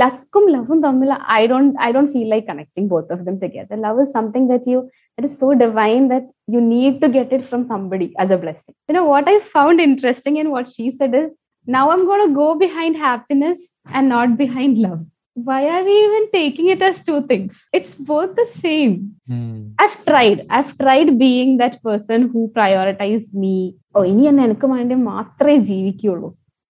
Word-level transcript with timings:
ലക്കും 0.00 0.44
ലവും 0.54 0.78
തമ്മിൽ 0.84 1.10
I 1.38 1.42
don't 1.52 1.74
I 1.86 1.88
don't 1.94 2.10
feel 2.12 2.28
like 2.34 2.46
connecting 2.50 2.88
both 2.92 3.12
of 3.16 3.24
them 3.28 3.36
together 3.44 3.78
love 3.86 4.02
is 4.04 4.14
something 4.18 4.48
that 4.54 4.70
you 4.74 4.80
that 5.18 5.24
is 5.24 5.38
so 5.38 5.54
divine 5.54 6.08
that 6.08 6.24
you 6.48 6.60
need 6.72 7.00
to 7.02 7.08
get 7.08 7.32
it 7.32 7.48
from 7.48 7.66
somebody 7.66 8.12
as 8.22 8.30
a 8.30 8.36
blessing. 8.36 8.74
You 8.88 8.94
know, 8.96 9.04
what 9.04 9.28
I 9.28 9.40
found 9.52 9.80
interesting 9.80 10.36
in 10.36 10.50
what 10.50 10.72
she 10.74 10.92
said 10.92 11.14
is 11.14 11.28
now 11.66 11.90
I'm 11.90 12.04
going 12.04 12.28
to 12.28 12.34
go 12.34 12.58
behind 12.58 12.96
happiness 12.98 13.60
and 13.88 14.08
not 14.08 14.36
behind 14.36 14.78
love. 14.78 15.02
Why 15.36 15.60
are 15.68 15.82
we 15.82 15.94
even 16.04 16.30
taking 16.30 16.68
it 16.68 16.82
as 16.82 17.02
two 17.04 17.22
things? 17.22 17.54
It's 17.72 17.94
both 17.94 18.36
the 18.36 18.48
same. 18.56 18.92
Hmm. 19.28 19.70
I've 19.78 20.04
tried. 20.04 20.46
I've 20.50 20.76
tried 20.78 21.18
being 21.18 21.56
that 21.58 21.82
person 21.82 22.28
who 22.32 22.52
prioritized 22.58 23.32
me. 23.44 23.56
ഓ 23.96 24.00
ഇനി 24.10 24.24
എന്നെ 24.28 24.42
എനിക്ക് 24.46 24.68
വേണ്ടി 24.74 24.94
മാത്രമേ 25.10 25.56
ജീവിക്കുള്ളൂ 25.68 26.28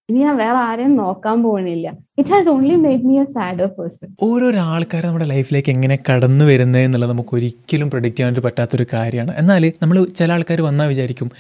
ഇനി 0.08 0.18
ഞാൻ 0.18 0.34
വേറെ 0.36 0.58
ആരെയും 0.68 0.96
നോക്കാൻ 0.96 1.36
പോകണില്ല. 1.42 1.86
It 2.20 2.30
has 2.32 2.48
only 2.48 2.74
made 2.82 3.04
me 3.08 3.14
a 3.20 3.22
sadder 3.34 3.68
person 3.76 4.08
ഓരോരോ 4.26 4.60
ആൾക്കാർ 4.72 5.06
നമ്മുടെ 5.06 5.26
ലൈഫിലേക്ക് 5.30 5.70
എങ്ങനെ 5.74 5.96
കടന്നു 6.08 6.44
വരുന്നത് 6.44 6.82
എന്നുള്ളത് 6.86 7.10
നമുക്ക് 7.10 7.34
ഒരിക്കലും 7.38 7.88
പ്രൊഡിക്റ്റ് 7.90 8.18
ചെയ്യാൻ 8.18 8.42
പറ്റാത്തൊരു 8.46 8.86
കാര്യമാണ്. 8.92 9.32
എന്നാൽ 9.36 9.64
നമ്മൾ 9.82 10.04
ചില 10.18 10.28
ആൾക്കാർ 10.32 10.60
വന്നാൽ 10.68 10.88
വിചാരിക്കും 10.88 11.30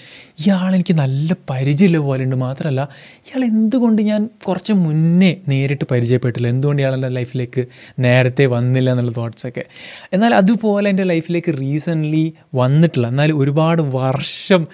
ഇയാൾ 0.44 0.70
എനിക്ക് 0.78 0.94
നല്ല 1.02 1.36
പരിചയമുള്ള 1.50 2.02
പോലെ 2.08 2.24
ഉണ്ട് 2.24 2.36
മാത്രമല്ല 2.36 2.88
ഇയാൾ 3.26 3.44
എന്തുകൊണ്ട് 3.44 4.02
ഞാൻ 4.02 4.30
കുറച്ച് 4.48 4.72
മുന്നേ 4.86 5.32
നേരിട്ട് 5.48 5.84
പരിചയപ്പെട്ടില്ല? 5.92 6.48
എന്തുകൊണ്ട് 6.48 6.82
ഇയാൾ 6.82 6.94
എന്റെ 6.94 7.12
ലൈഫിലേക്ക് 7.20 7.64
നേരത്തെ 7.98 8.46
വന്നില്ല? 8.56 8.90
എന്നുള്ള 8.90 9.14
തോട്ട്സൊക്കെ 9.20 9.66
എന്നാൽ 10.12 10.34
അതുപോലെ 10.42 10.88
എന്റെ 10.94 11.08
ലൈഫിലേക്ക് 11.14 11.54
റീസെന്റ്ലി 11.62 12.26
വന്നിട്ടില്ല. 12.62 13.06
എന്നാൽ 13.14 13.32
ഒരുപാട് 13.32 13.82
വർഷം 14.00 14.64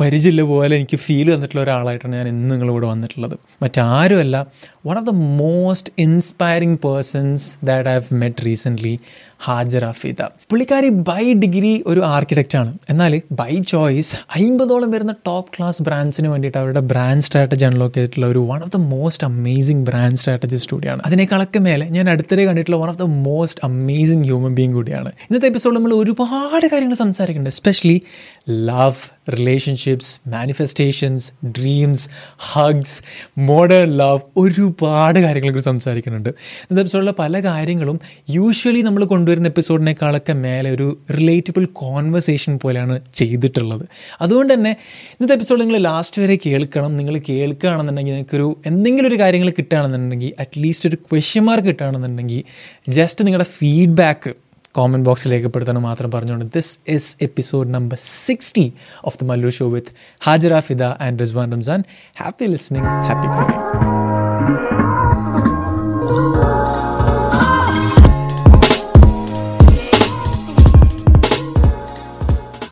പരിചയമില്ല 0.00 0.42
പോലെ 0.42 0.76
എനിക്ക് 0.76 0.96
ഫീൽ 0.96 1.34
തന്നിട്ടുള്ള 1.34 1.62
ഒരാളായിട്ടാണ് 1.62 2.16
ഞാൻ 2.16 2.28
ഇന്ന് 2.28 2.50
നിങ്ങളിവിടെ 2.50 2.86
വന്നിട്ടുള്ളത്. 2.86 3.38
മറ്റാരുമല്ല 3.62 4.46
one 4.86 4.98
of 4.98 5.06
the 5.06 5.10
most 5.10 5.92
inspiring 5.98 6.78
persons 6.78 7.66
that 7.66 7.88
I 7.88 7.92
have 7.92 8.14
met 8.14 8.46
recently 8.46 8.98
Hajar 9.44 9.84
Afeeda 9.84 10.22
പുള്ളിക്കാരി 10.22 10.88
ബൈ 10.88 11.32
ഡിഗ്രി 11.32 11.84
ഒരു 11.86 12.00
ആർക്കിടെക്റ്റാണ് 12.00 12.78
എന്നാൽ 12.90 13.22
ബൈ 13.32 13.60
ചോയ്സ് 13.60 14.16
അമ്പതോളം 14.16 14.90
വരുന്ന 14.90 15.14
ടോപ്പ് 15.26 15.50
ക്ലാസ് 15.56 15.82
ബ്രാൻഡ്സിന് 15.82 16.28
വേണ്ടിയിട്ട് 16.28 16.58
അവരുടെ 16.58 16.80
ബ്രാൻഡ് 16.80 17.22
സ്ട്രാറ്റജി 17.22 17.64
അൺലോക്ക് 17.64 17.94
ചെയ്തിട്ടുള്ള 17.94 18.26
ഒരു 18.26 18.38
one 18.38 18.62
of 18.62 18.72
the 18.72 18.76
most 18.76 19.26
amazing 19.26 19.84
brand 19.84 20.16
strategist 20.16 20.72
കൂടിയാണ് 20.72 21.00
അതിനേക്കാളൊക്കെ 21.06 21.58
മേലെ 21.58 21.86
ഞാൻ 21.86 22.10
അടുത്തിടെ 22.10 22.44
കണ്ടിട്ടുള്ള 22.44 22.76
one 22.76 22.88
of 22.88 22.98
the 22.98 23.02
most 23.02 23.60
amazing 23.64 24.24
human 24.24 24.54
being 24.54 24.72
കൂടിയാണ്. 24.72 25.08
ഇന്നത്തെ 25.08 25.46
എപ്പിസോഡ് 25.46 25.76
നമ്മൾ 25.76 25.94
ഒരുപാട് 25.94 26.66
കാര്യങ്ങൾ 26.66 26.94
സംസാരിക്കുന്നുണ്ട്. 26.94 27.56
Especially 27.56 28.02
love 28.48 29.15
relationships 29.30 30.20
manifestations 30.28 31.32
dreams 31.46 32.08
hugs 32.38 33.02
modern 33.38 33.96
love 33.96 34.18
ഒരുപാട് 34.36 35.18
കാര്യങ്ങളെക്കുറിച്ച് 35.18 35.64
സംസാരിക്കുന്നുണ്ട്. 35.64 36.28
ഇന്നത്തെ 36.28 36.80
എപ്പിസോഡിലെ 36.80 37.12
പല 37.12 37.40
കാര്യങ്ങളും 37.40 38.00
യൂഷ്വലി 38.30 38.80
നമ്മൾ 38.80 39.04
കൊണ്ടുവരുന്ന 39.04 39.48
എപ്പിസോഡിനേക്കാളൊക്കെ 39.48 40.32
മേലെ 40.32 40.70
ഒരു 40.70 40.98
റിലേറ്റബിൾ 41.10 41.64
കോൺവെർസേഷൻ 41.64 42.58
പോലെയാണ് 42.58 43.00
ചെയ്തിട്ടുള്ളത്. 43.14 43.88
അതുകൊണ്ട് 44.20 44.54
തന്നെ 44.54 44.70
ഇന്നത്തെ 44.70 45.32
എപ്പിസോഡ് 45.32 45.60
നിങ്ങൾ 45.60 45.78
ലാസ്റ്റ് 45.78 46.22
വരെ 46.22 46.38
കേൾക്കണം. 46.46 46.96
നിങ്ങൾ 46.96 47.20
കേൾക്കുകയാണെന്നുണ്ടെങ്കിൽ 47.28 48.12
നിങ്ങൾക്കൊരു 48.12 48.60
എന്തെങ്കിലും 48.66 49.08
ഒരു 49.08 49.18
കാര്യങ്ങൾ 49.20 49.50
കിട്ടുകയാണെന്നുണ്ടെങ്കിൽ 49.50 50.32
അറ്റ്ലീസ്റ്റ് 50.40 50.88
ഒരു 50.88 50.96
ക്വസ്റ്റ്യൻ 50.96 51.44
മാർക്ക് 51.44 51.66
കിട്ടുകയാണെന്നുണ്ടെങ്കിൽ 51.66 52.44
ജസ്റ്റ് 52.88 53.26
നിങ്ങളുടെ 53.26 53.44
ഫീഡ്ബാക്ക് 53.44 54.34
കോമന്റ് 54.76 55.06
ബോക്സിൽ 55.06 55.32
രേഖപ്പെടുത്തണം 55.32 55.82
മാത്രം 55.82 56.10
പറഞ്ഞുകൊണ്ട് 56.10 56.46
this 56.54 56.74
is 56.88 57.10
episode 57.22 57.74
number 57.74 57.98
sixty 58.20 58.66
of 59.04 59.18
the 59.18 59.26
Mallu 59.26 59.52
show 59.58 59.68
with 59.68 59.92
Hajara 60.20 60.60
Fida 60.60 60.84
and 61.06 61.18
Rizwan 61.20 61.50
Ramzan 61.52 61.82
happy 62.16 62.48
listening 62.48 62.92
happy 63.08 63.28
crime 63.34 63.52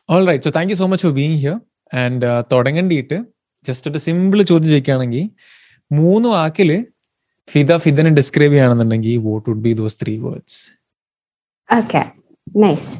all 0.08 0.24
right 0.26 0.44
so 0.44 0.50
thank 0.50 0.72
you 0.72 0.76
so 0.76 0.86
much 0.86 1.04
for 1.04 1.14
being 1.14 1.36
here 1.36 1.56
and 1.92 2.26
തുടങ്ങേണ്ടിയിട്ട് 2.52 3.16
just 3.64 3.90
ഒരു 3.90 3.98
simple 3.98 4.38
ചോദ്യം 4.42 4.68
ചോദിക്കുകയാണെങ്കിൽ 4.68 5.24
മൂന്ന് 5.90 6.28
വാക്കിൽ 6.28 6.70
ഫിദ 7.48 7.76
ഫിദനെ 7.78 8.10
describe 8.12 8.52
ചെയ്യുകയാണെന്നുണ്ടെങ്കിൽ 8.52 9.16
what 9.24 9.44
would 9.50 9.62
be 9.62 9.72
those 9.72 9.96
three 10.02 10.14
words 10.18 10.60
okay 11.76 12.00
nice 12.62 12.92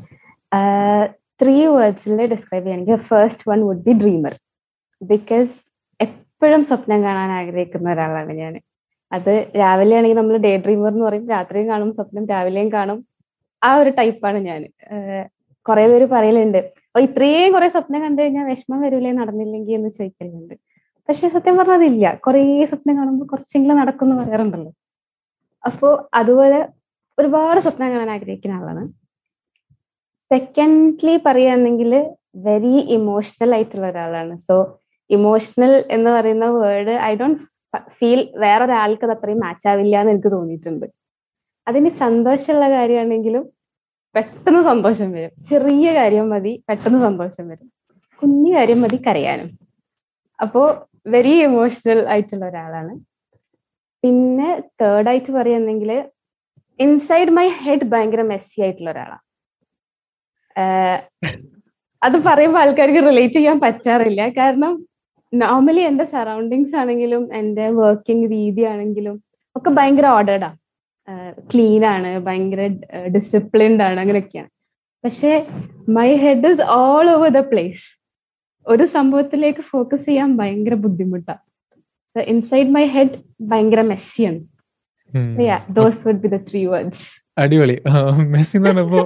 three 1.41 1.57
വേർഡ്സിൽ 1.75 2.21
describe 2.33 2.65
ചെയ്യണമെങ്കിൽ 2.67 2.97
first 3.09 3.45
one 3.51 3.61
would 3.69 3.85
be 3.87 3.93
dreamer 4.01 4.35
because 5.03 5.53
എപ്പോഴും 6.01 6.63
സ്വപ്നം 6.71 7.01
കാണാൻ 7.07 7.31
ആഗ്രഹിക്കുന്ന 7.39 7.93
ഒരാളാണ് 7.95 8.33
ഞാൻ 8.43 8.55
അത് 9.13 9.33
രാവിലെ 9.61 9.97
ആണെങ്കിൽ 9.99 10.19
നമ്മൾ 10.21 10.37
ഡേ 10.47 10.53
ഡ്രീമർ 10.65 10.93
എന്ന് 10.95 11.05
പറയും 11.09 11.27
രാത്രിയും 11.35 11.67
കാണും 11.73 11.91
സ്വപ്നം 11.97 12.25
രാവിലെയും 12.33 12.71
കാണും. 12.77 12.99
ആ 13.63 13.71
ഒരു 13.81 13.91
ടൈപ്പാണ് 13.99 14.39
ഞാൻ 14.49 14.63
കുറെ 15.67 15.85
പേര് 15.91 16.07
പറയലുണ്ട് 16.15 16.61
അപ്പൊ 16.89 17.01
ഇത്രയും 17.09 17.53
കുറെ 17.57 17.69
സ്വപ്നം 17.75 18.01
കണ്ടു 18.07 18.21
കഴിഞ്ഞാൽ 18.23 18.47
വിഷമം 18.53 18.81
വരൂലേ 18.87 19.13
നടന്നില്ലെങ്കിൽ 19.21 19.77
എന്ന് 19.79 19.91
ചോദിക്കലുണ്ട്. 19.99 20.55
പക്ഷെ 21.09 21.29
സത്യം 21.37 21.57
പറഞ്ഞാൽ 21.61 21.79
അതില്ല 21.81 22.07
കുറേ 22.27 22.43
സ്വപ്നം 22.73 22.97
കാണുമ്പോൾ 23.01 23.29
കുറച്ചെങ്കിലും 23.33 23.79
നടക്കുമെന്ന് 23.83 24.17
പറയാറുണ്ടല്ലോ. 24.23 24.73
അപ്പോ 25.65 25.89
അതുപോലെ 26.21 26.59
ഒരുപാട് 27.19 27.59
സ്വപ്നം 27.65 27.91
കാണാൻ 27.95 28.11
ആഗ്രഹിക്കുന്ന 28.17 28.59
ആളാണ്. 28.61 28.83
സെക്കൻഡ്ലി 30.31 31.15
പറയുകയാണെങ്കിൽ 31.27 31.93
വെരി 32.47 32.77
ഇമോഷണൽ 32.97 33.51
ആയിട്ടുള്ള 33.57 33.87
ഒരാളാണ്. 33.93 34.35
സോ 34.47 34.55
ഇമോഷണൽ 35.11 35.73
എന്ന് 35.97 36.11
പറയുന്ന 36.17 36.47
വേർഡ് 36.63 36.95
ഐ 37.11 37.13
ഡോണ്ട് 37.21 37.41
ഫീൽ 37.99 38.21
വേറൊരാൾക്ക് 38.45 39.05
അത് 39.07 39.13
അത്രയും 39.17 39.41
മാച്ച് 39.45 39.67
ആവില്ല 39.71 40.01
എന്ന് 40.03 40.13
എനിക്ക് 40.15 40.31
തോന്നിയിട്ടുണ്ട്. 40.37 40.87
അതിന് 41.67 41.91
സന്തോഷമുള്ള 42.03 42.67
കാര്യമാണെങ്കിലും 42.77 43.45
പെട്ടെന്ന് 44.15 44.63
സന്തോഷം 44.71 45.09
വരും. 45.17 45.33
ചെറിയ 45.51 45.87
കാര്യം 45.99 46.27
മതി 46.33 46.53
പെട്ടെന്ന് 46.69 47.01
സന്തോഷം 47.07 47.45
വരും. 47.53 47.69
കുഞ്ഞു 48.23 48.51
കാര്യം 48.57 48.81
മതി 48.83 48.99
കരയാനും. 49.07 49.49
അപ്പോ 50.39 50.63
വെരി 51.15 51.33
ഇമോഷണൽ 51.49 52.01
ആയിട്ടുള്ള 52.13 52.45
ഒരാളാണ്. 52.51 52.93
പിന്നെ 54.03 54.51
തേർഡ് 54.81 55.09
ആയിട്ട് 55.11 55.31
പറയുന്നെങ്കിൽ 55.33 55.91
ഇൻസൈഡ് 56.79 57.35
മൈ 57.39 57.47
ഹെഡ് 57.63 57.89
ഭയങ്കര 57.93 58.23
മെസ്സി 58.33 58.57
ആയിട്ടുള്ള 58.65 58.91
ഒരാളാണ് 58.95 59.23
അത് 62.03 62.17
പറയുമ്പോൾ 62.27 62.61
ആൾക്കാർക്ക് 62.63 63.03
റിലേറ്റ് 63.09 63.39
ചെയ്യാൻ 63.39 63.59
പറ്റാറില്ല. 63.65 64.23
കാരണം 64.39 64.73
നോർമലി 65.33 65.83
എന്റെ 65.91 66.05
സറൗണ്ടിങ്സ് 66.15 66.77
ആണെങ്കിലും 66.81 67.23
എന്റെ 67.41 67.65
വർക്കിംഗ് 67.79 68.27
രീതി 68.35 68.63
ആണെങ്കിലും 68.73 69.17
ഒക്കെ 69.57 69.71
ഭയങ്കര 69.79 70.07
ഓർഡേർഡാണ് 70.17 70.59
ക്ലീൻ 71.51 71.83
ആണ് 71.95 72.11
ഭയങ്കര 72.27 72.61
ഡിസിപ്ലിൻഡ് 73.17 73.83
ആണ് 73.87 73.99
അങ്ങനെയൊക്കെയാണ്. 74.03 74.51
പക്ഷെ 75.05 75.33
my 75.97 76.11
head 76.23 76.51
is 76.51 76.67
all 76.77 77.07
over 77.15 77.31
the 77.39 77.41
place 77.51 77.85
ഒരു 78.67 78.85
സംഭവത്തിലേക്ക് 78.97 79.63
ഫോക്കസ് 79.73 80.07
ചെയ്യാൻ 80.09 80.31
ഭയങ്കര 80.37 80.75
ബുദ്ധിമുട്ടാണ് 80.85 81.43
ഇൻസൈഡ് 82.17 82.73
മൈ 82.77 82.85
ഹെഡ് 82.95 83.19
ഭയങ്കര 83.51 83.81
മെസ്സിയാണ് 83.91 84.41
those 85.77 86.01
would 86.07 86.23
be 86.25 86.29
the 86.29 86.39
three 86.51 86.63
words 86.67 87.07
അടിപൊളി. 87.39 87.77
മെസ്സി 88.35 88.55
എന്ന് 88.57 88.69
പറഞ്ഞപ്പോ 88.69 89.01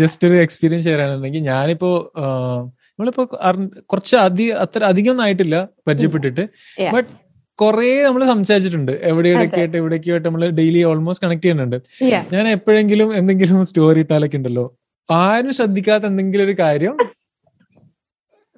ജസ്റ്റ് 0.00 0.28
ഒരു 0.28 0.36
എക്സ്പീരിയൻസ് 0.36 0.84
ചെയ്യാനാണെന്നുണ്ടെങ്കിൽ 0.86 1.42
ഞാനിപ്പോ 1.50 2.12
നമ്മളിപ്പോ 2.18 3.24
കുറച്ച് 3.92 4.14
അധികം 4.16 4.60
അത്ര 4.60 4.82
അധികം 4.84 5.10
ഒന്നും 5.10 5.24
ആയിട്ടില്ല 5.24 5.56
പരിചയപ്പെട്ടിട്ട്. 5.88 6.44
ബട്ട് 6.94 7.08
കുറെ 7.58 8.02
നമ്മൾ 8.02 8.22
സംസാരിച്ചിട്ടുണ്ട്. 8.24 8.92
എവിടെ 9.02 9.28
എവിടെയൊക്കെ 9.28 9.60
ആയിട്ട് 9.60 9.76
എവിടെയൊക്കെ 9.76 10.10
ആയിട്ട് 10.10 10.26
നമ്മൾ 10.28 10.50
ഡെയിലി 10.50 10.80
ഓൾമോസ്റ്റ് 10.84 11.26
കണക്ട് 11.26 11.42
ചെയ്യുന്നുണ്ട്. 11.42 11.76
ഞാൻ 12.34 12.48
എപ്പോഴെങ്കിലും 12.48 13.16
എന്തെങ്കിലും 13.16 13.64
സ്റ്റോറി 13.64 13.98
ഇട്ടാലൊക്കെ 13.98 14.36
ഉണ്ടല്ലോ. 14.36 14.64
ആരും 15.10 15.52
ശ്രദ്ധിക്കാത്ത 15.54 16.04
എന്തെങ്കിലും 16.04 16.44
ഒരു 16.44 16.56
കാര്യം 16.58 16.96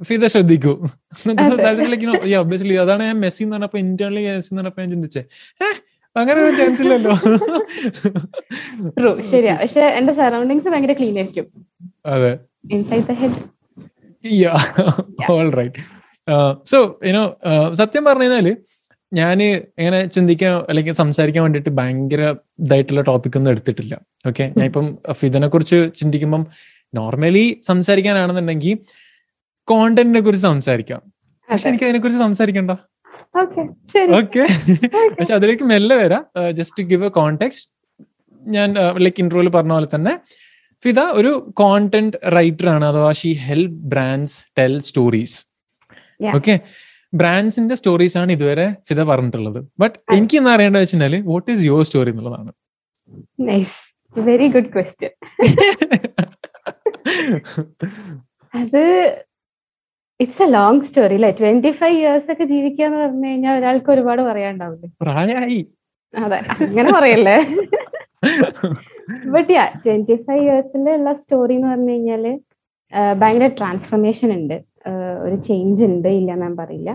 ഫിദ 0.02 0.26
ശ്രദ്ധിക്കൂ. 0.26 0.72
ഒബ്വിയസ്ലി 2.40 2.74
അതാണ് 2.74 3.02
ഞാൻ 3.02 3.20
മെസ്സി 3.20 3.42
എന്ന് 3.42 3.56
പറഞ്ഞപ്പോ 3.56 3.78
ഇന്റേണലി 3.78 4.24
മെസ്സി 4.24 4.50
എന്ന് 4.52 4.62
പറഞ്ഞപ്പോ 4.62 4.82
ഞാൻ 4.82 4.90
ചിന്തിച്ചേ 4.90 5.22
ഏഹ് 5.66 5.78
അങ്ങനെ 6.20 6.40
ഒരു 6.40 6.56
ചാൻസ് 6.56 6.82
ഇല്ലല്ലോ. 6.82 7.14
ട്രൂ 8.98 9.10
ശരിയാ. 9.30 9.54
പക്ഷെ 9.62 9.84
എന്റെ 9.98 10.12
സറൗണ്ടിങ്സ് 10.12 10.68
ഭയങ്കര 10.68 10.92
ക്ലീൻ 10.92 11.16
ആയിരിക്കും. 11.16 11.46
അതെ. 12.06 12.32
Inside 12.70 13.06
the 13.10 13.16
head 13.22 13.38
all 15.30 15.50
right 15.50 15.84
so 16.66 16.78
you know 17.06 17.24
സത്യം 17.72 18.04
പറഞ്ഞു 18.04 18.22
കഴിഞ്ഞാൽ 18.22 18.56
ഞാൻ 19.12 19.42
ഇങ്ങനെ 19.42 20.06
ചിന്തിക്കാൻ 20.06 20.54
അല്ലെങ്കിൽ 20.68 20.92
സംസാരിക്കാൻ 20.92 21.42
വേണ്ടിട്ട് 21.42 21.68
ഭയങ്കര 21.68 22.22
ഇതായിട്ടുള്ള 22.58 23.00
ടോപ്പിക് 23.00 23.36
ഒന്നും 23.36 23.50
എടുത്തിട്ടില്ല. 23.50 23.94
ഓക്കെ 24.26 24.44
ഞാൻ 24.56 24.66
ഇപ്പം 24.66 24.98
ഫിദനെ 25.12 25.48
കുറിച്ച് 25.48 25.78
ചിന്തിക്കുമ്പം 25.96 26.46
നോർമലി 26.94 27.60
സംസാരിക്കാനാണെന്നുണ്ടെങ്കിൽ 27.64 28.78
കോണ്ടന്റിനെ 29.68 30.20
കുറിച്ച് 30.20 30.46
സംസാരിക്കാം. 30.46 31.02
പക്ഷെ 31.50 31.68
എനിക്ക് 31.68 31.84
അതിനെ 31.84 31.98
കുറിച്ച് 31.98 32.20
സംസാരിക്കണ്ട. 32.20 32.72
ഓക്കെ 33.34 34.44
പക്ഷെ 35.16 35.34
അതിലേക്ക് 35.38 35.64
മെല്ലെ 35.72 35.96
വരാം. 35.96 36.22
ജസ്റ്റ് 36.58 36.82
ഗിവ് 36.92 37.06
എ 37.08 37.10
കോണ്ടെക്സ്റ്റ് 37.18 37.66
ഞാൻ 38.42 38.68
ലൈക്ക് 39.04 39.20
ഇൻട്രോയിൽ 39.22 39.48
പറഞ്ഞ 39.56 39.72
പോലെ 39.76 39.88
തന്നെ 39.94 40.12
ഫിദ 40.84 41.00
ഒരു 41.20 41.30
കോണ്ടന്റ് 41.60 42.18
റൈറ്റർ 42.36 42.68
ആണ് 42.74 42.84
അഥവാ 42.90 43.10
she 43.20 43.30
help 43.46 43.78
brands 43.94 44.36
tell 44.58 44.74
stories 44.88 45.38
okay 46.36 46.54
ബ്രാൻഡ്സിന്റെ 47.12 47.74
stories 47.80 48.16
ആണ് 48.20 48.30
ഇതുവരെ 48.36 48.66
ഫിദ 48.88 49.00
പറഞ്ഞിട്ടുള്ളത്. 49.10 49.60
ബട്ട് 49.80 49.96
എനിക്ക് 50.16 50.36
എന്താ 50.40 50.52
അറിയേണ്ടത് 50.56 50.82
വെച്ചാൽ 50.82 51.14
വാട്ട് 51.32 51.48
ഈസ് 51.52 51.62
യുവർ 51.68 51.84
സ്റ്റോറി 51.88 52.10
എന്നുള്ളതാണ്. 52.10 52.52
വെരി 54.16 54.48
ഗുഡ് 54.56 54.70
ക്വസ്റ്റ്യൻ 54.74 55.12
അത് 58.54 58.82
ഇറ്റ്സ് 60.22 60.42
എ 60.44 60.48
ലോങ് 60.56 60.84
സ്റ്റോറി 60.88 61.16
അല്ലെ 61.18 61.30
ട്വന്റി 61.40 61.70
ഫൈവ് 61.80 61.96
ഇയേഴ്സ് 61.98 62.30
ഒക്കെ 62.32 62.44
ജീവിക്കുക 62.52 62.84
എന്ന് 62.86 62.98
പറഞ്ഞു 63.02 63.26
കഴിഞ്ഞാൽ 63.30 63.56
ഒരാൾക്ക് 63.58 63.90
ഒരുപാട് 63.94 64.22
പറയാണ്ടാവില്ലേ 64.28 64.88
പ്രായമായി 65.02 65.58
അതെ 66.14 66.38
അങ്ങനെ 66.66 66.90
പറയല്ലേ? 66.96 67.36
ബട്ട് 69.34 69.50
യാ 69.56 69.64
ട്വന്റി 69.84 70.16
ഫൈവ് 70.26 70.42
ഇയേഴ്സിലുള്ള 70.46 71.12
സ്റ്റോറി 71.20 71.56
എന്ന് 71.58 71.68
പറഞ്ഞു 71.72 71.92
കഴിഞ്ഞാൽ 71.94 72.24
ഭയങ്കര 73.20 73.48
ട്രാൻസ്ഫർമേഷൻ 73.58 74.30
ഉണ്ട്. 74.38 74.56
ഒരു 75.24 75.36
ചേഞ്ച് 75.48 75.82
ഉണ്ട് 75.90 76.10
ഇല്ല 76.18 76.30
ഞാൻ 76.42 76.52
പറയില്ല. 76.62 76.90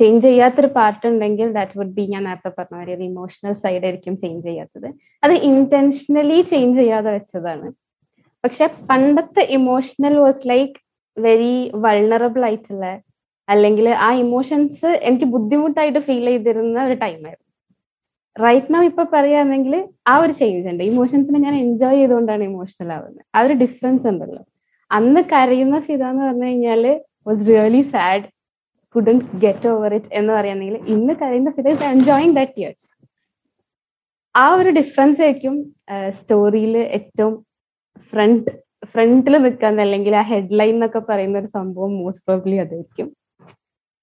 ചേഞ്ച് 0.00 0.24
ചെയ്യാത്തൊരു 0.28 0.70
പാർട്ട് 0.78 1.04
ഉണ്ടെങ്കിൽ 1.10 1.48
ദാറ്റ് 1.58 1.76
വുഡ് 1.78 1.94
ബി 1.98 2.04
ഞാൻ 2.14 2.22
നേരത്തെ 2.28 2.50
പറഞ്ഞ 2.56 2.74
മാതിരി 2.78 2.94
ഒരു 2.96 3.04
ഇമോഷണൽ 3.10 3.54
സൈഡ് 3.62 3.84
ആയിരിക്കും 3.86 4.14
ചേഞ്ച് 4.22 4.44
ചെയ്യാത്തത്. 4.48 4.88
അത് 5.24 5.34
ഇന്റൻഷനലി 5.50 6.38
ചേഞ്ച് 6.52 6.78
ചെയ്യാതെ 6.80 7.10
വെച്ചതാണ്. 7.16 7.68
പക്ഷെ 8.44 8.66
പണ്ടത്തെ 8.90 9.42
emotional 9.58 10.16
was 10.24 10.44
like 10.52 10.76
very 11.18 11.54
vulnerable 11.84 12.42
ആയിട്ടുള്ള 12.48 12.86
അല്ലെങ്കിൽ 13.48 13.86
ആ 14.06 14.08
ഇമോഷൻസ് 14.24 14.88
എനിക്ക് 15.08 15.26
ബുദ്ധിമുട്ടായിട്ട് 15.34 16.00
ഫീൽ 16.08 16.26
ചെയ്തിരുന്ന 16.26 16.78
ഒരു 16.84 16.96
ടൈമായിരുന്നു 17.04 17.44
റൈറ്റ് 18.36 18.72
നൗ 18.74 18.80
ഇപ്പൊ 18.82 19.04
പറയുകയാണെങ്കിൽ 19.12 19.74
ആ 20.08 20.14
ഒരു 20.24 20.32
ചേഞ്ച് 20.40 20.68
ഉണ്ട്. 20.72 20.82
ഇമോഷൻസിനെ 20.82 21.38
ഞാൻ 21.38 21.54
എൻജോയ് 21.64 21.98
ചെയ്തുകൊണ്ടാണ് 22.00 22.42
ഇമോഷണൽ 22.42 22.90
ആവുന്നത്. 22.96 23.24
ആ 23.34 23.40
ഒരു 23.46 23.54
ഡിഫറൻസ് 23.62 24.06
ഉണ്ടല്ലോ. 24.06 24.42
അന്ന് 24.90 25.20
കരയുന്ന 25.32 25.78
ഫിത 25.86 26.02
എന്ന് 26.10 26.22
പറഞ്ഞു 26.26 26.48
കഴിഞ്ഞാൽ 26.48 26.84
was 27.28 27.42
really 27.48 27.82
sad 27.94 28.28
couldn't 28.94 29.16
get 29.44 29.68
over 29.68 29.92
it 29.94 30.12
എന്ന് 30.12 30.30
പറയുകയാണെങ്കിൽ 30.32 30.76
ഇന്ന് 30.94 31.14
കരയുന്ന 31.22 31.50
Fida 31.56 31.68
is 31.68 31.84
enjoying 31.94 32.36
that 32.38 32.58
years 32.60 32.88
ആ 34.34 34.46
ഒരു 34.60 34.70
ഡിഫറൻസ് 34.78 35.20
ആയിരിക്കും 35.22 35.54
സ്റ്റോറിയിൽ 36.20 36.74
ഏറ്റവും 36.98 37.34
ഫ്രണ്ട് 38.12 38.50
ഫ്രണ്ടിൽ 38.82 39.34
നിൽക്കാൻ 39.38 39.80
അല്ലെങ്കിൽ 39.80 40.14
ആ 40.16 40.24
ഹെഡ്ലൈൻ 40.30 40.74
എന്നൊക്കെ 40.74 41.00
പറയുന്ന 41.08 41.36
ഒരു 41.38 41.50
സംഭവം 41.56 41.92
മോസ്റ്റ് 41.98 42.24
പ്രോബ്ലി 42.28 42.56
അതായിരിക്കും. 42.58 43.08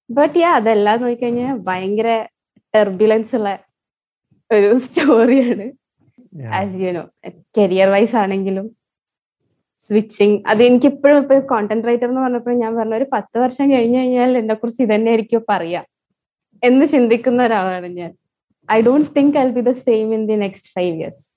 ബട്ട് 0.10 0.38
യാ 0.40 0.50
അതെല്ലാം 0.58 0.98
നോക്കിക്കഴിഞ്ഞാൽ 1.02 1.56
ഭയങ്കര 1.68 2.10
ടെർബുലൻസ് 2.74 3.36
ഉള്ള 3.38 3.50
ഒരു 4.52 4.70
സ്റ്റോറിയാണ് 4.86 5.66
as 6.58 6.76
you 6.82 6.92
know 6.92 7.04
career 7.58 7.90
wise 7.90 8.16
ആണെങ്കിലും 8.16 8.66
സ്വിച്ചിങ് 9.82 10.38
അത് 10.48 10.62
എനിക്ക് 10.64 10.88
ഇപ്പോഴും 10.92 11.18
ഇപ്പൊ 11.22 11.36
കോണ്ടന്റ് 11.52 11.88
റൈറ്റർ 11.88 12.08
എന്ന് 12.08 12.22
പറഞ്ഞപ്പോൾ 12.22 12.56
ഞാൻ 12.62 12.72
പറഞ്ഞ 12.78 12.96
ഒരു 12.96 13.08
പത്ത് 13.14 13.38
വർഷം 13.44 13.66
കഴിഞ്ഞു 13.74 14.00
കഴിഞ്ഞാൽ 14.00 14.32
എന്നെ 14.38 14.56
കുറിച്ച് 14.56 14.82
ഇതന്നെ 14.84 15.12
ആയിരിക്കും 15.12 15.44
പറയാ 15.50 15.82
എന്ന് 16.64 16.86
ചിന്തിക്കുന്ന 16.94 17.40
ഒരാളാണ് 17.46 17.88
ഞാൻ. 18.00 18.12
I 18.70 18.80
don't 18.82 19.10
think 19.18 19.38
I 19.38 19.48
be 19.58 19.62
the 19.62 19.74
same 19.88 20.08
in 20.16 20.24
the 20.28 20.38
next 20.44 20.72
five 20.76 20.94
years 20.96 21.28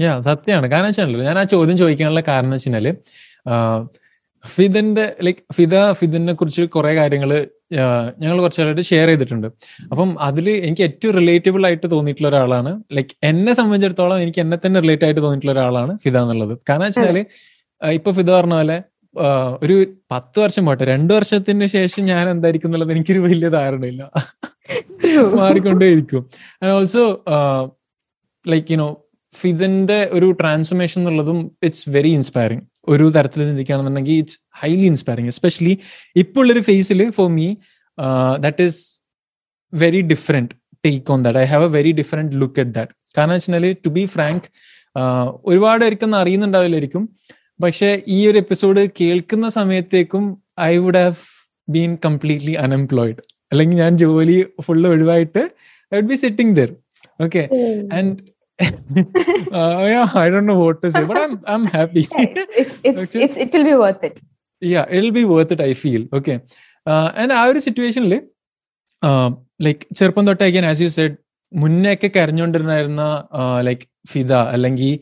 yeah 0.00 0.12
സത്യമാണ്. 0.20 0.66
കാരണം 0.72 0.88
വെച്ചാൽ 0.90 1.22
ഞാൻ 1.28 1.38
ആ 1.38 1.44
ചോദ്യം 1.54 1.76
ചോദിക്കാനുള്ള 1.76 2.22
കാരണം 2.28 2.50
വെച്ചാൽ 2.50 2.88
ഫിദന്റെ 4.44 5.04
ലൈക്ക് 5.22 5.40
ഫിദ 5.52 5.92
ഫിദിനെ 5.92 6.32
കുറിച്ച് 6.32 6.62
കുറെ 6.74 6.94
കാര്യങ്ങൾ 6.94 7.30
ഞങ്ങൾ 8.22 8.36
കുറച്ചായിട്ട് 8.40 8.84
ഷെയർ 8.90 9.08
ചെയ്തിട്ടുണ്ട്. 9.08 9.48
അപ്പം 9.92 10.10
അതിൽ 10.20 10.46
എനിക്ക് 10.50 10.82
ഏറ്റവും 10.82 11.12
റിലേറ്റബിൾ 11.18 11.66
ആയിട്ട് 11.66 11.90
തോന്നിയിട്ടുള്ള 11.90 12.28
ഒരാളാണ് 12.28 12.70
ലൈക്ക് 12.92 13.14
എന്നെ 13.22 13.52
സംബന്ധിച്ചിടത്തോളം 13.52 14.22
എനിക്ക് 14.22 14.40
എന്നെ 14.40 14.58
തന്നെ 14.66 14.80
റിലേറ്റ് 14.80 15.04
ആയിട്ട് 15.04 15.20
തോന്നിയിട്ടുള്ള 15.20 15.52
ഒരാളാണ് 15.52 15.98
ഫിദ 15.98 16.16
എന്നുള്ളത്. 16.18 16.58
കാരണം 16.68 16.86
വെച്ചാൽ 16.86 17.18
ഇപ്പൊ 17.82 18.12
ഫിദ 18.12 18.30
പറഞ്ഞ 18.30 18.54
പോലെ 18.54 18.78
ഒരു 19.62 19.76
പത്ത് 20.12 20.38
വർഷം 20.40 20.66
പോട്ടെ 20.66 20.84
രണ്ടു 20.84 21.14
വർഷത്തിന് 21.14 21.66
ശേഷം 21.66 22.04
ഞാൻ 22.04 22.30
എന്തായിരിക്കും 22.30 22.68
എന്നുള്ളത് 22.68 22.92
എനിക്കൊരു 22.92 23.18
വലിയ 23.18 23.48
ധാരണയില്ല. 23.48 24.02
മാറിക്കൊണ്ടേയിരിക്കും. 25.40 26.22
And 26.62 26.72
also 26.72 27.04
like 28.46 28.72
you know 28.72 28.88
ഫിദന്റെ 29.34 30.08
ഒരു 30.12 30.32
ട്രാൻസ്ഫോർമേഷൻ 30.40 31.00
എന്നുള്ളതും 31.00 31.52
ഇറ്റ്സ് 31.62 31.90
വെരി 31.90 32.08
ഇൻസ്പയറിംഗ് 32.08 32.62
ഒരു 32.88 33.10
തരത്തിൽ 33.10 33.40
ചിന്തിക്കുകയാണെന്നുണ്ടെങ്കിൽ 33.48 34.12
ഇറ്റ്സ് 34.12 34.38
ഹൈലി 34.54 34.86
ഇൻസ്പയറിംഗ് 34.86 35.28
എസ്പെഷ്യലി 35.28 35.78
ഇപ്പോൾ 36.16 36.40
ഉള്ളൊരു 36.40 36.60
ഫേസിൽ 36.60 37.10
for 37.10 37.30
me 37.30 37.56
that 38.38 38.62
is 38.62 39.00
very 39.74 40.00
different 40.00 40.50
take 40.86 41.12
on 41.12 41.22
that 41.22 41.38
I 41.38 41.44
have 41.44 41.64
a 41.64 41.68
very 41.68 41.92
different 41.92 42.36
look 42.36 42.60
at 42.60 42.70
that 42.70 42.92
കാരണം 43.18 43.32
വെച്ചാൽ 43.32 43.72
ടു 43.72 43.88
ബി 43.88 44.04
ഫ്രാങ്ക് 44.06 44.42
ഒരുപാട് 45.44 45.84
പേർക്കൊന്നും 45.84 46.18
അറിയുന്നുണ്ടാവില്ലായിരിക്കും. 46.18 47.08
പക്ഷെ 47.62 48.02
ഈ 48.08 48.30
ഒരു 48.30 48.38
എപ്പിസോഡ് 48.38 48.88
കേൾക്കുന്ന 49.00 49.48
സമയത്തേക്കും 49.48 50.42
I 50.60 50.76
would 50.76 50.96
have 50.96 51.14
been 51.70 51.98
completely 52.04 52.52
unemployed 52.52 53.16
അല്ലെങ്കിൽ 53.52 53.76
ഞാൻ 53.76 53.98
ജോലി 53.98 54.46
full 54.60 54.88
ഒഴിവായിട്ട് 54.88 55.38
I 55.92 55.96
would 55.96 56.08
be 56.08 56.14
sitting 56.14 56.56
there 56.56 56.74
okay 57.20 57.48
and 57.92 58.16
uh, 58.60 59.84
yeah, 59.86 60.08
I 60.14 60.28
don't 60.28 60.46
know 60.46 60.58
what 60.58 60.82
to 60.82 60.90
say, 60.92 61.04
but 61.04 61.18
I'm 61.18 61.34
I'm 61.46 61.64
happy. 61.66 62.02
it's, 62.14 62.74
it's, 62.84 63.00
okay. 63.04 63.22
it's, 63.24 63.36
it 63.36 63.52
will 63.52 63.64
be 63.64 63.74
worth 63.74 64.02
it. 64.02 64.16
Yeah, 64.62 64.86
it'll 64.90 65.12
be 65.12 65.24
worth 65.24 65.52
it. 65.52 65.60
I 65.60 65.74
feel 65.74 66.02
okay. 66.12 66.36
Uh, 66.86 67.08
and 67.16 67.32
ആ 67.32 67.42
ഒരു 67.46 67.58
സിറ്റുവേഷനിൽ 67.58 68.14
like 69.62 69.82
ചെറുപ്പം 69.94 70.26
തൊട്ട് 70.26 70.44
again 70.44 70.66
as 70.66 70.80
you 70.82 70.90
said 70.98 71.16
മുന്നേ 71.52 71.92
ഒക്കെ 71.94 72.08
കരഞ്ഞുകൊണ്ടിരുന്നായിരുന്ന 72.16 73.04
like 73.68 73.86
Fida 74.12 74.32
അല്ലെങ്കിൽ 74.56 74.92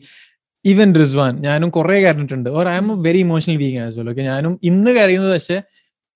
even 0.65 0.89
Rizwan 0.95 1.33
ഞാനും 1.39 1.69
കുറെ 1.69 1.97
കരഞ്ഞിട്ടുണ്ട് 2.01 2.49
or 2.49 2.67
I 2.67 2.75
am 2.75 2.87
a 2.91 2.95
very 3.07 3.19
emotional 3.19 3.57
being 3.57 3.79
as 3.79 3.95
well 3.99 4.09
okay 4.09 4.21
ഞാനും 4.21 4.53
ഇന്ന് 4.63 4.91
കരയുന്നത് 4.91 5.33
പക്ഷെ 5.33 5.57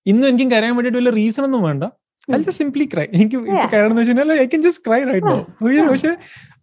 ഇന്നും 0.06 0.26
എനിക്കും 0.30 0.50
കരയാൻ 0.52 0.74
വേണ്ടിയിട്ട് 0.76 1.00
വല്ല 1.00 1.12
റീസൺ 1.16 1.44
ഒന്നും 1.44 1.62
വേണ്ട 1.62 1.84
ഐ 2.28 2.38
ജസ്റ്റ് 2.38 2.52
സിംപ്ലി 2.54 2.86
ക്രൈ 2.86 3.06
എനിക്ക് 3.14 3.36
ഇപ്പൊ 3.38 3.68
കയറെന്ന് 3.72 4.02
വെച്ചാൽ 4.02 4.32
I 4.36 4.46
can 4.46 4.62
just 4.62 4.84
cry 4.88 5.00
right 5.04 5.28
no 5.28 5.38
പക്ഷെ 5.90 6.12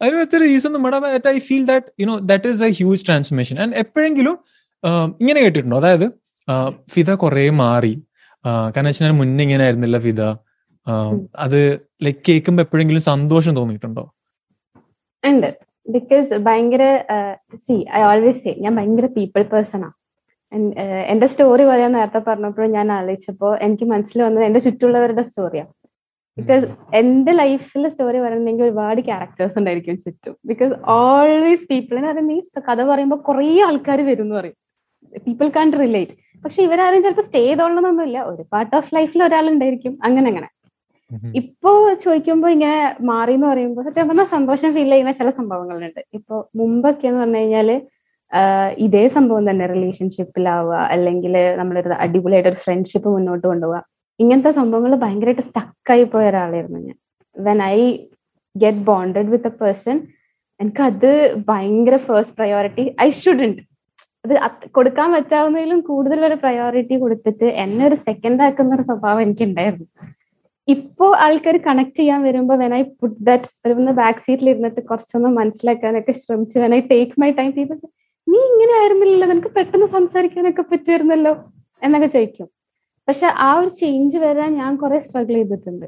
അതിന് 0.03 0.21
എത്ര 0.21 0.39
റീസൺ 0.43 0.73
നമ്മുടെ 0.73 0.99
I 1.31 1.39
feel 1.39 1.65
that 1.67 1.89
you know 2.01 2.17
that 2.31 2.49
is 2.49 2.63
a 2.63 2.71
huge 2.71 3.07
transformation 3.07 3.59
and 3.61 3.77
എപ്പോഴെങ്കിലും 3.77 4.37
ഇങ്ങനെ 5.21 5.41
കേട്ടിട്ടുണ്ടോ? 5.41 5.77
അതായത് 5.77 6.07
ഫിത 6.89 7.15
കുറെ 7.15 7.51
മാറി. 7.57 7.93
കാരണം 8.75 8.89
വെച്ചാൽ 8.89 9.11
മുന്നേ 9.13 9.45
ഇങ്ങനെ 9.45 9.65
ആയിരുന്നില്ല 9.65 9.99
ഫിത 9.99 10.23
അത് 11.39 11.59
ലൈക്ക് 12.03 12.23
കേൾക്കുമ്പോ 12.29 12.63
എപ്പോഴെങ്കിലും 12.63 13.01
സന്തോഷം 13.03 13.57
തോന്നിയിട്ടുണ്ടോ? 13.57 14.05
ഉണ്ട്. 15.25 15.51
ബിക്കോസ് 15.89 16.35
ഭയങ്കര 16.47 16.83
സി 17.67 17.77
ഐ 17.95 18.01
ഓൾവേസ് 18.03 18.45
സേ 18.45 18.53
ഞാൻ 18.59 18.77
ഭയങ്കര 18.77 19.07
പീപ്പിൾ 19.17 19.43
പേഴ്സൺ 19.53 19.85
ആ. 19.85 19.91
എന്റെ 21.13 21.27
സ്റ്റോറി 21.27 21.65
പറയാൻ 21.65 21.93
നേരത്തെ 21.93 22.19
പറഞ്ഞപ്പോഴും 22.19 22.71
ഞാൻ 22.71 22.93
ആലോചിച്ചപ്പോ 22.93 23.55
എനിക്ക് 23.57 23.85
മനസ്സിൽ 23.85 24.23
വന്നത് 24.23 24.45
എന്റെ 24.45 24.61
ചുറ്റുള്ളവരുടെ 24.61 25.23
സ്റ്റോറിയാ 25.23 25.67
ബിക്കോസ് 26.37 26.67
എന്റെ 26.95 27.33
ലൈഫിൽ 27.33 27.89
സ്റ്റോറി 27.89 28.19
പറയണമെങ്കിൽ 28.19 28.65
ഒരുപാട് 28.65 29.01
ക്യാരക്ടേഴ്സ് 29.01 29.59
ഉണ്ടായിരിക്കും 29.59 29.99
ചുറ്റും. 29.99 30.37
ബിക്കോസ് 30.47 30.75
ഓൾവേസ് 30.87 31.67
പീപ്പിൾ 31.71 32.07
അത് 32.07 32.21
മീൻസ് 32.21 32.61
കഥ 32.71 32.83
പറയുമ്പോൾ 32.83 33.17
കുറെ 33.17 33.49
ആൾക്കാർ 33.67 34.01
വരും 34.01 34.23
എന്ന് 34.23 34.37
പറയും. 34.37 34.57
പീപ്പിൾ 35.27 35.49
കാൺ 35.49 35.73
റിലേറ്റ് 35.73 36.13
പക്ഷെ 36.45 36.63
ഇവരാരും 36.63 37.03
ചിലപ്പോൾ 37.03 37.23
സ്റ്റേ 37.23 37.41
ചെയ്തോളണമെന്നൊന്നുമില്ല 37.47 38.19
ഒരു 38.23 38.43
പാർട്ട് 38.53 38.77
ഓഫ് 38.77 38.95
ലൈഫിൽ 38.95 39.25
ഒരാൾ 39.25 39.51
ഉണ്ടായിരിക്കും 39.51 39.99
അങ്ങനെ. 40.03 40.29
അങ്ങനെ 40.29 40.49
ഇപ്പോ 41.35 41.71
ചോദിക്കുമ്പോ 41.95 42.49
ഇങ്ങനെ 42.49 42.97
മാറി 43.01 43.33
എന്ന് 43.33 43.47
പറയുമ്പോൾ 43.47 43.85
സത്യം 43.85 44.09
പറഞ്ഞാൽ 44.09 44.25
സന്തോഷം 44.25 44.75
ഫീൽ 44.75 44.91
ചെയ്യുന്ന 44.91 45.13
ചില 45.13 45.31
സംഭവങ്ങളുണ്ട്. 45.31 46.01
ഇപ്പൊ 46.15 46.45
മുമ്പൊക്കെ 46.57 47.09
എന്ന് 47.09 47.21
പറഞ്ഞു 47.21 47.37
കഴിഞ്ഞാൽ 47.37 47.83
ഇതേ 48.79 49.05
സംഭവം 49.09 49.45
തന്നെ 49.51 49.65
റിലേഷൻഷിപ്പിലാവുക 49.67 50.75
അല്ലെങ്കിൽ 50.95 51.35
നമ്മളൊരു 51.57 51.97
അടിപൊളിയായിട്ട് 52.05 52.51
ഒരു 52.51 52.61
ഫ്രണ്ട്ഷിപ്പ് 52.65 53.09
മുന്നോട്ട് 53.09 53.47
കൊണ്ടുപോവുക. 53.47 53.81
ഇങ്ങനത്തെ 54.21 54.53
സംഭവങ്ങൾ 54.61 54.93
ഭയങ്കരമായിട്ട് 54.97 55.45
സ്റ്റക്കായി 55.49 56.05
പോയ 56.05 56.25
ഒരാളായിരുന്നു 56.29 56.79
ഞാൻ. 56.79 56.97
When 57.37 57.61
I 57.63 57.79
get 58.57 58.85
bonded 58.85 59.31
with 59.31 59.47
a 59.47 59.57
person 59.61 59.97
എനിക്ക് 60.61 60.83
അത് 60.83 61.11
ഭയങ്കര 61.49 61.97
ഫസ്റ്റ് 62.07 62.37
പ്രയോറിറ്റി 62.37 62.85
ഐ 63.03 63.11
ഷുഡന്റ് 63.21 63.63
അത് 64.25 64.35
കൊടുക്കാൻ 64.71 65.09
പറ്റാവുന്നതിലും 65.13 65.79
കൂടുതൽ 65.81 66.19
ഒരു 66.25 66.35
പ്രയോറിറ്റി 66.35 66.97
കൊടുത്തിട്ട് 66.97 67.47
എന്നെ 67.63 67.83
ഒരു 67.87 67.97
സെക്കൻഡ് 68.09 68.43
ആക്കുന്ന 68.43 68.75
ഒരു 68.75 68.83
സ്വഭാവം 68.83 69.23
എനിക്ക് 69.23 69.45
ഉണ്ടായിരുന്നു 69.45 69.87
ഇപ്പോ 70.69 71.07
ആൾക്കാർ 71.17 71.57
കണക്ട് 71.59 71.97
ചെയ്യാൻ 71.97 72.21
വരുമ്പോൾ 72.23 72.57
വെൻ 72.57 72.73
ഐ 72.75 72.83
പുട്ട് 73.01 73.17
ദാറ്റ് 73.21 73.49
ഒരു 73.67 73.93
ബാക്ക് 73.93 74.21
സീറ്റിൽ 74.21 74.51
ഇരുന്നിട്ട് 74.51 74.81
കുറച്ചൊന്ന് 74.81 75.31
മനസ്സിലാക്കാനൊക്കെ 75.39 76.13
ശ്രമിച്ചു 76.25 76.59
when 76.59 76.75
take 76.93 77.15
my 77.21 77.31
time 77.31 77.51
people 77.53 77.79
നീ 78.27 78.39
ഇങ്ങനെ 78.51 78.73
ആയിരുന്നില്ലല്ലോ 78.81 79.27
നിനക്ക് 79.33 79.51
പെട്ടെന്ന് 79.57 79.89
സംസാരിക്കാനൊക്കെ 79.97 80.65
പറ്റുമായിരുന്നല്ലോ 80.73 81.33
എന്നൊക്കെ 81.83 82.09
ചോദിക്കും. 82.17 82.49
പക്ഷെ 83.09 83.29
ആ 83.47 83.51
ഒരു 83.61 83.71
ചേഞ്ച് 83.81 84.19
വരാൻ 84.25 84.51
ഞാൻ 84.61 84.73
കുറെ 84.83 84.99
സ്ട്രഗിൾ 85.07 85.37
ചെയ്തിട്ടുണ്ട്. 85.39 85.87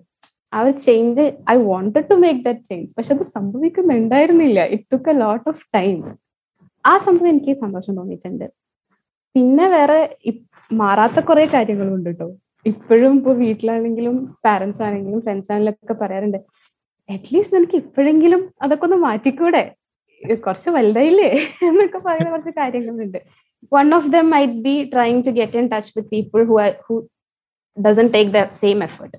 ആ 0.54 0.60
ഒരു 0.64 0.72
change 0.86 1.24
I 1.52 1.56
wanted 1.68 2.08
to 2.10 2.16
make 2.24 2.40
that 2.46 2.64
change 2.70 2.90
പക്ഷെ 2.96 3.12
അത് 3.16 3.24
സംഭവിക്കുന്നുണ്ടായിരുന്നില്ല. 3.36 4.60
It 4.74 4.88
took 4.92 5.10
a 5.14 5.16
lot 5.24 5.46
of 5.52 5.62
time 5.76 5.98
ആ 6.84 6.92
സംഭവം 7.06 7.28
എനിക്ക് 7.32 7.52
സന്തോഷം 7.64 7.92
തോന്നിയിട്ടുണ്ട്. 7.98 8.46
പിന്നെ 9.34 9.66
വേറെ 9.76 9.98
മാറാത്ത 10.70 11.18
കുറെ 11.28 11.44
കാര്യങ്ങളുണ്ട് 11.54 12.08
കേട്ടോ 12.10 12.26
ഇപ്പോഴും 12.70 13.12
ഇപ്പൊ 13.18 13.32
വീട്ടിലാണെങ്കിലും 13.44 14.16
പാരന്റ്സ് 14.46 14.82
ആണെങ്കിലും 14.86 15.20
ഫ്രണ്ട്സ് 15.26 15.50
ആണെങ്കിലും 15.52 15.76
ഒക്കെ 15.84 15.94
പറയാറുണ്ട് 16.02 16.38
അറ്റ്ലീസ്റ്റ് 17.08 17.56
നിനക്ക് 17.56 17.76
ഇപ്പോഴെങ്കിലും 17.82 18.42
അതൊക്കെ 18.64 18.84
ഒന്ന് 18.88 18.98
മാറ്റിക്കൂടെ? 19.06 19.62
കുറച്ച് 20.44 20.70
വലുതായില്ലേ 20.70 21.28
എന്നൊക്കെ 21.68 21.98
പറയുന്ന 21.98 22.30
കുറച്ച് 22.30 22.52
കാര്യങ്ങളുണ്ട്. 22.58 23.18
One 23.74 23.94
of 23.94 24.08
them 24.14 24.30
might 24.30 24.52
be 24.52 24.74
trying 24.94 25.22
to 25.26 25.30
get 25.30 25.58
in 25.58 25.66
touch 25.74 25.92
with 25.96 26.10
people 26.14 26.40
who 26.50 26.56
who 26.86 26.96
doesn't 27.76 28.06
take 28.14 28.30
the 28.36 28.42
same 28.62 28.84
effort 28.84 29.16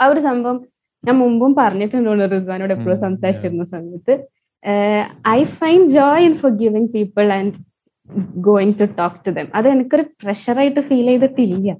ആ 0.00 0.06
ഒരു 0.06 0.20
സംഭവം 0.20 0.58
ഞാൻ 1.06 1.16
മുമ്പും 1.22 1.54
പറഞ്ഞിട്ടുണ്ടോ 1.54 2.26
റിസ്വാനോട് 2.36 2.72
എപ്പോഴും 2.72 2.98
സംസാരിച്ചിരുന്ന 2.98 3.64
സമയത്ത്. 3.64 4.14
I 5.28 5.44
find 5.44 5.80
joy 5.88 6.24
in 6.28 6.34
forgiving 6.64 6.90
people 6.96 7.32
and 7.38 7.54
going 8.48 8.74
to 8.80 8.84
talk 8.84 9.16
to 9.26 9.30
them 9.30 9.48
അത് 9.54 9.68
എനിക്കൊരു 9.68 10.04
പ്രഷറായിട്ട് 10.22 10.80
ഫീൽ 10.80 11.06
ചെയ്തിട്ടില്ല. 11.06 11.76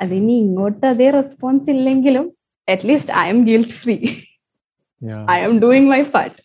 അതിനി 0.00 0.34
ഇങ്ങോട്ട് 0.44 0.86
അതേ 0.86 1.10
റെസ്പോൺസ് 1.10 1.70
ഇല്ലെങ്കിലും 1.70 2.32
at least 2.68 3.12
I'm 3.28 3.40
guilt 3.50 3.76
free 3.82 3.98
I'm 5.48 5.54
doing 5.66 5.90
my 5.94 6.02
part 6.02 6.38
part. 6.38 6.43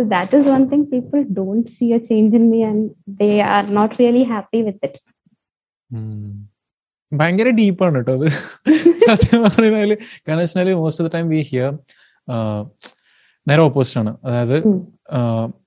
So 0.00 0.04
that 0.08 0.32
is 0.32 0.46
one 0.46 0.66
thing 0.68 0.86
people 0.86 1.24
don't 1.38 1.68
see 1.68 1.92
a 1.92 2.00
change 2.00 2.32
in 2.32 2.50
me 2.50 2.62
and 2.62 2.90
they 3.20 3.42
are 3.42 3.66
not 3.78 3.98
really 3.98 4.22
happy 4.24 4.62
with 4.68 4.78
it. 4.86 4.94
ഭയങ്കര 7.12 7.48
ഡീപ്പാണ് 7.58 7.98
കേട്ടോ 7.98 8.12
അത്. 8.18 8.26
സത്യം 9.10 9.42
പറഞ്ഞാൽ 9.46 9.90
കാരണം 10.26 10.42
വെച്ചാൽ 10.42 10.68
most 10.82 11.02
of 11.02 11.08
the 11.08 11.16
time 11.16 11.28
we 11.28 11.40
hear 11.50 11.68
നേരെ 13.46 13.62
opposite 13.62 14.00
ആണ്. 14.00 14.16
അതായത് 14.24 14.56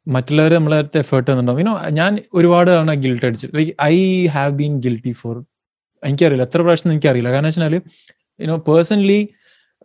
മറ്റുള്ളവർ 0.07 0.53
നമ്മളെ 0.53 0.77
അടുത്ത് 0.77 0.97
എഫേർട്ട് 0.97 1.27
തന്നിട്ടുണ്ടാവും. 1.29 1.61
യുനോ 1.63 1.75
ഞാൻ 1.99 2.19
ഒരുപാട് 2.33 2.71
തവണ 2.71 2.93
ഗിൽട്ട് 3.05 3.25
അടിച്ചു. 3.25 3.49
Like 3.53 3.75
I 3.81 4.27
have 4.37 4.51
been 4.61 4.79
guilty 4.87 5.11
for 5.11 5.37
എനിക്കറിയില്ല. 6.03 6.43
എത്ര 6.43 6.61
പ്രാവശ്യം 6.61 6.91
എനിക്കറിയില്ല. 6.91 7.31
കാരണം 7.31 7.49
വെച്ചാൽ 7.49 7.81
യുനോ 8.39 8.57
പേഴ്സണലി 8.71 9.21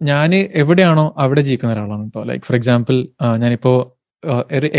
ഞാൻ 0.02 0.35
എവിടെയാണോ 0.35 1.14
അവിടെ 1.19 1.40
ജീവിക്കുന്ന 1.40 1.75
ഒരാളാണ് 1.75 2.05
കേട്ടോ 2.05 2.23
ലൈക്ക് 2.25 2.45
ഫോർ 2.45 2.57
എക്സാമ്പിൾ 2.57 3.09
ഞാനിപ്പോ 3.37 3.98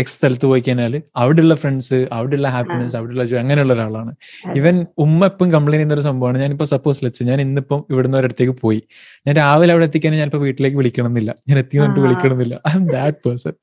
എക്സ് 0.00 0.16
സ്ഥലത്ത് 0.16 0.46
പോയി 0.46 0.62
കഴിഞ്ഞാൽ 0.66 1.02
അവിടെയുള്ള 1.16 1.54
ഫ്രണ്ട്സ് 1.54 2.08
അവിടെയുള്ള 2.12 2.48
ഹാപ്പിനെസ് 2.48 2.96
അവിടെയുള്ള 2.96 3.24
ജോ 3.24 3.36
അങ്ങനെയുള്ള 3.38 3.72
ഒരാളാണ്. 3.72 4.12
ഇവൻ 4.56 4.86
ഉമ്മ 4.98 5.24
എപ്പം 5.24 5.52
കംപ്ലൈന്റ് 5.52 5.76
ചെയ്യുന്ന 5.76 5.94
ഒരു 5.94 6.04
സംഭവമാണ്. 6.08 6.38
ഞാനിപ്പോ 6.38 6.64
സപ്പോസ് 6.64 7.04
ലെറ്റ്സ് 7.04 7.24
ഞാൻ 7.24 7.40
ഇന്നിപ്പം 7.40 7.84
ഇവിടുന്ന് 7.90 8.18
ഒരിടത്തേക്ക് 8.18 8.52
പോയി. 8.52 8.82
ഞാൻ 9.26 9.36
രാവിലെ 9.36 9.72
അവിടെ 9.72 9.84
എത്തിക്കാൻ 9.84 10.12
ഞാനിപ്പോ 10.12 10.38
വീട്ടിലേക്ക് 10.38 10.76
വിളിക്കണമെന്നില്ല. 10.76 11.34
ഞാൻ 11.48 11.58
എത്തി 11.58 11.78
വിളിക്കണമെന്നില്ല. 11.78 12.60
I 12.68 12.72
M 12.76 12.86
that 12.86 13.16
person 13.26 13.54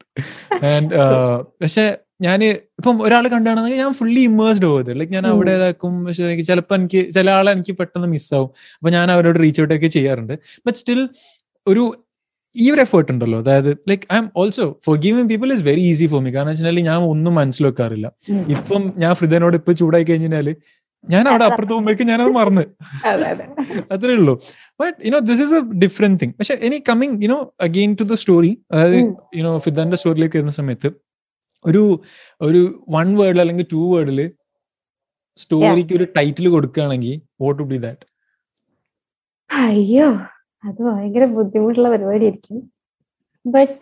and 0.65 0.91
പക്ഷെ 1.63 1.97
ഞാൻ 2.21 2.43
ഇപ്പം 2.43 3.03
ഒരാൾ 3.03 3.27
കണ്ടാണെങ്കിൽ 3.27 3.77
ഞാൻ 3.77 3.93
ഫുള്ളി 3.93 4.19
ഇമേഴ്സ്ഡ് 4.19 4.65
പോകുന്നത് 4.65 4.99
ലൈക്ക് 4.99 5.13
ഞാൻ 5.13 5.27
അവിടെ 5.27 5.51
ഇതാക്കും. 5.51 6.05
പക്ഷെ 6.05 6.23
എനിക്ക് 6.23 6.43
ചിലപ്പോൾ 6.43 6.75
എനിക്ക് 6.75 7.13
ചില 7.13 7.29
ആളെ 7.29 7.51
എനിക്ക് 7.51 7.71
പെട്ടെന്ന് 7.71 8.07
മിസ്സാവും 8.07 8.49
അപ്പൊ 8.77 8.89
ഞാൻ 8.89 9.11
അവരോട് 9.11 9.39
റീച്ച് 9.43 9.61
ഔട്ട് 9.61 9.73
ഒക്കെ 9.73 9.87
ചെയ്യാറുണ്ട്. 9.87 10.33
ബട്ട് 10.67 10.77
സ്റ്റിൽ 10.77 11.09
ഒരു 11.67 11.83
ഈ 12.63 12.65
ഒരു 12.73 12.81
എഫേർട്ട് 12.85 13.09
ഉണ്ടല്ലോ. 13.13 13.37
അതായത് 13.43 13.69
like 13.89 14.03
I'm 14.21 14.27
also 14.41 14.65
forgiving 15.05 15.29
people 15.31 15.49
is 15.55 15.63
very 15.69 15.83
easy 15.91 16.07
for 16.13 16.21
me 16.25 16.31
കാരണം 16.35 16.51
വെച്ചാൽ 16.53 16.79
ഞാൻ 16.89 16.99
ഒന്നും 17.13 17.33
മനസ്സിലാക്കാറില്ല. 17.41 18.07
ഇപ്പം 18.55 18.83
ഞാൻ 19.03 19.13
ഫ്രിദനോട് 19.21 19.57
ഇപ്പൊ 19.61 19.73
ചൂടായി 19.81 20.07
കഴിഞ്ഞാൽ 20.09 20.49
ഞാൻ 21.03 21.23
അവിടെ 21.31 21.43
അപ്പുറത്ത് 21.47 21.73
പോകുമ്പോഴേക്കും 21.73 22.07
ഞാനത് 22.11 22.31
മറന്ന്. 22.37 22.63
അതെ 23.09 23.25
അതെ. 23.33 23.45
അത്രേ 23.93 24.13
ഉള്ളൂ. 24.19 24.33
But 24.81 24.95
you know 25.07 25.19
this 25.29 25.43
is 25.45 25.55
a 25.59 25.61
different 25.83 26.19
thing 26.21 26.33
പക്ഷെ 26.39 26.55
ഇനി 26.67 26.77
coming 26.89 27.15
you know 27.25 27.37
again 27.67 27.91
to 27.99 28.05
the 28.11 28.15
story 28.21 28.51
അതായത്. 28.73 28.97
യുനോ 29.39 29.51
ഫിദാന്റെ 29.65 29.97
സ്റ്റോറിയിലേക്ക് 30.01 30.37
വരുന്ന 30.39 30.55
സമയത്ത് 30.61 30.89
ഒരു 31.65 31.83
ഒരു 32.41 32.61
വൺ 32.95 33.07
വേർഡിൽ 33.19 33.41
അല്ലെങ്കിൽ 33.43 33.67
ടു 33.75 33.83
വേർഡിൽ 33.93 34.19
സ്റ്റോറിക്ക് 35.37 35.93
ഒരു 35.99 36.05
ടൈറ്റിൽ 36.17 36.47
കൊടുക്കുകയാണെങ്കിൽ 36.55 37.15
വോട്ട് 37.43 37.63
ബി 37.71 37.77
ദാറ്റ് 37.85 38.05
അയ്യോ. 39.49 40.09
അത് 40.67 40.79
ഭയങ്കര 40.87 41.25
ബുദ്ധിമുട്ടുള്ള 41.37 41.89
പരിപാടിയായിരിക്കും. 41.93 42.57
ബട്ട് 43.45 43.77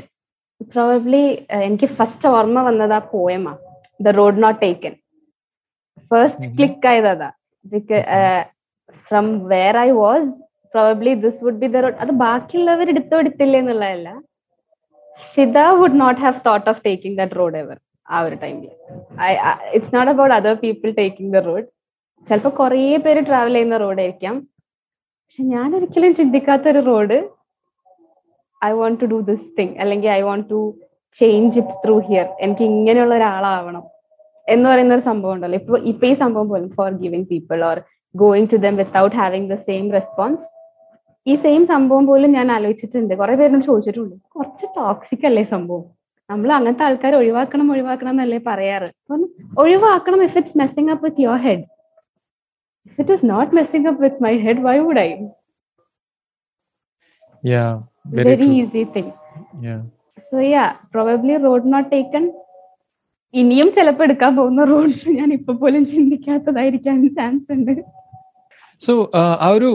പ്രോബബ്ലി 0.74 1.22
എനിക്ക് 1.68 1.88
ഫസ്റ്റ് 1.98 2.28
ഓർമ്മ 2.34 2.60
വന്നത് 2.68 2.94
ആ 2.98 3.00
പോയമാ 3.14 3.54
the 4.06 4.14
road 4.20 4.42
not 4.44 4.60
taken 4.66 4.94
first. 6.12 6.48
Click 6.58 6.88
ആയത് 6.92 7.10
അതാ. 7.14 7.30
From 9.08 9.28
where 9.54 9.78
I 9.88 9.90
was 10.04 10.32
probably 10.74 11.12
this 11.26 11.42
would 11.46 11.62
be 11.64 11.68
the 11.76 11.82
road 11.86 12.00
അത് 12.04 12.12
ബാക്കിയുള്ളവർ 12.26 12.88
എടുത്തോ 12.94 13.16
എടുത്തില്ലേ 13.24 13.60
എന്നുള്ളതല്ല. 13.64 14.10
സിദ 15.34 15.58
would 15.80 16.00
not 16.04 16.20
have 16.26 16.40
thought 16.48 16.68
of 16.72 16.82
taking 16.88 17.18
that 17.20 17.38
road 17.42 17.58
ever 17.64 17.78
ആ 18.14 18.18
ഒരു 18.26 18.36
ടൈമിൽ 18.44 18.72
it's 19.76 19.94
not 19.96 20.12
about 20.14 20.36
other 20.40 20.56
people 20.66 20.90
taking 21.00 21.32
the 21.36 21.42
road 21.50 21.68
ചിലപ്പോൾ 22.28 22.54
കുറേ 22.60 22.82
പേര് 23.06 23.22
ട്രാവൽ 23.30 23.56
ചെയ്യുന്ന 23.58 23.78
റോഡായിരിക്കാം 23.86 24.36
പക്ഷെ 25.26 25.44
ഞാൻ 25.54 25.70
ഒരിക്കലും 25.78 26.12
ചിന്തിക്കാത്ത 26.20 26.66
ഒരു 26.74 26.82
road 26.90 27.18
I 28.62 28.72
want 28.80 29.00
to 29.02 29.08
do 29.14 29.18
this 29.30 29.48
thing 29.58 29.74
അല്ലെങ്കിൽ 29.84 30.10
I 30.10 30.22
want 30.28 30.46
to 30.52 30.60
change 31.14 31.58
it 31.62 31.76
through 31.84 31.96
here 32.08 32.28
എനിക്ക് 32.46 32.64
ഇങ്ങനെയുള്ള 32.72 33.14
ഒരാളാവണം 33.20 33.84
എന്ന് 34.48 34.66
പറയുന്ന 34.70 34.94
ഒരു 34.98 35.04
സംഭവം 35.10 35.34
ഉണ്ടല്ലോ. 35.36 35.58
ഇപ്പൊ 35.62 35.78
ഇപ്പൊ 35.92 36.06
ഈ 36.12 36.14
സംഭവം 36.24 36.48
പോലും 36.52 36.70
forgiving 37.04 37.28
people 37.32 37.60
or 37.70 37.78
going 38.16 38.50
to 38.54 38.58
them 38.66 38.76
without 38.82 39.16
having 39.22 39.50
the 39.54 39.58
same 39.68 39.86
response 39.98 40.48
ഈ 41.28 41.36
സെയിം 41.44 41.62
സംഭവം 41.74 42.04
പോലും 42.10 42.32
ഞാൻ 42.38 42.48
ആലോചിച്ചിട്ടുണ്ട്. 42.56 43.14
കുറെ 43.22 43.36
പേരും 43.42 43.62
ചോദിച്ചിട്ടുണ്ട്. 43.70 44.16
കുറച്ച് 44.36 44.66
ടോക്സിക് 44.80 45.26
അല്ലേ 45.30 45.46
സംഭവം? 45.56 45.86
നമ്മൾ 46.30 46.50
അങ്ങനത്തെ 46.58 46.84
ആൾക്കാർ 46.90 47.14
ഒഴിവാക്കണം 47.22 47.68
ഒഴിവാക്കണം 47.74 48.12
എന്നല്ലേ 48.14 48.42
പറയാറ്. 48.50 48.90
ഒഴിവാക്കണം 49.64 50.22
if 50.28 50.38
it's 50.42 50.58
messing 50.62 50.92
up 50.94 51.06
with 51.08 51.24
your 51.26 51.42
head 51.48 51.66
if 52.87 52.99
it 52.99 53.11
is 53.11 53.23
not 53.25 53.53
messing 53.53 53.87
up 53.87 53.99
with 53.99 54.21
my 54.21 54.33
head, 54.37 54.63
why 54.63 54.81
would 54.81 54.99
I? 54.99 55.11
Yeah, 57.45 57.71
very, 58.07 58.25
Very, 58.25 58.45
true. 58.45 58.55
easy 58.55 58.85
thing. 58.87 59.09
Yeah. 59.61 59.83
So 60.31 60.39
yeah, 60.41 60.77
probably 60.93 61.37
road 61.39 61.65
not 61.67 61.91
taken. 61.91 62.25
ഇനിയും 63.35 63.69
ചിലപ്പോൾ 63.75 64.05
എടുക്കാൻ 64.05 64.33
പോകുന്ന 64.37 64.63
roads 64.65 65.11
ഞാൻ 65.11 65.29
ഇപ്പൊ 65.33 65.53
പോലും 65.55 65.83
ചിന്തിക്കാത്തതായിരിക്കാൻ 65.87 66.97
chance 67.19 67.53
ഉണ്ട് 67.53 67.75
so 68.81 68.93
ആ 69.43 69.51
ഒരു 69.57 69.71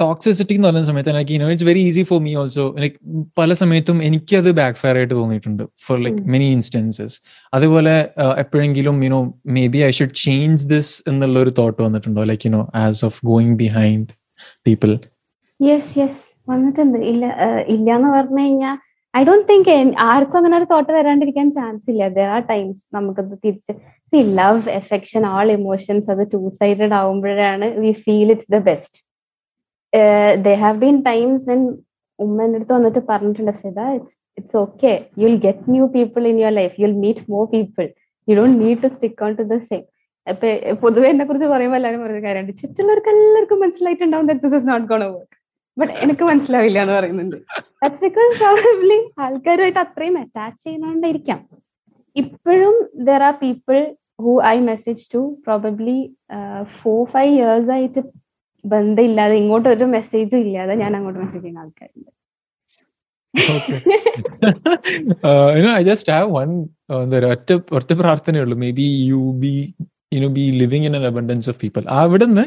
ടോക്സിസിറ്റി 0.00 0.54
എന്ന് 0.56 0.68
പറയുന്ന 0.68 0.88
സമയത്ത് 0.90 1.12
like 1.16 1.32
you know 1.34 1.48
it's 1.52 1.66
very 1.70 1.82
easy 1.88 2.02
for 2.10 2.18
me 2.26 2.32
also 2.42 2.64
like 2.82 2.96
പല 3.40 3.52
സമയത്തും 3.52 3.98
എനിക്കത് 4.08 4.50
ബാക്ക് 4.60 4.78
ഫയർ 4.82 4.96
ആയിട്ട് 5.00 5.14
തോന്നിയിട്ടുണ്ട് 5.14 5.62
ഫോർ 5.86 5.98
ലൈക്ക്. 6.06 6.20
മെനി 6.34 6.48
ഇൻസ്റ്റൻസസ് 6.56 7.16
അതുപോലെ 7.52 7.94
uh, 8.24 8.34
എപ്പോഴെങ്കിലും 8.42 8.96
you know 9.06 9.20
maybe 9.74 9.82
I 9.88 9.90
should 9.98 10.16
change 10.24 10.64
this 10.74 10.94
എന്നുള്ള 11.10 11.38
ഒരു 11.40 11.52
തോട്ട് 11.60 11.80
വന്നിട്ടുണ്ടോ? 11.82 12.24
Like 12.32 12.46
you know 12.48 12.62
as 12.84 13.02
of 13.04 13.18
going 13.32 13.56
behind 13.64 14.08
people 14.68 14.92
yes 15.60 15.92
yes 15.98 16.22
വന്നിട്ടുണ്ട്. 16.50 16.98
ഇല്ല 17.12 17.24
ഇല്ല 17.74 17.88
എന്ന് 17.98 18.10
പറഞ്ഞു 18.16 18.42
കഴിഞ്ഞാൽ 18.44 18.76
ഐ 19.14 19.20
ഡോണ്ട് 19.28 19.46
തിങ്ക് 19.50 19.70
ആർക്കും 20.10 20.38
അങ്ങനെ 20.38 20.56
ഒരു 20.60 20.66
തോട്ട് 20.70 20.90
വരാണ്ടിരിക്കാൻ 20.98 21.48
ചാൻസ് 21.56 21.86
ഇല്ല. 21.92 22.02
ദർ 22.16 22.28
ആർ 22.36 22.42
ടൈംസ് 22.52 22.82
നമുക്കത് 22.96 23.34
തിരിച്ച് 23.44 23.72
see 24.12 24.20
love 24.40 24.62
affection 24.80 25.22
all 25.34 25.46
emotions 25.58 26.08
അത് 26.14 26.22
two 26.34 26.40
sided 26.60 26.94
ആവുമ്പോഴാണ് 27.00 27.68
we 27.82 27.92
feel 28.04 28.28
it's 28.34 28.50
the 28.56 28.60
best 28.70 29.00
they 30.44 30.52
have 30.64 30.78
been 30.84 30.98
times 31.08 31.44
when 31.50 31.62
ഉമ്മ 32.18 32.44
എന്റെ 32.44 32.58
അടുത്ത് 32.58 32.74
വന്നിട്ട് 32.76 33.00
പറഞ്ഞിട്ടുണ്ട് 33.10 33.54
Fida 33.62 33.80
it's 33.96 34.16
it's 34.38 34.56
okay 34.64 34.92
you 35.20 35.24
will 35.26 35.40
get 35.46 35.72
new 35.74 35.86
people 35.96 36.22
in 36.30 36.36
your 36.42 36.54
life 36.60 36.74
you 36.80 36.84
will 36.86 36.98
meet 37.06 37.24
more 37.32 37.44
people 37.54 37.86
you 38.28 38.34
don't 38.40 38.58
need 38.64 38.78
to 38.84 38.90
stick 38.96 39.24
on 39.26 39.32
to 39.40 39.46
the 39.52 39.58
same 39.70 39.84
അപ്പൊ 40.26 40.48
പൊതുവെ 40.82 41.06
എന്നെ 41.12 41.24
കുറിച്ച് 41.24 41.48
പറയുമ്പോൾ 41.52 41.78
എല്ലാവരും 41.78 42.02
പറയുന്ന 42.02 42.22
കാര്യമുണ്ട്. 42.26 42.54
ചുറ്റുള്ളവർക്ക് 42.60 43.10
എല്ലാവർക്കും 43.14 43.58
മനസ്സിലായിട്ടുണ്ടാവും 43.64 44.26
that 44.28 44.44
this 44.46 44.58
is 44.58 44.68
not 44.68 44.86
gonna 44.92 45.02
work 45.06 45.36
but 45.76 45.92
എനിക്ക് 46.04 46.24
മനസ്സിലാവില്ല 46.30 46.78
എന്ന് 46.84 46.94
പറയുന്നുണ്ട്. 46.98 47.36
ദാറ്റ്സ് 47.82 48.02
ബിക്കോസ് 48.06 48.32
പ്രോബബ്ലി 48.42 48.98
ആൾക്കാരുമായിട്ട് 49.24 49.80
അത്രയും 49.84 50.16
അറ്റാച്ച് 50.22 50.62
ചെയ്യുന്നോണ്ടായിരിക്കാം 50.64 51.40
ഇപ്പോഴും 52.16 52.74
there 53.08 53.22
are 53.28 53.34
people 53.44 53.78
who 54.24 54.32
I 54.52 54.56
message 54.70 55.04
to 55.14 55.22
probably 55.46 55.98
four 56.80 57.00
five 57.14 57.32
years 57.38 57.70
ആയിട്ട് 57.76 58.00
ബന്ധമില്ലാതെ 58.64 59.34
ഇങ്ങോട്ട് 59.42 59.68
ഒരു 59.68 59.86
മെസ്സേജും 59.94 60.40
ഇല്ലാതെ 60.46 60.74
ഞാൻ 60.82 60.92
അങ്ങോട്ട് 60.96 61.20
മെസ്സേജ് 61.20 61.42
ചെയ്യുന്ന 61.44 61.64
ആൾക്കാരുണ്ട്. 61.64 62.10
ഐ 65.78 65.82
ജസ്റ്റ് 65.90 66.12
ഹാവ് 66.12 66.28
വൺ 66.36 66.50
എന്താ 67.02 67.16
പറയുക 67.16 67.32
ഒറ്റ 67.36 67.50
ഒറ്റ 67.78 67.90
പ്രാർത്ഥനയുള്ളൂ. 68.02 68.56
Maybe 68.80 68.88
you 69.10 69.22
be 69.44 69.54
you know 70.14 70.28
be 70.38 70.44
living 70.60 70.86
in 70.90 70.96
an 70.96 71.06
abundance 71.06 71.48
of 71.50 71.60
people 71.60 71.84
അവിടുന്ന് 72.00 72.44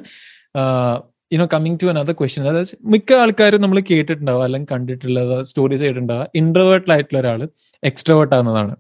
you know 1.34 1.46
coming 1.54 1.78
to 1.82 1.88
another 1.92 2.16
question 2.20 2.44
അതായത് 2.50 2.74
മിക്ക 2.94 3.14
ആൾക്കാരും 3.22 3.62
നമ്മൾ 3.62 3.80
കേട്ടിട്ടുണ്ടാവുക 3.92 4.44
അല്ലെങ്കിൽ 4.44 4.72
കണ്ടിട്ടുള്ളത് 4.74 5.36
സ്റ്റോറീസ് 5.46 5.84
കേട്ടിട്ടുണ്ടാവുക 5.84 6.28
ഇൻട്രവേർട്ട് 6.42 6.92
ആയിട്ടുള്ള 6.92 7.20
ഒരാൾ 7.20 7.42
എക്സ്ട്രവേർട്ട് 7.84 8.36
ആവുന്നതാണ്. 8.36 8.76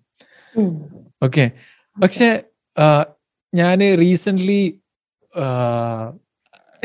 ഓക്കെ 1.24 1.46
പക്ഷെ 1.98 2.30
ഞാൻ 3.54 3.80
റീസെന്റ് 4.04 4.44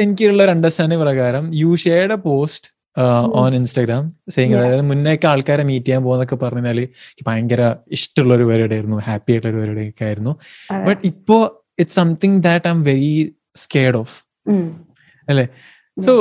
എനിക്കുള്ള 0.00 0.42
ഒരു 0.42 0.50
അണ്ടർസ്റ്റാൻഡിങ് 0.50 1.00
പ്രകാരം 1.00 1.44
you 1.54 1.70
shared 1.76 2.12
a 2.12 2.20
post 2.24 2.68
on 3.34 3.54
Instagram 3.54 4.04
saying 4.30 4.54
അതായത് 4.56 4.82
മുന്നേക്ക് 4.82 5.26
ആൾക്കാരെ 5.26 5.64
മീറ്റ് 5.64 5.86
ചെയ്യാൻ 5.86 6.02
പോകുന്നൊക്കെ 6.04 6.36
പറഞ്ഞാൽ 6.36 6.78
ഭയങ്കര 7.26 7.62
ഇഷ്ടമുള്ള 7.92 8.34
ഒരു 8.34 8.44
പരിപാടി 8.44 8.74
ആയിരുന്നു 8.74 8.98
ഹാപ്പി 9.06 9.32
ആയിട്ടുള്ള 9.32 9.52
ഒരു 9.54 9.60
പരിപാടി 9.62 9.88
ഒക്കെ 9.88 10.04
ആയിരുന്നു 10.04 10.32
ബട്ട് 10.86 11.00
ഇപ്പോ 11.06 11.38
it's 11.78 11.96
something 11.96 12.42
that 12.42 12.68
I'm 12.70 12.82
very 12.84 13.14
scared 13.56 13.96
of 13.96 14.16
so 15.96 16.12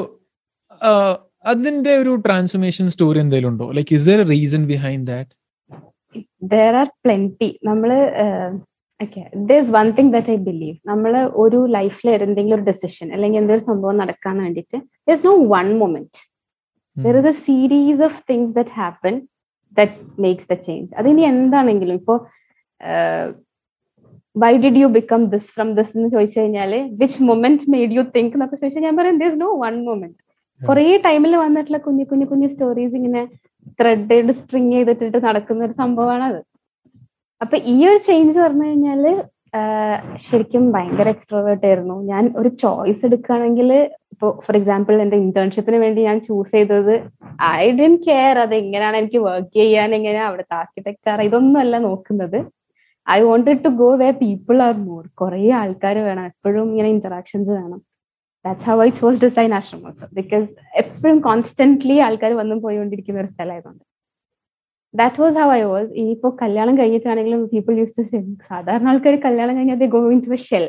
അതിന്റെ 1.45 1.91
ഒരു 1.95 2.15
ട്രാൻസ്ഫോർമേഷൻ 2.25 2.87
സ്റ്റോറി 2.89 3.19
എന്തെങ്കിലും 3.19 3.51
ഉണ്ടോ? 3.51 3.71
Like 3.71 3.95
is 3.95 4.07
there 4.09 4.21
reason 4.29 4.65
behind 4.65 5.07
that 5.07 5.31
there 6.51 6.75
are 6.75 6.87
plenty 7.05 7.49
നമ്മൾ 7.63 7.89
okay 8.99 9.21
this 9.49 9.69
one 9.69 9.87
thing 9.97 10.11
that 10.13 10.31
I 10.31 10.37
believe 10.47 10.75
നമ്മൾ 10.87 11.13
ഒരു 11.35 11.59
ലൈഫിൽ 11.67 12.09
എന്തെങ്കിലും 12.17 12.55
ഒരു 12.55 12.65
ഡെസിഷൻ 12.65 13.07
അല്ലെങ്കിൽ 13.13 13.39
എന്തെങ്കിലും 13.39 13.67
സംഭവം 13.69 13.97
നടക്കാൻ 13.97 14.35
വേണ്ടിയിട്ട് 14.37 14.77
there 15.07 15.19
no 15.25 15.35
one 15.55 15.67
moment 15.77 16.19
there 16.97 17.17
is 17.17 17.27
a 17.27 17.35
series 17.45 18.01
of 18.01 18.19
things 18.31 18.53
that 18.55 18.73
happen 18.75 19.15
that 19.77 19.97
makes 20.21 20.47
the 20.49 20.57
change 20.67 20.89
അതിനി 20.99 21.25
എന്താണെങ്കിലും 21.31 21.95
ഇപ്പോ 21.95 22.15
why 24.35 24.51
did 24.57 24.79
you 24.81 24.87
become 24.97 25.21
this 25.29 25.47
from 25.47 25.69
this 25.75 25.93
എന്ന് 25.97 26.09
ചോദിച്ചു 26.09 26.37
കഴിഞ്ഞാൽ 26.39 26.73
which 26.99 27.19
moment 27.23 27.65
made 27.71 27.93
you 27.93 28.03
think 28.15 28.35
എന്നൊക്കെ 28.35 28.57
ചോദിച്ചാൽ 28.57 28.83
ഞാൻ 28.83 28.97
പറയും 28.97 29.17
ദിസ് 29.17 29.37
നോ 29.41 29.49
വൺ 29.63 29.77
മൊമെന്റ് 29.85 30.19
കുറെ 30.61 30.85
ടൈമിൽ 31.05 31.33
വന്നിട്ടുള്ള 31.37 31.77
കുഞ്ഞു 31.77 32.03
കുഞ്ഞു 32.05 32.25
കുഞ്ഞു 32.25 32.47
സ്റ്റോറീസ് 32.49 32.95
ഇങ്ങനെ 32.95 33.21
ത്രെഡ് 33.79 34.33
സ്ട്രിങ് 34.33 34.71
ചെയ്തിട്ടിട്ട് 34.71 35.19
നടക്കുന്ന 35.27 35.61
ഒരു 35.65 35.75
സംഭവമാണ് 35.77 36.23
അത് 36.23 36.39
അപ്പൊ 37.43 37.55
ഈ 37.73 37.75
ഒരു 37.89 37.99
ചേഞ്ച് 38.07 38.37
പറഞ്ഞു 38.43 38.65
കഴിഞ്ഞാൽ 38.69 39.03
ശരിക്കും 40.25 40.63
ഭയങ്കര 40.73 41.07
എക്സ്ട്രോവേർട്ട് 41.15 41.65
ആയിരുന്നു. 41.69 41.95
ഞാൻ 42.11 42.23
ഒരു 42.39 42.49
ചോയ്സ് 42.63 43.03
എടുക്കുകയാണെങ്കിൽ 43.07 43.69
ഇപ്പോൾ 44.13 44.31
ഫോർ 44.45 44.55
എക്സാമ്പിൾ 44.59 44.95
എന്റെ 45.03 45.17
ഇന്റേൺഷിപ്പിന് 45.25 45.77
വേണ്ടി 45.83 46.01
ഞാൻ 46.09 46.17
ചൂസ് 46.27 46.53
ചെയ്തത് 46.57 46.93
ഐ 47.61 47.65
ഡൻ 47.79 47.93
കെയർ 48.05 48.37
അത് 48.43 48.53
എങ്ങനെയാണ് 48.61 48.97
എനിക്ക് 49.01 49.19
വർക്ക് 49.27 49.53
ചെയ്യാൻ 49.59 49.89
എങ്ങനെയാണ് 49.97 50.27
അവിടുത്തെ 50.29 50.55
ആർക്കിടെക്ചർ 50.61 51.21
ഇതൊന്നും 51.27 51.59
അല്ല 51.63 51.77
നോക്കുന്നത്. 51.87 52.39
I 53.07 53.19
wanted 53.27 53.61
to 53.65 53.69
go 53.81 53.89
where 54.01 54.09
people 54.23 54.57
are 54.67 54.75
more 54.87 55.03
കുറെ 55.21 55.41
ആൾക്കാർ 55.61 55.97
വേണം. 56.09 56.25
എപ്പോഴും 56.31 56.67
ഇങ്ങനെ 56.71 56.89
ഇന്ററാക്ഷൻസ് 56.95 57.51
വേണം. 57.59 57.79
That's 58.45 58.67
how 58.69 58.77
I 58.87 58.89
chose 59.01 59.21
design 59.25 59.53
ആശ്രമോത്സവം 59.59 60.11
because 60.21 60.49
എപ്പോഴും 60.83 61.19
കോൺസ്റ്റന്റ്ലി 61.29 61.97
ആൾക്കാർ 62.07 62.33
വന്നും 62.41 62.59
പോയിക്കൊണ്ടിരിക്കുന്ന 62.65 63.23
ഒരു 63.23 63.31
സ്ഥലമായതുകൊണ്ട്. 63.35 63.83
That 64.93 65.21
was 65.21 65.37
how 65.37 65.49
I 65.53 65.61
was 65.63 65.89
ഇനിയിപ്പോ 65.93 66.29
കല്യാണം 66.41 66.77
കഴിഞ്ഞിട്ടാണെങ്കിലും 66.77 67.41
പീപ്പിൾ 67.47 67.73
യൂസ് 67.79 67.97
ടു 67.99 68.01
സെ 68.01 68.19
സാധാരണ 68.47 68.89
ആൾക്കാർ 68.89 69.15
കല്യാണം 69.25 69.57
കഴിഞ്ഞാൽ 69.57 69.85
going 69.97 70.23
to 70.27 70.33
a 70.33 70.39
shell 70.49 70.65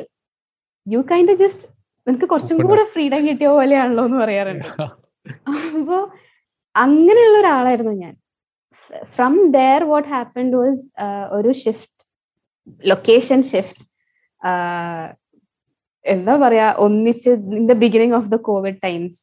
you 0.87 0.99
kind 1.11 1.35
just 1.35 1.67
നിനക്ക് 2.07 2.25
കുറച്ചും 2.25 2.59
കൂടെ 2.67 2.83
ഫ്രീഡം 2.83 3.21
കിട്ടിയ 3.27 3.47
പോലെയാണല്ലോ 3.47 4.03
എന്ന് 4.05 4.17
പറയാറുണ്ട്. 4.17 4.67
അപ്പോ 5.77 5.97
അങ്ങനെയുള്ള 6.75 7.37
ഒരാളായിരുന്നു 7.39 7.93
ഞാൻ. 8.03 8.13
From 9.15 9.33
there 9.51 9.83
what 9.83 10.09
happened 10.09 10.55
was 10.55 10.81
ഒരു 11.31 11.51
ഷിഫ്റ്റ് 11.63 12.01
ലൊക്കേഷൻ 12.83 13.41
ഷിഫ്റ്റ് 13.43 13.83
എന്താ 16.05 16.35
പറയാ 16.35 16.67
ഒന്നിച്ച് 16.77 17.29
in 17.29 17.65
the 17.67 17.73
beginning 17.73 18.13
of 18.13 18.29
the 18.29 18.35
Covid 18.35 18.79
times 18.83 19.19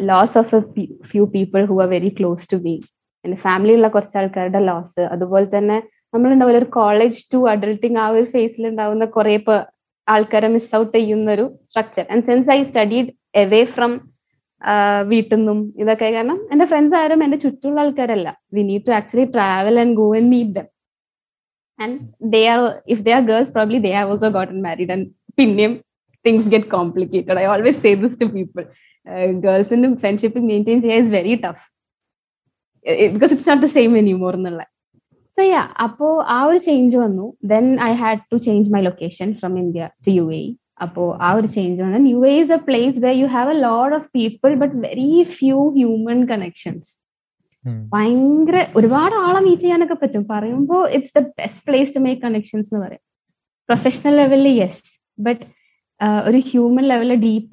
loss 0.00 0.38
of 0.38 0.54
a 0.56 0.60
few 1.10 1.24
people 1.36 1.66
who 1.66 1.82
are 1.82 1.88
very 1.88 2.08
close 2.08 2.46
to 2.52 2.56
be 2.56 2.74
എന്റെ 3.24 3.36
ഫാമിലിയുള്ള 3.36 3.88
കുറച്ച് 3.88 4.18
ആൾക്കാരുടെ 4.18 4.60
ലോസ് 4.60 5.04
അതുപോലെ 5.12 5.46
തന്നെ 5.56 5.78
നമ്മളുണ്ടാവില്ല 6.14 6.58
ഒരു 6.58 6.68
കോളേജ് 6.72 7.22
ടു 7.32 7.38
അഡൾട്ടിങ് 7.50 7.98
ആ 7.98 8.06
ഒരു 8.08 8.26
ഫേസിൽ 8.34 8.66
ഉണ്ടാവുന്ന 8.68 9.06
കുറെ 9.16 9.34
ആൾക്കാരെ 10.08 10.48
മിസ് 10.48 10.70
ഔട്ട് 10.76 10.94
ചെയ്യുന്ന 10.98 11.28
ഒരു 11.32 11.44
structure 11.64 12.04
and 12.10 12.24
sense 12.24 12.50
I 12.50 12.60
studied 12.64 13.10
away 13.34 13.62
from 13.74 13.92
വീട്ടിൽ 15.06 15.36
നിന്നും 15.36 15.58
ഇതൊക്കെ 15.76 16.06
കാരണം 16.10 16.38
എന്റെ 16.52 16.66
ഫ്രണ്ട്സ് 16.66 16.96
ആരും 16.96 17.20
എന്റെ 17.24 17.36
ചുറ്റുമുള്ള 17.36 17.80
ആൾക്കാരല്ല. 17.80 18.28
We 18.52 18.62
need 18.62 18.84
to 18.86 18.90
actually 18.90 19.26
travel 19.34 19.76
and 19.80 19.94
go 19.94 20.06
and 20.14 20.30
meet 20.30 20.54
them 20.54 20.66
and 21.78 21.98
they 22.32 22.40
are 22.48 22.60
if 22.86 23.02
they 23.02 23.12
are 23.12 23.22
girls 23.22 23.52
probably 23.52 23.78
they 23.78 23.92
have 23.92 24.10
also 24.10 24.30
gotten 24.30 24.58
married 24.62 24.92
and 24.92 25.06
പിന്നെയും 25.38 25.74
things 26.24 26.48
get 26.48 26.68
complicated 26.68 27.38
I 27.38 27.46
always 27.46 27.80
say 27.82 27.92
this 27.94 28.18
to 28.20 28.28
people 28.32 28.64
ഗേൾസിന്റെ 29.44 29.88
friendship 30.00 30.40
maintain 30.48 30.80
ചെയ്യാൻ 30.82 31.04
is 31.04 31.12
very 31.12 31.34
tough 31.44 31.64
because 33.14 33.32
it's 33.32 33.48
not 33.50 33.62
the 33.66 33.70
same 33.76 33.98
anymore 33.98 34.34
എന്നുള്ള 34.34 34.62
so 35.36 35.42
yeah 35.42 35.62
അപ്പോ 35.84 36.06
ആ 36.36 36.44
ഒരു 36.44 36.58
change 36.58 36.96
വന്നു. 36.96 37.26
Then 37.44 37.80
I 37.80 37.92
had 37.92 38.22
to 38.32 38.36
change 38.46 38.70
my 38.74 38.80
location 38.80 39.28
from 39.34 39.58
India 39.58 39.88
to 40.06 40.10
U 40.10 40.32
A 40.32 40.44
അപ്പോ 40.82 41.02
ആ 41.26 41.32
ഒരു 41.32 41.46
change 41.46 41.82
വന്നു. 41.82 42.08
U 42.14 42.20
A 42.26 42.32
is 42.42 42.52
a 42.52 42.60
place 42.68 42.98
where 43.04 43.12
you 43.12 43.26
have 43.26 43.50
a 43.54 43.58
load 43.60 43.94
of 43.94 44.08
people 44.16 44.54
but 44.54 44.76
very 44.86 45.22
few 45.36 45.58
human 45.76 46.20
connections 46.26 46.90
ഭയങ്കര 47.94 48.66
ഒരുപാട് 48.76 49.14
ആളെ 49.14 49.40
meet 49.40 49.62
ചെയ്യാനൊക്കെ 49.62 49.96
പറ്റും. 50.02 50.26
പറയുമ്പോൾ 50.30 50.82
it's 50.96 51.14
the 51.18 51.22
best 51.40 51.62
place 51.68 51.94
to 51.96 51.98
make 51.98 52.22
connections 52.22 52.68
എന്ന് 52.74 52.86
പറയും. 52.86 53.02
പ്രൊഫഷണൽ 53.68 54.14
ലെവലിൽ 54.16 54.48
യെസ് 54.62 54.84
ബട്ട് 55.20 55.42
ഒരു 56.28 56.38
ഹ്യൂമൻ 56.50 56.84
ലെവലിൽ 56.84 57.14
ഡീപ്പ് 57.14 57.50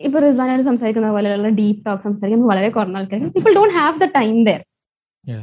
ഇപ്പൊ 0.00 0.18
റിസ്വാനോട് 0.24 0.62
സംസാരിക്കുന്ന 0.68 1.10
പോലെയുള്ള 1.16 1.50
ഡീപ് 1.58 1.80
ടോക്ക് 1.86 2.04
സംസാരിക്കുമ്പോൾ 2.08 2.48
വളരെ 2.52 2.68
കുറഞ്ഞ 2.76 2.98
ആൾക്കാർ 3.00 3.20
people 3.36 3.52
don't 3.58 3.74
have 3.80 3.96
the 4.02 4.08
time 4.18 4.36
there 4.48 4.60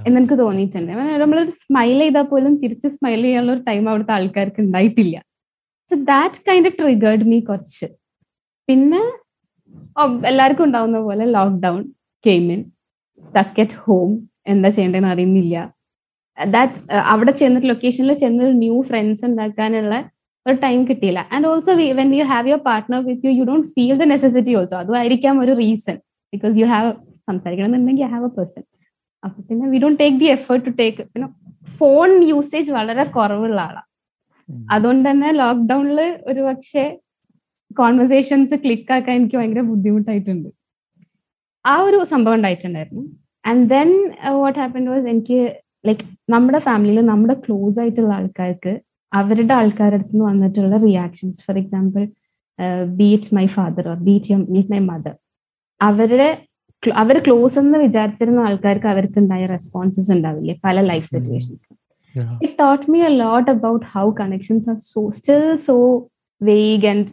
എന്ന് 0.07 0.17
എനിക്ക് 0.19 0.37
തോന്നിയിട്ടുണ്ട്. 0.41 0.91
നമ്മളൊരു 1.23 1.53
സ്മൈൽ 1.61 1.97
ചെയ്താൽ 2.03 2.25
പോലും 2.31 2.53
തിരിച്ച് 2.61 2.87
സ്മൈൽ 2.97 3.21
ചെയ്യാനുള്ള 3.25 3.53
ഒരു 3.55 3.63
ടൈം 3.69 3.83
അവിടുത്തെ 3.91 4.13
ആൾക്കാർക്ക് 4.17 4.61
ഉണ്ടായിട്ടില്ല. 4.65 5.15
So 5.89 5.95
that 6.11 6.41
kind 6.49 6.71
triggered 6.79 7.25
me 7.31 7.39
കുറച്ച്. 7.49 7.87
പിന്നെ 8.69 9.01
എല്ലാവർക്കും 10.31 10.65
ഉണ്ടാവുന്ന 10.67 10.99
പോലെ 11.07 11.25
lockdown 11.37 11.81
came in 12.25 12.61
stuck 13.25 13.61
at 13.63 13.77
home 13.85 14.11
എന്താ 14.51 14.69
ചെയ്യേണ്ടതെന്ന് 14.75 15.11
അറിയുന്നില്ല. 15.13 15.55
ദാറ്റ് 16.37 16.75
അവിടെ 17.13 17.33
ചെന്നിട്ട് 17.41 17.67
ലൊക്കേഷനിൽ 17.71 18.13
ചെന്നൊരു 18.23 18.53
ന്യൂ 18.63 18.75
ഫ്രണ്ട്സ് 18.89 19.23
ഉണ്ടാക്കാനുള്ള 19.29 19.95
ഒരു 20.45 20.55
ടൈം 20.65 20.79
കിട്ടിയില്ല. 20.89 21.21
And 21.33 21.47
also 21.51 21.73
when 21.99 22.09
you 22.19 22.25
have 22.33 22.47
your 22.51 22.61
partner 22.69 22.99
with 23.09 23.25
you 23.27 23.33
you 23.39 23.45
don't 23.51 23.67
feel 23.75 23.95
the 24.01 24.07
necessity 24.13 24.53
also 24.59 24.75
അതുമായിരിക്കാം 24.83 25.35
ഒരു 25.43 25.53
റീസൺ 25.63 25.97
ബിക്കോസ് 26.33 26.55
യു 26.61 26.67
ഹാവ് 26.73 26.91
സംസാരിക്കണം 27.29 27.67
എന്നുണ്ടെങ്കിൽ 27.69 28.09
ഹാവ് 28.15 28.27
എ 28.31 28.33
പേഴ്സൺ 28.37 28.63
അപ്പൊ 29.23 29.39
പിന്നെ 29.49 29.65
we 29.73 29.79
don't 29.83 29.99
take 30.03 30.17
the 30.23 30.29
effort 30.37 30.65
to 30.67 30.73
take 30.81 31.03
പിന്നെ 31.13 31.27
phone 31.79 32.09
usage 32.31 32.69
വളരെ 32.77 33.03
കുറവുള്ള 33.17 33.59
ആളാണ് 33.67 33.89
അതുകൊണ്ട് 34.73 35.05
തന്നെ 35.09 35.29
ലോക്ക്ഡൌണിൽ 35.41 35.99
ഒരു 36.29 36.41
പക്ഷേ 36.47 36.83
കോൺവെർസേഷൻസ് 37.79 38.55
ക്ലിക്ക് 38.63 38.91
ആക്കാൻ 38.95 39.13
എനിക്ക് 39.19 39.37
ഭയങ്കര 39.39 39.61
ബുദ്ധിമുട്ടായിട്ടുണ്ട്. 39.69 40.49
ആ 41.65 41.73
ഒരു 41.87 41.97
സംഭവം 42.13 42.35
ഉണ്ടായിട്ടുണ്ടായിരുന്നു. 42.37 43.03
And 43.49 43.63
then 43.73 43.89
what 44.41 44.57
happen 44.61 44.83
was 44.91 45.07
എനിക്ക് 45.13 45.39
ലൈക്ക് 45.87 46.05
നമ്മുടെ 46.33 46.59
ഫാമിലിയിൽ 46.67 47.05
നമ്മുടെ 47.11 47.35
ക്ലോസ് 47.45 47.79
ആയിട്ടുള്ള 47.83 48.11
ആൾക്കാർക്ക് 48.19 48.73
അവരുടെ 49.13 49.53
ആൾക്കാരുടെ 49.53 49.97
അടുത്ത് 49.99 50.13
നിന്ന് 50.15 50.25
വന്നിട്ടുള്ള 50.29 50.77
reactions 50.77 51.43
for 51.45 51.57
example 51.61 52.03
be it 53.01 53.35
my 53.35 53.45
father 53.57 53.85
or 53.91 53.97
be it 54.07 54.39
meet 54.53 54.71
my 54.73 54.81
mother 54.91 55.15
അവരുടെ 55.81 56.29
അവർ 56.83 57.15
ക്ലോസ് 57.25 57.57
എന്ന് 57.59 57.77
വിചാരിച്ചിരുന്ന 57.77 58.39
ആൾക്കാർക്ക് 58.47 58.87
അവർക്ക് 58.93 59.17
ഉണ്ടായ 59.21 59.43
റെസ്പോൺസസ് 59.45 60.11
ഉണ്ടാവില്ലേ? 60.15 60.55
പല 60.65 60.81
life 60.91 61.07
situations 61.13 61.65
it 62.45 62.55
taught 62.61 62.85
me 62.91 62.99
a 63.09 63.11
lot 63.23 63.49
about 63.51 63.85
how 63.93 64.05
connections 64.19 64.67
are 64.71 64.77
so 64.93 65.01
still 65.17 65.45
so 65.67 65.75
vague 66.41 66.87
and 66.91 67.07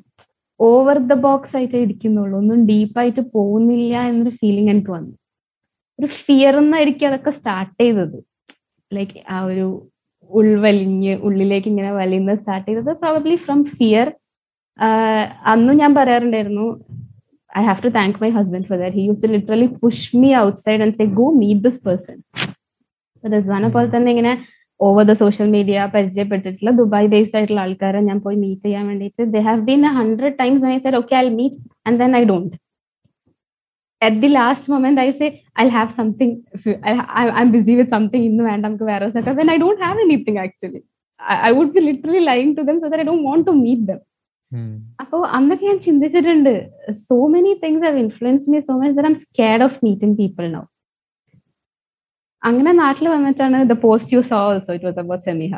over 0.60 0.98
the 1.10 1.14
box 1.26 1.54
ആയിട്ട് 1.56 1.78
ഇരിക്കുന്നുള്ളൂ. 1.84 2.34
ഒന്നും 2.38 2.58
ഡീപ്പായിട്ട് 2.70 3.22
പോകുന്നില്ല 3.36 4.02
എന്നൊരു 4.10 4.32
ഫീലിംഗ് 4.40 4.70
എനിക്ക് 4.74 4.92
വന്നു. 4.96 5.14
ഒരു 5.98 6.08
ഫിയർ 6.24 6.54
എന്നായിരിക്കും 6.62 7.08
അതൊക്കെ 7.10 7.32
സ്റ്റാർട്ട് 7.38 7.78
ചെയ്തത്. 7.82 8.18
ലൈക്ക് 8.92 9.18
ആ 9.36 9.38
ഒരു 9.52 9.66
ഉൾവലിഞ്ഞ് 10.30 11.14
ഉള്ളിലേക്ക് 11.22 11.68
ഇങ്ങനെ 11.68 11.90
വലിയുന്നത് 11.92 12.38
സ്റ്റാർട്ട് 12.38 12.66
ചെയ്തത് 12.68 12.92
പ്രോബബ്ലി 12.94 13.36
ഫ്രം 13.36 13.60
ഫിയർ 13.72 14.08
അന്നും 15.46 15.74
ഞാൻ 15.76 15.92
പറയാറുണ്ടായിരുന്നു 15.94 16.66
I 17.50 17.62
have 17.64 17.82
to 17.84 17.90
thank 17.90 18.18
my 18.22 18.30
husband 18.30 18.66
for 18.66 18.78
that 18.78 18.96
he 18.96 19.04
use 19.04 19.22
to 19.24 19.30
literally 19.32 19.68
push 19.80 20.08
me 20.16 20.30
outside 20.58 20.82
and 20.82 20.96
say 20.96 21.06
go 21.14 21.26
meet 21.40 21.62
this 21.62 21.80
person 21.86 22.18
റിസ്വാനെ 23.24 23.68
പോലെ 23.68 23.88
തന്നെ 23.88 24.10
ഇങ്ങനെ 24.10 24.32
ഓവർ 24.80 25.04
ദ 25.04 25.14
സോഷ്യൽ 25.16 25.48
മീഡിയ 25.48 25.78
പരിചയപ്പെട്ടിട്ടുള്ള 25.94 26.70
ദുബായ് 26.76 27.08
ബേസ്ഡ് 27.08 27.36
ആയിട്ടുള്ള 27.36 27.60
ആൾക്കാരെ 27.60 28.00
ഞാൻ 28.02 28.18
പോയി 28.18 28.36
മീറ്റ് 28.36 28.64
ചെയ്യാൻ 28.64 28.84
വേണ്ടിയിട്ട് 28.86 29.24
they 29.34 29.40
have 29.40 29.60
been 29.62 29.82
hundred 29.98 30.36
times 30.38 30.64
I 30.66 30.76
said 30.78 30.98
okay 31.00 31.16
I 31.16 31.26
meet 31.34 31.58
and 31.86 31.98
then 31.98 32.12
I 32.16 32.22
don't 32.24 32.54
at 34.01 34.17
the 34.23 34.29
last 34.31 34.71
moment 34.73 35.01
I 35.01 35.09
say 35.19 35.27
I 35.59 35.65
have 35.75 35.91
something 35.99 36.35
I'm 37.43 37.51
busy 37.51 37.75
with 37.79 37.93
something 37.97 38.25
ഇന്ന് 38.25 38.43
വേണ്ട 38.49 38.61
നമുക്ക് 38.65 38.87
വേറെ 38.91 39.07
set 39.15 39.37
when 39.39 39.49
I 39.51 39.57
don't 39.57 39.81
have 39.85 40.01
anything 40.05 40.41
actually 40.45 40.81
I 41.47 41.51
would 41.51 41.73
be 41.77 41.83
literally 41.89 42.23
lying 42.31 42.51
to 42.57 42.65
them 42.69 42.77
so 42.83 42.89
that 42.89 43.03
I 43.05 43.07
don't 43.11 43.25
want 43.29 43.45
to 43.47 43.55
meet 43.63 43.85
them 43.91 44.01
അപ്പോ 45.01 45.17
അന്നൊക്കെ 45.37 45.65
ഞാൻ 45.65 45.79
ചിന്തിച്ചിട്ടുണ്ട് 45.79 46.53
so 47.07 47.17
many 47.27 47.51
things 47.63 47.83
have 47.87 47.99
influence 48.05 48.45
me 48.53 48.59
so 48.69 48.75
much 48.77 49.07
I'm 49.07 49.17
scared 49.25 49.63
of 49.63 49.77
meeting 49.83 50.15
people 50.17 50.47
now 50.51 50.63
അങ്ങനെ 52.43 52.71
നാട്ടിൽ 52.83 53.05
വന്നിട്ടാണ് 53.09 53.59
the 53.69 53.75
post 53.85 54.13
you 54.15 54.21
so 54.31 54.39
also 54.47 54.73
it 54.73 54.87
was 54.89 54.99
about 54.99 55.25
സെമിഹ 55.29 55.53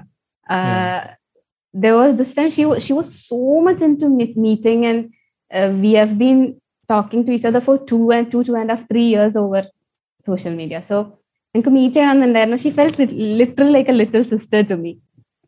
there 1.74 1.96
was 1.96 2.12
this 2.16 2.34
time 2.34 2.50
she 2.50 2.64
she 2.80 2.94
was 2.94 3.08
so 3.22 3.40
much 3.62 3.82
into 3.82 4.08
meeting 4.38 4.80
and 4.86 5.02
uh, 5.52 5.70
we 5.74 5.92
have 5.94 6.18
been 6.18 6.40
talking 6.92 7.22
to 7.26 7.32
each 7.32 7.46
other 7.46 7.62
for 7.62 7.76
two 7.92 8.06
and 8.12 8.26
two 8.32 8.44
two 8.44 8.56
and 8.56 8.70
a 8.70 8.76
half 8.76 8.84
three 8.92 9.08
years 9.16 9.36
over 9.36 9.64
social 10.28 10.56
media 10.62 10.82
so 10.92 10.98
എനിക്ക് 11.56 11.72
meet 11.76 11.96
ചെയ്യണമെന്നുണ്ടായിരുന്നു 11.96 12.58
she 12.64 12.70
felt 12.80 13.06
little 13.40 13.68
like 13.76 13.90
a 13.90 13.96
little 14.02 14.24
sister 14.32 14.62
to 14.72 14.76
me 14.82 14.92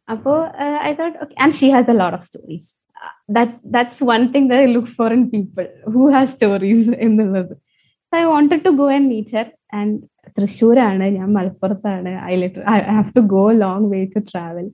അപ്പോൾ 0.07 0.37
I 0.87 0.91
thought 0.99 1.17
okay 1.23 1.33
and 1.43 1.55
she 1.59 1.67
has 1.75 1.91
a 1.93 1.97
lot 2.01 2.15
of 2.19 2.27
stories 2.29 2.69
that 3.29 3.51
that's 3.65 3.97
one 4.01 4.25
thing 4.31 4.45
that 4.47 4.59
I 4.59 4.69
look 4.75 4.87
for 4.89 5.07
in 5.13 5.21
people 5.31 5.67
who 5.93 6.03
has 6.15 6.27
stories 6.37 6.87
എന്നുള്ളത് 7.05 7.53
so 8.13 8.15
I 8.21 8.23
wanted 8.31 8.63
to 8.67 8.71
go 8.79 8.85
and 8.95 9.07
meet 9.13 9.33
her 9.37 9.47
and 9.79 9.95
തൃശ്ശൂരാണ് 10.37 11.05
ഞാൻ 11.17 11.29
മലപ്പുറത്താണ് 11.37 12.11
I 12.31 12.35
litter 12.43 12.61
I 12.73 12.77
have 12.97 13.11
to 13.17 13.21
go 13.35 13.43
long 13.63 13.85
way 13.93 13.99
to 14.15 14.21
travel 14.31 14.67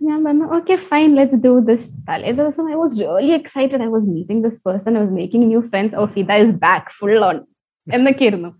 ഞാൻ 0.00 0.18
പറഞ്ഞു 0.24 0.46
okay 0.56 0.74
fine 0.88 1.10
let's 1.16 1.38
do 1.44 1.52
this 1.68 1.86
തലേ 2.08 2.32
ദിവസം 2.32 2.64
I 2.72 2.74
was 2.74 2.94
really 3.00 3.32
excited 3.32 3.82
I 3.82 3.88
was 3.88 4.08
meeting 4.08 4.40
this 4.46 4.60
person 4.66 4.92
I 4.96 5.00
was 5.00 5.14
making 5.14 5.46
new 5.46 5.60
friends 5.70 5.96
oh 5.96 6.04
Fida 6.06 6.36
is 6.44 6.54
back 6.66 6.92
full 6.98 7.16
on 7.24 7.38
എന്നൊക്കെയായിരുന്നു 7.86 8.50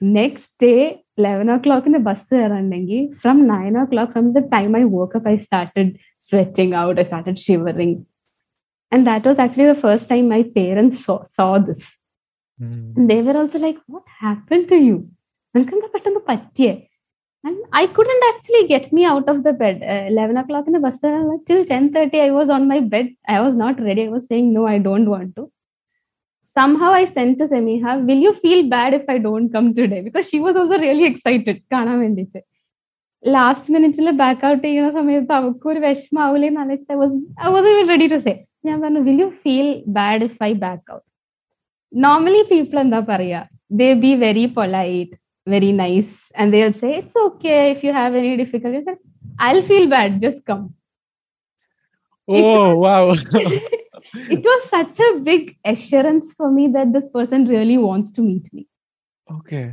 next 0.00 0.52
day 0.62 0.72
eleven 1.18 1.48
ഓ 1.52 1.56
ക്ലോക്കിന്റെ 1.56 2.00
bus 2.08 2.28
കയറാണ്ടെങ്കിൽ 2.34 3.00
from 3.22 3.38
nine 3.46 3.74
o'clock 3.84 4.12
from 4.12 4.28
the 4.32 4.42
time 4.52 4.76
I 4.76 4.82
work 4.96 5.22
I 5.28 5.36
started 5.38 5.90
sweating 6.22 6.74
out 6.76 6.98
I 7.00 7.04
started 7.04 7.42
shivering 7.46 7.98
and 8.92 9.04
that 9.06 9.28
was 9.28 9.40
actually 9.40 9.68
the 9.72 9.76
first 9.78 10.10
time 10.10 10.26
my 10.28 10.42
parents 10.58 11.00
so 11.36 11.48
this 11.60 11.88
they 13.00 13.22
were 13.22 13.36
also 13.36 13.58
like, 13.58 13.78
What 13.86 14.06
happened 14.20 14.68
to 14.68 14.78
you? 14.78 14.96
നിനക്കെന്താ 15.54 15.86
പെട്ടെന്ന് 15.86 16.20
പറ്റിയേ 16.26 16.72
And 17.44 17.56
I 17.72 17.86
couldn't 17.88 18.22
actually 18.24 18.68
get 18.68 18.92
me 18.92 19.04
out 19.04 19.28
of 19.28 19.42
the 19.42 19.52
bed. 19.54 19.76
Uh, 19.82 20.08
11 20.08 20.36
o'clock 20.36 20.66
in 20.66 20.74
the 20.74 20.78
bus, 20.78 20.98
uh, 21.02 21.22
till 21.46 21.64
10.30, 21.64 22.20
I 22.20 22.30
was 22.30 22.50
on 22.50 22.68
my 22.68 22.80
bed. 22.80 23.08
I 23.26 23.40
was 23.40 23.56
not 23.56 23.80
ready. 23.80 24.04
I 24.04 24.08
was 24.08 24.26
saying, 24.26 24.52
no, 24.52 24.66
I 24.66 24.78
don't 24.78 25.08
want 25.08 25.34
to. 25.36 25.50
Somehow 26.56 26.90
I 26.92 27.06
sent 27.06 27.38
to 27.38 27.46
Semiha, 27.46 28.04
will 28.06 28.18
you 28.18 28.34
feel 28.34 28.68
bad 28.68 28.94
if 28.94 29.04
I 29.08 29.18
don't 29.18 29.50
come 29.50 29.74
today? 29.74 30.00
Because 30.02 30.28
she 30.28 30.40
was 30.40 30.56
also 30.56 30.78
really 30.78 31.06
excited. 31.06 31.56
കാണാൻ 31.72 31.96
വേണ്ടിയിട്ട് 32.00 32.40
last 33.24 33.72
മിനിറ്റിൽ 33.74 34.10
back 34.20 34.44
out 34.50 34.62
ചെയ്യുന്ന 34.66 34.90
സമയത്ത് 34.98 35.32
അവർക്ക് 35.38 35.66
ഒരു 35.72 35.80
വിഷമാവൂലേ 35.86 36.48
എന്ന് 36.50 36.60
ആലോചിച്ചിട്ട് 36.62 36.94
I 36.96 37.00
was 37.02 37.16
I 37.46 37.50
was 37.54 37.88
ready 37.92 38.06
to 38.14 38.18
say 38.26 38.34
ഞാൻ 38.68 38.76
പറഞ്ഞു 38.84 39.02
will 39.08 39.20
you 39.24 39.28
feel 39.44 39.68
bad 39.98 40.24
if 40.28 40.38
I 40.48 40.52
back 40.64 40.84
out 40.94 41.04
normally 41.92 42.42
people 42.52 42.78
എന്താ 42.84 43.00
പറയാ 43.12 43.40
ദേ 43.80 43.88
be 44.04 44.12
very 44.24 44.46
polite 44.58 45.14
very 45.46 45.72
nice 45.74 46.12
and 46.34 46.52
they'll 46.52 46.72
say 46.74 46.90
it's 46.96 47.16
okay 47.18 47.72
if 47.72 47.82
you 47.82 47.92
have 47.92 48.14
any 48.14 48.36
difficulties 48.36 48.86
i'll 49.38 49.62
feel 49.64 49.86
bad 49.88 50.20
just 50.20 50.44
come 50.44 50.64
oh 52.28 52.76
wow 52.76 53.02
it 54.28 54.44
was 54.44 54.62
such 54.68 54.98
a 55.00 55.18
big 55.20 55.56
assurance 55.64 56.32
for 56.32 56.50
me 56.50 56.66
that 56.68 56.92
this 56.92 57.08
person 57.08 57.46
really 57.46 57.78
wants 57.80 58.10
to 58.12 58.22
meet 58.22 58.48
me 58.52 58.64
okay 59.28 59.66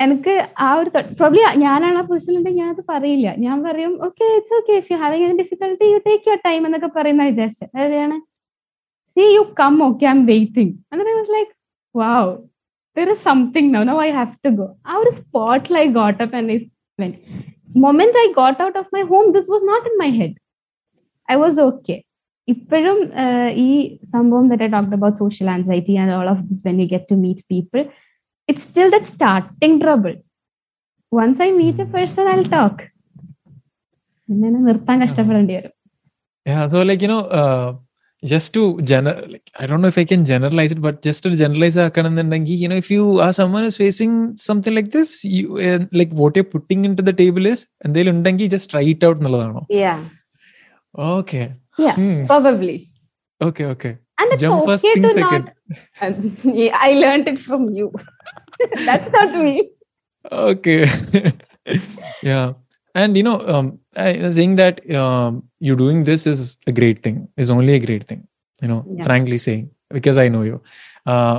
എനിക്ക് 0.00 0.34
ആ 0.64 0.68
ഒരു 0.78 0.90
probably 1.18 1.40
ഞാനാണ് 1.64 1.98
ആ 1.98 2.04
പൊസിഷനിലുണ്ടെങ്കിൽ 2.06 2.60
ഞാൻ 2.62 2.70
അത് 2.74 2.82
പറയില്ല 2.92 3.28
ഞാൻ 3.44 3.56
പറയും 3.66 3.92
okay 4.06 4.24
it's 4.36 4.54
okay 4.58 4.72
if 4.80 4.88
you 4.92 4.96
having 5.02 5.26
any 5.26 5.36
difficulty 5.42 5.86
you 5.90 5.98
take 6.06 6.24
your 6.28 6.40
time 6.46 6.62
എന്നൊക്കെ 6.68 6.90
പറയുന്ന 6.96 7.26
വിചാരിച്ചത് 7.30 7.70
അതാണ് 7.82 8.16
see 9.16 9.24
you 9.36 9.42
come 9.60 9.76
okay 9.88 10.06
I'm 10.14 10.22
waiting 10.32 10.74
എന്നിട്ട് 10.92 11.14
was 11.18 11.32
like 11.36 11.52
wow 11.94 12.32
there 12.96 13.08
is 13.08 13.20
something 13.20 13.66
now. 13.72 13.82
Now 13.84 13.98
I 13.98 14.10
have 14.20 14.34
to 14.44 14.50
go. 14.50 14.76
Our 14.84 15.10
spot 15.12 15.70
like 15.70 15.92
got 15.94 16.20
up 16.20 16.32
and 16.32 16.50
I 16.50 16.70
went. 16.98 17.16
Moment 17.74 18.14
I 18.14 18.32
got 18.36 18.60
out 18.60 18.76
of 18.76 18.86
my 18.92 19.02
home, 19.02 19.32
this 19.32 19.48
was 19.48 19.62
not 19.64 19.86
in 19.86 19.96
my 19.98 20.10
head. 20.20 20.34
I 21.28 21.36
was 21.36 21.58
okay. 21.68 22.00
ഇപ്പോഴും 22.48 22.96
ഈ 23.64 23.68
സംഭവം 24.12 24.46
that 24.50 24.62
I 24.64 24.68
talked 24.74 24.94
about 24.96 25.20
social 25.22 25.48
anxiety 25.56 25.94
and 26.02 26.10
all 26.16 26.28
of 26.32 26.38
this 26.48 26.60
when 26.66 26.78
you 26.82 26.86
get 26.94 27.04
to 27.10 27.16
meet 27.24 27.40
people, 27.52 27.82
it's 28.48 28.64
still 28.70 28.88
that 28.94 29.06
starting 29.16 29.74
trouble. 29.84 30.16
Once 31.12 31.38
I 31.46 31.50
meet 31.60 31.78
a 31.84 31.88
person, 31.96 32.26
I'll 32.32 32.50
talk. 32.56 32.76
പിന്നെ 34.28 34.60
നിർത്താൻ 34.68 34.98
കഷ്ടപ്പെടേണ്ടി 35.04 35.54
വരും 35.58 35.72
Yeah, 36.50 36.62
so 36.70 36.78
like 36.88 37.02
you 37.04 37.10
know, 37.10 37.22
uh, 37.40 37.66
just 38.25 38.53
to 38.53 38.81
general 38.81 39.29
like, 39.31 39.49
i 39.59 39.65
don't 39.67 39.81
know 39.81 39.87
if 39.87 39.97
i 39.97 40.03
can 40.03 40.25
generalize 40.25 40.71
it 40.71 40.81
but 40.81 41.01
just 41.07 41.21
to 41.23 41.29
generalize 41.41 41.75
akkanandandengi 41.75 42.55
you 42.61 42.67
know 42.67 42.79
if 42.83 42.89
you 42.89 43.19
are 43.25 43.33
someone 43.39 43.63
who's 43.63 43.77
facing 43.77 44.35
something 44.35 44.73
like 44.73 44.91
this 44.91 45.23
you 45.23 45.57
uh, 45.57 45.79
like 45.91 46.11
what 46.21 46.35
you're 46.35 46.51
putting 46.55 46.83
into 46.89 47.03
the 47.09 47.13
table 47.13 47.45
is 47.45 47.67
and 47.83 47.93
they'll 47.93 48.13
undengi 48.13 48.47
just 48.55 48.69
try 48.73 48.81
it 48.93 49.03
out 49.09 49.19
nulladaano 49.25 49.63
yeah. 49.69 49.99
Okay. 50.97 51.53
Yeah 51.77 51.93
hmm. 51.93 52.25
probably. 52.25 52.89
Okay 53.41 53.65
okay. 53.65 53.97
And 54.19 54.33
it's 54.33 54.41
Jump 54.41 54.63
okay 54.63 54.71
first 54.71 54.83
to 54.83 55.09
second 55.09 55.45
not, 55.45 55.53
um, 56.01 56.37
yeah, 56.43 56.75
i 56.81 56.93
learned 56.93 57.27
it 57.27 57.39
from 57.39 57.69
you. 57.69 57.93
That's 58.85 59.11
not 59.11 59.35
me. 59.35 59.69
Okay. 60.31 60.85
Yeah. 62.23 62.53
And 62.95 63.15
you 63.15 63.21
know 63.21 63.39
um, 63.45 63.79
I 63.96 64.12
was 64.22 64.34
saying 64.38 64.54
that 64.56 64.76
um 65.02 65.32
you 65.66 65.74
doing 65.76 65.98
this 66.04 66.22
is 66.26 66.40
a 66.66 66.74
great 66.80 66.98
thing 67.02 67.16
is 67.44 67.50
only 67.50 67.74
a 67.74 67.82
great 67.86 68.04
thing 68.10 68.22
you 68.62 68.68
know 68.72 68.80
Yeah. 68.88 69.04
frankly 69.04 69.38
saying 69.46 69.64
because 69.90 70.18
I 70.18 70.28
know 70.34 70.42
you 70.50 70.58
uh 71.06 71.38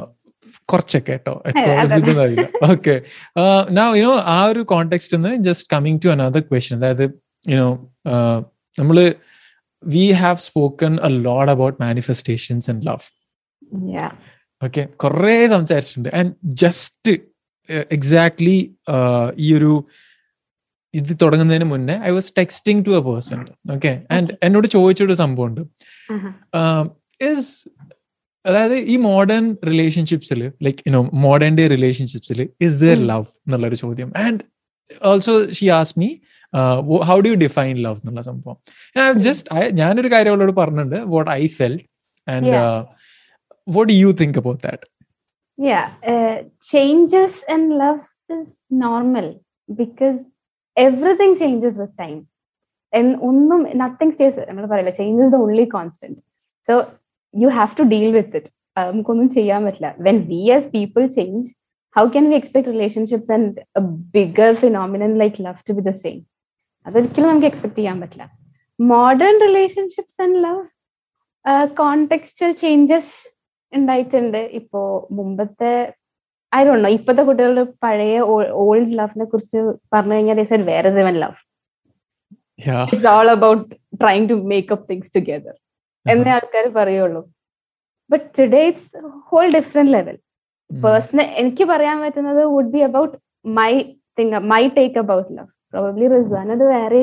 കുറച്ചൊക്കെ 0.69 1.12
കേട്ടോ 1.12 1.33
അതെ. 1.45 2.43
Okay 2.71 2.93
now 3.79 3.88
you 3.97 4.03
know 4.07 4.17
ആ 4.36 4.39
ഒരു 4.51 4.62
context 4.73 5.17
നിന്ന് 5.17 5.31
just 5.47 5.69
coming 5.73 5.99
to 6.03 6.09
another 6.09 6.39
question 6.39 6.77
അതായത് 6.79 7.05
you know 7.51 7.69
നമ്മള് 8.77 9.05
we 9.83 10.05
have 10.23 10.39
spoken 10.39 10.93
a 11.09 11.12
load 11.27 11.51
about 11.55 11.77
manifestations 11.81 12.69
and 12.73 12.88
love 12.89 13.05
yeah 13.95 14.12
okay 14.62 14.81
കുറേ 15.03 15.47
സംസാരിച്ചിട്ടുണ്ട് 15.47 16.09
ആൻഡ് 16.19 16.33
ജസ്റ്റ് 16.63 17.13
എക്സാക്ട്ലി 17.91 18.57
ഈ 19.38 19.47
ഒരു 19.57 19.71
ഇത് 21.00 21.12
തുടങ്ങുന്നതിന് 21.22 21.66
മുന്നേ 21.72 21.94
I 22.08 22.11
was 22.16 22.30
texting 22.38 22.82
to 22.87 22.92
a 22.98 23.02
person 23.08 23.40
okay 23.74 23.92
and 24.11 24.32
എന്നോട് 24.42 24.68
ചോദിച്ചൊരു 24.76 25.16
സംഭവമുണ്ട്. 25.22 25.62
Uh-huh. 26.14 26.82
ഇസ് 27.30 27.52
അതായത് 28.46 28.76
ഈ 28.92 28.96
modern 29.06 29.44
റിലേഷൻഷിപ്സിൽ 29.70 30.40
like 30.62 30.78
you know 30.88 31.00
modern 31.26 31.54
day 31.58 31.64
റിലേഷൻഷിപ്സിൽ 31.76 32.40
is 32.61 32.76
there 32.84 33.00
love 33.12 33.28
എന്നുള്ള 33.46 33.66
ഒരു 33.66 33.78
ചോദ്യം. 33.84 34.12
And 34.26 34.40
also 35.04 35.34
she 35.58 35.66
as 35.78 35.94
me 36.02 36.11
how 37.11 37.16
do 37.26 37.28
you 37.28 37.38
define 37.46 37.74
love 37.87 37.98
എന്നുള്ള 38.02 38.22
സംഭവം. 38.30 38.58
ജസ്റ്റ് 39.26 39.74
ഞാനൊരു 39.80 40.11
കാര്യം 40.12 40.32
അവളോട് 40.34 40.54
പറഞ്ഞിട്ടുണ്ട് 40.61 41.00
what 41.14 41.30
I 41.40 41.42
felt 41.58 41.74
and. 42.26 42.54
What 43.76 43.92
you 44.02 44.11
think 44.22 44.38
about 44.44 44.62
that 44.68 44.87
yeah 45.58 45.87
uh, 46.11 46.37
changes 46.70 47.32
in 47.52 47.62
love 47.80 48.02
is 48.34 48.50
normal 48.82 49.26
because 49.80 50.20
everything 50.86 51.32
changes 51.42 51.76
with 51.82 51.98
time 52.02 52.16
ഒന്നും 53.28 53.60
nothing 53.82 54.12
stays 54.14 54.40
നമ്മൾ 54.48 54.64
പറയില്ല 54.72 54.92
change 55.00 55.20
is 55.24 55.32
the 55.34 55.38
only 55.46 55.66
constant 55.74 56.18
so 56.68 56.74
you 57.34 57.48
have 57.58 57.72
to 57.80 57.84
deal 57.94 58.10
with 58.16 58.36
it 58.40 58.50
നമുക്കൊന്നും 58.90 59.28
ചെയ്യാൻ 59.36 59.60
പറ്റില്ല. 59.66 59.88
When 60.06 60.18
we 60.32 60.42
as 60.56 60.68
people 60.76 61.02
change 61.18 61.48
how 61.96 62.04
can 62.14 62.24
we 62.30 62.36
expect 62.40 62.68
relationships 62.74 63.32
and 63.36 63.62
bigger 64.16 64.50
phenomenon 64.64 65.12
like 65.22 65.44
love 65.46 65.62
to 65.68 65.74
be 65.78 65.84
the 65.90 65.94
same 66.04 66.18
അതൊരിക്കലും 66.86 67.28
നമുക്ക് 67.30 67.48
expect 67.50 67.78
ചെയ്യാൻ 67.80 67.96
പറ്റില്ല. 68.02 68.26
Modern 68.78 69.36
relationships 69.46 70.20
and 70.24 70.38
love 70.46 70.64
contextual 71.80 72.52
changes 72.64 73.14
ഉണ്ടായിട്ടുണ്ട്. 73.72 74.40
ഇപ്പോ 74.58 74.82
മുമ്പത്തെ 75.18 75.74
ഐ 76.52 76.61
ഡോ 76.66 76.74
നോ 76.84 76.90
ഇപ്പോഴത്തെ 76.96 77.22
കുട്ടികളുടെ 77.28 77.64
പഴയ 77.84 78.18
ഓൾഡ് 78.64 78.92
ലവിനെ 79.00 79.26
കുറിച്ച് 79.32 79.61
പറഞ്ഞു 79.94 80.16
കഴിഞ്ഞാൽ 80.16 80.62
വേറെ 80.72 80.90
ഇവൻ 81.04 81.16
love 81.24 81.38
yeah. 82.66 82.84
It's 82.92 83.08
all 83.16 83.28
about 83.37 83.64
trying 84.02 84.26
to 84.30 84.37
make 84.52 84.72
up 84.74 84.87
things 84.90 85.12
together 85.16 85.56
എന്നേ 86.06 86.30
ആൾക്കാർ 86.37 86.64
പറയുള്ളൂ. 86.78 87.22
But 88.11 88.26
today 88.38 88.62
it's 88.70 88.90
whole 89.30 89.46
different 89.56 89.92
level 89.96 90.16
personal 90.70 91.26
എനിക്ക് 91.40 91.64
പറയാൻ 91.72 91.96
പറ്റുന്നത് 92.04 92.40
would 92.54 92.72
be 92.76 92.80
about 92.88 93.14
my 93.58 93.72
thing 94.18 94.40
my 94.52 94.62
take 94.78 94.98
about 95.04 95.28
love 95.37 95.50
probably 95.72 96.08
Rizwan 96.16 96.46
അത് 96.56 96.64
വേറെ. 96.74 97.00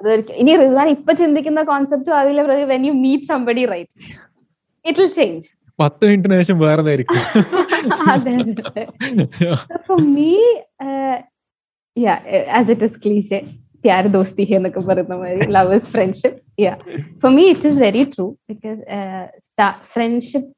അതായിരിക്കും 0.00 0.36
ഇനി 0.42 0.52
റിസ്വാൻ 0.62 0.88
ഇപ്പൊ 0.96 1.12
ചിന്തിക്കുന്ന 1.20 1.60
കോൺസെപ്റ്റും 1.72 2.14
ആവില്ല. 2.20 2.42
When 2.72 2.82
you 2.88 2.94
meet 3.04 3.28
somebody 3.32 3.64
right 3.74 3.92
it 4.84 4.98
will 5.00 5.12
change 5.20 5.46
പത്ത് 5.78 6.04
മിനിറ്റിന് 6.06 6.36
ശേഷം 6.40 6.58
വേറെ 6.60 6.82
അതെ 8.12 8.32
അതെ 8.66 8.82
മീ 10.08 10.32
യാ 11.96 12.14
ആസ് 12.52 12.68
ഇറ്റ് 12.70 12.82
ദോസ്തി 14.08 14.44
എന്നൊക്കെ 14.50 14.80
friendship 15.94 16.38
yeah 16.62 16.72
for 17.22 17.30
me 17.30 17.44
it 17.50 17.72
very 17.80 18.04
true 18.14 18.26
because 18.48 18.80
friendship 19.94 20.52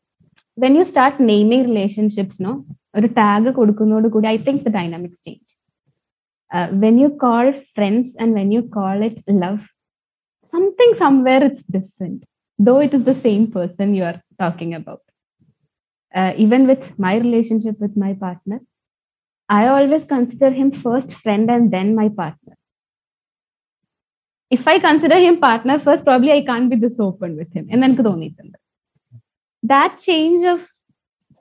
ഒരു 2.96 3.08
ടാഗ് 3.16 3.50
കൊടുക്കുന്നതോട് 3.50 4.08
കൂടി 4.08 4.28
I 4.28 4.36
think 4.46 4.68
dynamics 4.76 5.22
change 5.26 5.52
when 6.84 6.98
you 7.00 7.08
call 7.24 7.46
friends 7.76 8.14
and 8.22 8.34
when 8.34 8.52
you 8.52 8.62
call 8.70 8.98
it 9.04 9.40
love 9.42 9.60
something 10.52 10.96
somewhere 10.98 11.42
it's 11.44 11.66
different 11.72 12.22
though 12.58 12.76
it 12.82 12.96
is 12.96 13.06
the 13.06 13.14
same 13.22 13.42
person 13.56 13.90
you 13.96 14.04
are 14.04 14.16
talking 14.40 14.76
about 14.76 15.05
uh, 16.13 16.33
even 16.37 16.67
with 16.67 16.83
my 16.97 17.15
relationship 17.17 17.79
with 17.79 17.95
my 17.97 18.13
partner, 18.15 18.59
I 19.49 19.67
always 19.67 20.03
consider 20.05 20.49
him 20.51 20.71
first 20.79 21.13
friend 21.15 21.49
and 21.49 21.71
then 21.71 21.95
my 21.95 22.09
partner. 22.11 22.55
If 24.51 24.67
I 24.67 24.79
consider 24.79 25.17
him 25.17 25.39
partner 25.39 25.79
first, 25.79 26.03
probably 26.03 26.31
I 26.31 26.41
can't 26.41 26.69
be 26.69 26.77
this 26.77 26.99
open 26.99 27.37
with 27.37 27.51
him. 27.53 27.67
And 27.71 27.81
then 27.83 27.95
തോന്നിയിട്ടുണ്ട് 28.03 28.57
that 29.63 29.99
change 29.99 30.43
of 30.45 30.59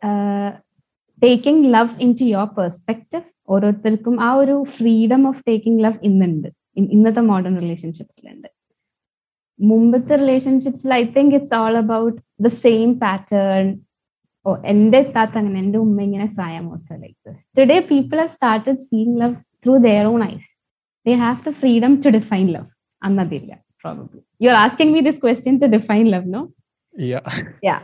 uh, 0.02 0.50
taking 1.22 1.58
love 1.70 1.92
into 1.98 2.24
your 2.26 2.46
perspective 2.58 3.26
ഓരോരുത്തർക്കും 3.48 4.16
ആ 4.20 4.30
ഒരു 4.34 4.56
freedom 4.74 5.22
of 5.28 5.40
taking 5.48 5.82
love 5.84 5.98
ഇന്നുണ്ട് 6.02 6.48
in- 6.76 6.90
ഇന്നത്തെ 6.96 7.20
modern 7.30 7.54
റിലേഷൻഷിപ്സിലുണ്ട് 7.60 8.48
മുമ്പത്തെ 9.60 10.14
റിലേഷൻഷിപ്സിൽ 10.16 10.94
I 10.94 11.04
think 11.16 11.34
it's 11.34 11.56
all 11.60 11.76
about 11.82 12.16
the 12.40 12.50
same 12.64 12.90
pattern 13.02 13.66
ഓ 14.45 14.51
എന്റെ 14.65 14.99
താത്ത 15.13 15.35
അങ്ങനെ 15.37 15.59
എന്റെ 15.59 15.79
ഉമ്മ 15.79 15.99
ഇങ്ങനെ 16.01 16.27
സായം 16.33 16.65
also 16.71 16.95
like 16.95 17.17
this 17.27 17.43
today 17.59 17.77
people 17.91 18.19
are 18.19 18.29
started 18.29 18.81
seeing 18.89 19.15
love 19.21 19.35
through 19.65 19.75
their 19.85 20.05
own 20.07 20.23
eyes 20.27 20.51
they 21.05 21.15
have 21.23 21.39
the 21.47 21.53
freedom 21.61 21.95
to 22.05 22.11
define 22.17 22.45
love 22.49 22.69
അന്നതില്ല 23.01 23.53
probably 23.85 24.21
you 24.41 24.49
are 24.51 24.59
asking 24.65 24.93
me 24.95 25.01
this 25.09 25.21
question 25.23 25.57
to 25.63 25.69
define 25.75 26.05
love 26.15 26.29
no 26.35 26.43
Yeah. 26.95 27.79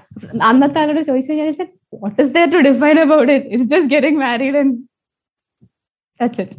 അന്നത്തെ 0.49 0.79
ആളോട് 0.81 0.99
ചോദിച്ചു 1.07 1.31
കഴിഞ്ഞാൽ 1.31 1.67
what 1.95 2.17
is 2.23 2.31
there 2.35 2.45
to 2.53 2.59
define 2.67 2.97
about 3.01 3.31
it 3.33 3.47
it 3.53 3.65
just 3.71 3.89
getting 3.93 4.19
married 4.21 4.57
and 4.57 4.75
that's 6.19 6.41
it 6.43 6.55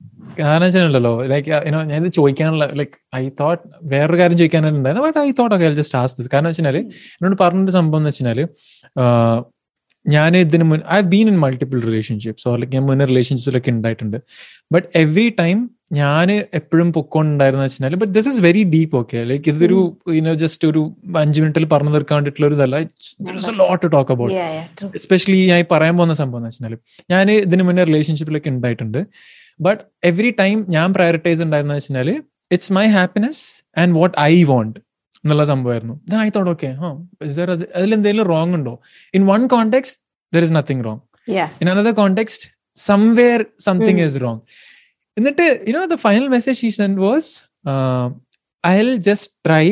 Yeah. 0.00 0.46
കാരണം 0.46 0.64
വെച്ചാലോ 0.66 1.10
like 1.30 1.48
you know 1.66 1.78
ഞാൻ 1.90 2.00
ഇത് 2.06 2.14
ചോദിക്കാനുള്ള 2.16 2.64
like 2.78 2.96
I 3.20 3.22
thought 3.40 3.62
വേറൊരു 3.92 4.18
കാര്യം 4.20 4.38
ചോദിക്കാനുണ്ടായിരുന്നു 4.40 5.04
but 5.06 5.20
I 5.26 5.30
thought 5.38 5.54
okay 5.56 5.68
just 5.78 5.96
ask 6.00 6.14
this 6.18 6.30
കാരണം 6.32 6.48
വെച്ചാൽ 6.50 6.76
എന്നോട് 6.78 7.36
പറഞ്ഞൊരു 7.42 7.74
സംഭവം 7.76 8.00
എന്ന് 8.00 8.10
വെച്ചാൽ 8.10 8.40
ഞാൻ 10.14 10.32
ഇതിന് 10.42 10.64
മുൻ 10.70 10.80
I 10.94 10.96
have 10.98 11.08
been 11.14 11.28
in 11.30 11.38
multiple 11.44 11.78
relationships 11.86 12.44
or 12.50 12.56
like 12.62 12.74
ഞാൻ 12.76 12.84
മുന്നേ 12.90 13.06
റിലേഷൻഷിപ്പിലൊക്കെ 13.12 13.70
ഉണ്ടായിട്ടുണ്ട്. 13.76 14.18
ബട്ട് 14.74 14.86
എവറി 15.02 15.26
ടൈം 15.40 15.56
ഞാൻ 16.00 16.28
എപ്പോഴും 16.58 16.88
പൊക്കോണ്ടായിരുന്നു 16.96 17.64
വെച്ചാൽ 17.66 17.96
but 18.02 18.12
this 18.18 18.28
is 18.32 18.40
very 18.48 18.62
deep 18.74 18.94
okay 19.00 19.18
like 19.30 19.48
ഇതൊരു 19.54 19.80
യുനോ 20.18 20.34
ജസ്റ്റ് 20.44 20.68
ഒരു 20.70 20.82
അഞ്ച് 21.22 21.38
മിനിറ്റിൽ 21.42 21.66
പറഞ്ഞു 21.74 21.94
തീർക്കാൻ 21.96 22.16
വേണ്ടിയിട്ടുള്ള 22.18 22.48
ഒരു 22.50 22.56
ഇതല്ല. 22.58 22.76
Lot 23.62 23.82
to 23.86 23.90
talk 23.96 24.12
about. 24.16 24.36
Especially 25.00 25.40
ഞാൻ 25.52 25.64
പറയാൻ 25.74 25.96
പോകുന്ന 26.00 26.16
സംഭവം 26.22 26.40
എന്ന് 26.42 26.52
വെച്ചാൽ 26.52 26.76
ഞാൻ 27.14 27.32
ഇതിന് 27.40 27.66
മുന്നേ 27.70 27.84
റിലേഷൻഷിപ്പിലൊക്കെ 27.92 28.52
ഉണ്ടായിട്ടുണ്ട്. 28.56 29.00
ബട്ട് 29.59 29.81
എവറി 30.03 30.31
ടൈം 30.39 30.57
ഞാൻ 30.69 30.87
പ്രയോറിറ്റൈസ് 30.93 31.41
ഉണ്ടായിരുന്ന 31.41 31.73
വെച്ചാൽ 31.73 32.09
it's 32.51 32.71
my 32.73 32.85
happiness 32.91 33.43
and 33.77 33.93
what 33.99 34.15
I 34.29 34.35
want 34.43 34.79
എന്നുള്ള 35.23 35.43
സംഭവമായിരുന്നു 35.45 35.95
ദൻ 36.09 36.17
ഐ 36.17 36.29
തോട്ട് 36.29 36.51
ഓക്കെ 36.51 36.69
അതിൽ 37.75 37.93
എന്തെങ്കിലും 37.93 38.27
റോങ് 38.27 38.53
ഉണ്ടോ 38.53 38.73
in 39.13 39.25
one 39.25 39.43
context 39.47 39.99
there 40.33 40.43
is 40.43 40.55
nothing 40.59 40.85
wrong 40.89 41.01
Yeah. 41.27 41.49
In 41.61 41.67
another 41.69 41.93
context 41.93 42.45
somewhere 42.77 43.39
something 43.59 43.99
Mm. 43.99 44.07
Is 44.07 44.19
wrong 44.21 44.39
എന്നിട്ട് 45.17 45.45
you know 45.69 45.81
the 45.85 45.97
final 46.03 46.27
message 46.29 46.59
I 46.65 46.69
send 46.77 46.99
was 46.99 47.29
I 48.63 48.73
will 48.77 48.91
just 49.07 49.29
try 49.47 49.65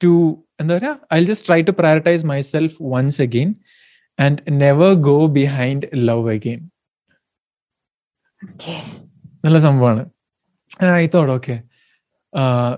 to 0.00 0.12
എന്താ 0.60 0.74
പറയുക 0.76 1.14
I 1.14 1.18
just 1.24 1.46
try 1.46 1.58
to 1.62 1.74
prioritize 1.80 2.24
myself 2.24 2.76
once 2.92 3.20
again 3.22 3.50
and 4.18 4.60
never 4.60 4.92
go 5.08 5.18
behind 5.38 5.88
love 6.10 6.28
again 6.30 6.60
Okay. 6.62 6.77
നല്ല 9.44 9.58
സംഭവമാണ് 9.58 10.02
I 10.96 11.06
thought 11.06 11.32
okay 11.32 11.56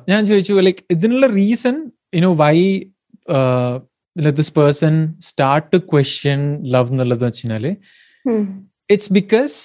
ഞാൻ 0.08 0.20
ചോദിച്ചു 0.24 0.60
like 0.60 0.82
ഇതിനുള്ള 0.90 1.26
reason 1.34 1.76
you know 2.14 2.32
why 2.34 2.56
this 4.36 4.52
person 4.52 4.94
start 5.20 5.68
to 5.72 5.80
question 5.92 6.42
love 6.66 6.92
എന്നുള്ളത് 6.92 7.24
വെച്ചാല് 7.24 7.72
Hmm. 8.24 8.44
It's 8.90 9.12
because 9.12 9.56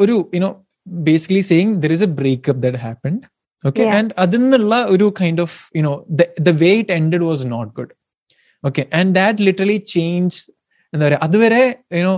ഒരു 0.00 0.14
you know 0.34 0.48
basically 0.86 1.40
saying 1.40 1.72
there 1.82 1.92
is 1.92 2.02
a 2.02 2.10
breakup 2.20 2.60
that 2.62 2.78
happened 2.78 3.20
okay 3.64 3.82
Yeah. 3.82 3.96
And 3.96 4.12
അതിൽ 4.18 4.38
നിന്നുള്ള 4.38 4.74
ഒരു 4.84 5.06
kind 5.20 5.42
of 5.42 5.56
you know 5.78 5.92
the 6.40 6.52
way 6.60 6.70
it 6.72 6.92
ended 6.92 7.24
was 7.24 7.46
not 7.46 7.70
good 7.74 7.92
okay 8.64 8.82
and 8.94 9.12
that 9.14 9.42
literally 9.42 9.76
change 9.86 10.38
എന്താ 10.92 11.04
പറയുക 11.06 11.20
അതുവരെ 11.22 11.62
you know 11.98 12.14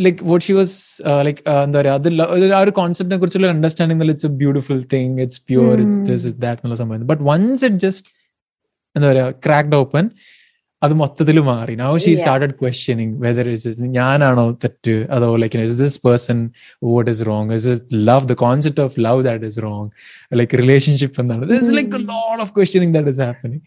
like 0.00 0.18
what 0.22 0.44
she 0.44 0.52
was 0.52 1.02
like 1.22 1.50
എന്താ 1.50 1.80
പറയുക 1.80 2.22
അത് 2.22 2.52
ആ 2.52 2.60
ഒരു 2.60 2.70
കോൺസെപ്റ്റിനെ 2.70 3.18
കുറിച്ചുള്ള 3.20 3.46
understanding 3.46 4.04
it's 4.04 4.26
a 4.26 4.28
beautiful 4.28 4.82
thing 4.92 5.20
it's 5.20 5.42
pure 5.48 5.80
it's 5.80 5.98
this 5.98 6.26
is 6.26 6.36
that 6.36 6.60
എന്നുള്ള 6.60 6.74
സംഭവം. 6.74 7.06
ബട്ട് 7.06 7.22
വൺസ് 7.22 7.64
ഇറ്റ് 7.64 7.76
ജസ്റ്റ് 7.76 8.08
എന്താ 8.96 9.08
പറയുക 9.08 9.30
ക്രാക്ഡ് 9.46 9.74
ഓപ്പൺ 9.74 10.10
അത് 10.82 10.92
മൊത്തത്തിൽ 10.94 11.40
മാറി. 11.40 11.74
Now 11.74 11.98
she. 11.98 12.14
Started 12.14 12.50
questioning 12.50 13.22
whether 13.22 13.48
is 13.50 13.68
ഞാനാണോ 13.82 14.52
തെറ്റ്? 14.64 15.06
അതോ 15.10 15.36
like 15.36 15.58
is 15.58 15.78
this 15.80 16.06
person 16.06 16.50
what 16.84 17.10
is 17.10 17.26
wrong 17.26 17.50
is 17.52 17.68
is 17.68 17.82
love 17.92 18.28
the 18.28 18.32
concept 18.32 18.80
of 18.80 19.00
love 19.00 19.24
that 19.24 19.44
is 19.44 19.58
wrong 19.62 19.90
like 20.34 20.58
relationship 20.58 21.20
എന്താണ്? 21.20 21.48
This 21.48 21.74
like 21.76 21.92
lot 21.92 22.42
of 22.42 22.54
questioning 22.56 22.94
that 22.94 23.08
is 23.08 23.20
happening 23.20 23.60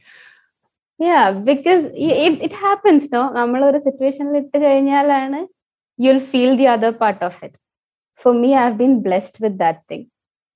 Yeah, 1.00 1.28
because 1.46 1.84
i- 2.08 2.18
it, 2.26 2.34
it 2.48 2.54
happens, 2.64 3.04
no? 3.14 3.22
നമ്മൾ 3.34 3.66
ഒരു 3.66 3.78
സിറ്റുവേഷനിൽ 3.78 4.38
ഇട്ട് 4.38 4.58
കഴിഞ്ഞാലാണ് 4.58 5.40
you'll 6.01 6.21
feel 6.33 6.53
the 6.61 6.67
other 6.75 6.93
part 7.05 7.23
of 7.29 7.39
it 7.47 7.57
for 8.25 8.35
me 8.43 8.51
I 8.59 8.63
have 8.67 8.77
been 8.83 8.95
blessed 9.07 9.41
with 9.45 9.59
that 9.65 9.83
thing 9.93 10.05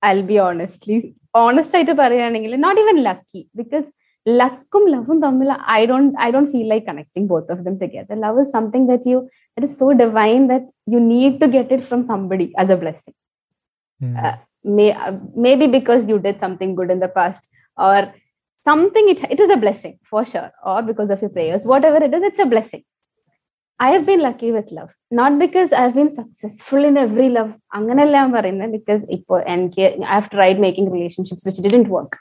I 0.03 0.13
be 0.31 0.37
honestly 0.49 0.97
honest 1.41 1.75
ആയിട്ട് 1.79 1.95
പറയുകയാണെങ്കിൽ 2.01 2.53
not 2.65 2.79
even 2.83 2.97
lucky 3.09 3.41
because 3.61 3.87
ലക്കും 4.25 4.83
ലവും 4.93 5.17
തമ്മിൽ 5.25 5.49
I 5.77 5.81
don't 5.91 6.17
I 6.25 6.27
don't 6.33 6.49
feel 6.53 6.67
like 6.73 6.85
connecting 6.91 7.27
both 7.33 7.51
of 7.53 7.63
them 7.67 7.75
together 7.83 8.17
love 8.25 8.41
is 8.43 8.51
something 8.57 8.87
that 8.91 9.09
you 9.13 9.19
it 9.57 9.67
is 9.69 9.77
so 9.81 9.87
divine 10.03 10.41
that 10.53 10.67
you 10.93 10.99
need 11.13 11.35
to 11.43 11.49
get 11.57 11.73
it 11.77 11.87
from 11.89 12.03
somebody 12.13 12.47
as 12.63 12.73
a 12.77 12.79
blessing 12.83 13.17
may 14.63 14.91
uh, 14.93 15.13
maybe 15.35 15.67
because 15.67 16.07
you 16.07 16.19
did 16.19 16.39
something 16.39 16.75
good 16.75 16.91
in 16.91 16.99
the 16.99 17.07
past 17.09 17.49
or 17.77 18.13
something 18.65 19.09
it, 19.09 19.23
it 19.25 19.39
is 19.39 19.49
a 19.49 19.57
blessing 19.57 19.97
for 20.03 20.25
sure 20.25 20.51
or 20.63 20.81
because 20.81 21.09
of 21.09 21.21
your 21.21 21.29
prayers 21.29 21.63
whatever 21.63 21.97
it 21.97 22.13
is 22.13 22.23
it's 22.23 22.39
a 22.39 22.45
blessing 22.45 22.83
i 23.79 23.89
have 23.93 24.05
been 24.09 24.21
lucky 24.27 24.51
with 24.55 24.71
love 24.77 24.91
not 25.19 25.37
because 25.43 25.71
i've 25.79 25.95
been 25.99 26.13
successful 26.21 26.83
in 26.89 26.97
every 27.05 27.29
love 27.37 27.51
അങ്ങനെയല്ല 27.77 28.15
ഞാൻ 28.21 28.31
പറയുന്നത് 28.37 28.73
because 28.77 29.03
ഇപ്പോൾ 29.17 29.39
എനിക്ക് 29.55 29.85
i 30.11 30.13
have 30.17 30.29
tried 30.35 30.59
making 30.67 30.87
relationships 30.97 31.45
which 31.47 31.61
didn't 31.67 31.89
work 31.97 32.13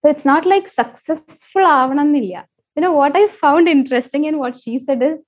so 0.00 0.06
it's 0.12 0.26
not 0.32 0.44
like 0.52 0.68
successful 0.82 1.66
ആവണം 1.78 2.04
എന്നില്ല 2.06 2.36
you 2.76 2.82
know 2.84 2.94
what 3.00 3.14
i 3.22 3.26
found 3.42 3.66
interesting 3.76 4.24
in 4.30 4.36
what 4.42 4.54
she 4.62 4.74
said 4.86 5.02
is 5.10 5.18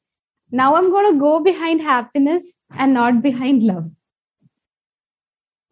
now 0.53 0.71
i'm 0.77 0.91
going 0.95 1.09
to 1.13 1.19
go 1.29 1.35
behind 1.51 1.81
happiness 1.95 2.45
and 2.81 2.91
not 3.01 3.15
behind 3.29 3.61
love 3.73 3.89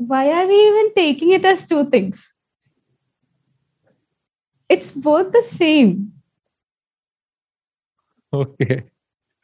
why 0.01 0.31
are 0.33 0.47
we 0.47 0.59
even 0.69 0.95
taking 0.95 1.31
it 1.31 1.45
as 1.45 1.67
two 1.67 1.85
things? 1.91 2.33
It's 4.71 4.91
both 4.91 5.33
the 5.33 5.45
same. 5.51 6.15
okay 8.33 8.85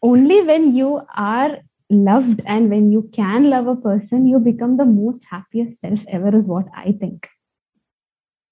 only 0.01 0.41
when 0.41 0.75
you 0.75 1.01
are 1.15 1.59
loved 1.89 2.41
and 2.45 2.69
when 2.69 2.91
you 2.91 3.09
can 3.13 3.49
love 3.49 3.67
a 3.67 3.75
person, 3.75 4.27
you 4.27 4.39
become 4.39 4.77
the 4.77 4.85
most 4.85 5.25
happiest 5.29 5.81
self 5.81 5.99
ever, 6.07 6.35
is 6.37 6.45
what 6.45 6.65
I 6.75 6.93
think. 6.93 7.27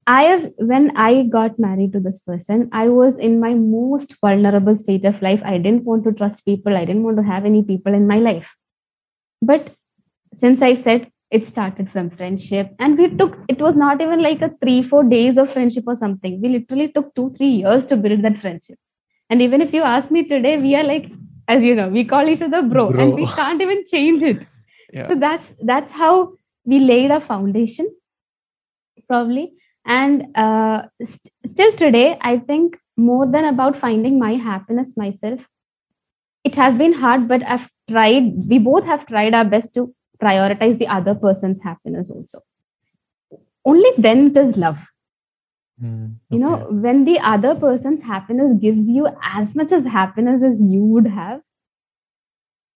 I 0.06 0.24
have, 0.24 0.52
when 0.58 0.96
I 0.98 1.24
got 1.24 1.60
married 1.60 1.94
to 1.94 2.00
this 2.00 2.20
person, 2.20 2.70
I 2.72 2.90
was 2.90 3.18
in 3.18 3.40
my 3.40 3.54
most 3.54 4.16
vulnerable 4.20 4.76
state 4.78 5.06
of 5.06 5.22
life. 5.22 5.42
I 5.46 5.58
didn't 5.58 5.86
want 5.86 6.04
to 6.06 6.12
trust 6.12 6.44
people, 6.46 6.76
I 6.76 6.86
didn't 6.86 7.04
want 7.04 7.18
to 7.18 7.24
have 7.24 7.46
any 7.46 7.64
people 7.64 7.94
in 7.94 8.08
my 8.08 8.18
life. 8.18 8.48
But 9.42 9.76
since 10.36 10.62
I 10.62 10.82
said 10.82 11.12
it 11.32 11.48
started 11.48 11.92
from 11.92 12.10
friendship 12.10 12.74
and 12.80 12.98
we 12.98 13.08
took 13.16 13.38
it 13.48 13.60
was 13.62 13.76
not 13.76 14.02
even 14.02 14.22
like 14.22 14.42
a 14.42 14.52
three 14.62 14.82
four 14.82 15.04
days 15.04 15.38
of 15.38 15.52
friendship 15.54 15.84
or 15.86 15.96
something 15.96 16.42
we 16.42 16.50
literally 16.50 16.88
took 16.92 17.14
two 17.14 17.32
three 17.38 17.52
years 17.62 17.86
to 17.86 17.96
build 17.96 18.24
that 18.24 18.40
friendship 18.40 18.78
and 19.30 19.42
even 19.42 19.62
if 19.62 19.74
you 19.74 19.84
ask 19.84 20.10
me 20.10 20.24
today 20.28 20.58
we 20.58 20.76
are 20.76 20.84
like 20.84 21.12
as 21.54 21.64
you 21.68 21.76
know 21.80 21.88
we 21.98 22.04
call 22.06 22.30
each 22.34 22.42
other 22.48 22.62
bro, 22.62 22.92
Bro. 22.92 23.02
and 23.04 23.14
we 23.20 23.26
can't 23.40 23.62
even 23.68 23.84
change 23.94 24.24
it 24.32 24.48
Yeah. 24.98 25.08
so 25.10 25.16
that's 25.24 25.48
that's 25.70 25.92
how 26.02 26.14
we 26.72 26.78
laid 26.92 27.12
a 27.16 27.22
foundation 27.32 27.88
probably 29.08 29.54
and 29.86 30.26
uh, 30.46 30.84
st- 31.04 31.34
still 31.54 31.72
today 31.82 32.08
i 32.22 32.38
think 32.50 32.78
more 33.10 33.26
than 33.36 33.46
about 33.54 33.80
finding 33.86 34.20
my 34.24 34.32
happiness 34.50 34.96
myself 35.04 35.40
it 36.50 36.56
has 36.64 36.78
been 36.84 36.94
hard 37.04 37.28
but 37.34 37.46
i've 37.56 37.68
tried 37.94 38.34
we 38.54 38.60
both 38.70 38.90
have 38.94 39.06
tried 39.14 39.34
our 39.42 39.46
best 39.56 39.74
to 39.80 39.86
prioritize 40.26 40.78
the 40.84 40.90
other 41.00 41.16
person's 41.26 41.62
happiness 41.70 42.10
also 42.18 42.42
only 43.74 43.92
then 44.08 44.26
it 44.30 44.38
is 44.46 44.56
love 44.66 44.78
Hmm, 45.80 46.08
you 46.30 46.40
know 46.40 46.68
when 46.70 47.06
the 47.06 47.20
other 47.20 47.56
person's 47.56 48.02
happiness 48.02 48.58
gives 48.60 48.88
you 48.88 49.08
as 49.24 49.56
much 49.56 49.72
as 49.72 49.86
happiness 49.86 50.44
as 50.44 50.60
you 50.62 50.84
would 50.84 51.08
have 51.08 51.42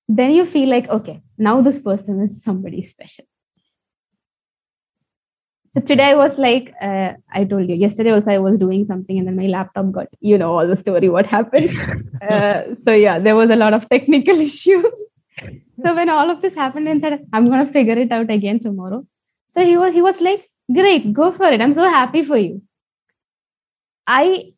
then 0.07 0.31
you 0.31 0.45
feel 0.45 0.69
like 0.69 0.87
okay 0.89 1.21
now 1.37 1.61
this 1.61 1.79
person 1.79 2.21
is 2.21 2.41
somebody 2.43 2.83
special. 2.83 3.25
So 5.73 5.81
today 5.81 6.11
i 6.11 6.15
was 6.15 6.37
like 6.37 6.73
uh, 6.81 7.13
i 7.33 7.43
told 7.43 7.67
you 7.67 7.75
yesterday 7.75 8.11
also 8.11 8.31
i 8.31 8.37
was 8.37 8.57
doing 8.57 8.85
something 8.85 9.17
and 9.17 9.27
then 9.27 9.35
my 9.35 9.47
laptop 9.47 9.91
got 9.91 10.07
you 10.21 10.37
know 10.37 10.55
all 10.57 10.67
the 10.67 10.77
story 10.77 11.09
what 11.09 11.25
happened. 11.25 11.69
Uh, 12.23 12.73
so 12.85 12.93
yeah 12.93 13.19
there 13.19 13.35
was 13.35 13.49
a 13.49 13.55
lot 13.57 13.73
of 13.73 13.89
technical 13.89 14.39
issues. 14.49 15.01
So 15.83 15.93
when 15.93 16.07
all 16.09 16.29
of 16.29 16.41
this 16.41 16.55
happened 16.55 16.87
and 16.87 17.01
said 17.01 17.25
i'm 17.33 17.45
going 17.45 17.65
to 17.65 17.73
figure 17.73 17.97
it 17.97 18.13
out 18.13 18.29
again 18.29 18.59
tomorrow 18.59 19.05
so 19.49 19.65
he 19.65 19.75
was 19.77 19.93
he 19.93 20.01
was 20.01 20.21
like 20.21 20.49
great 20.71 21.11
go 21.11 21.33
for 21.33 21.47
it. 21.51 21.59
I'm 21.59 21.73
so 21.73 21.89
happy 21.89 22.23
for 22.23 22.37
you 22.37 22.61
i 24.07 24.51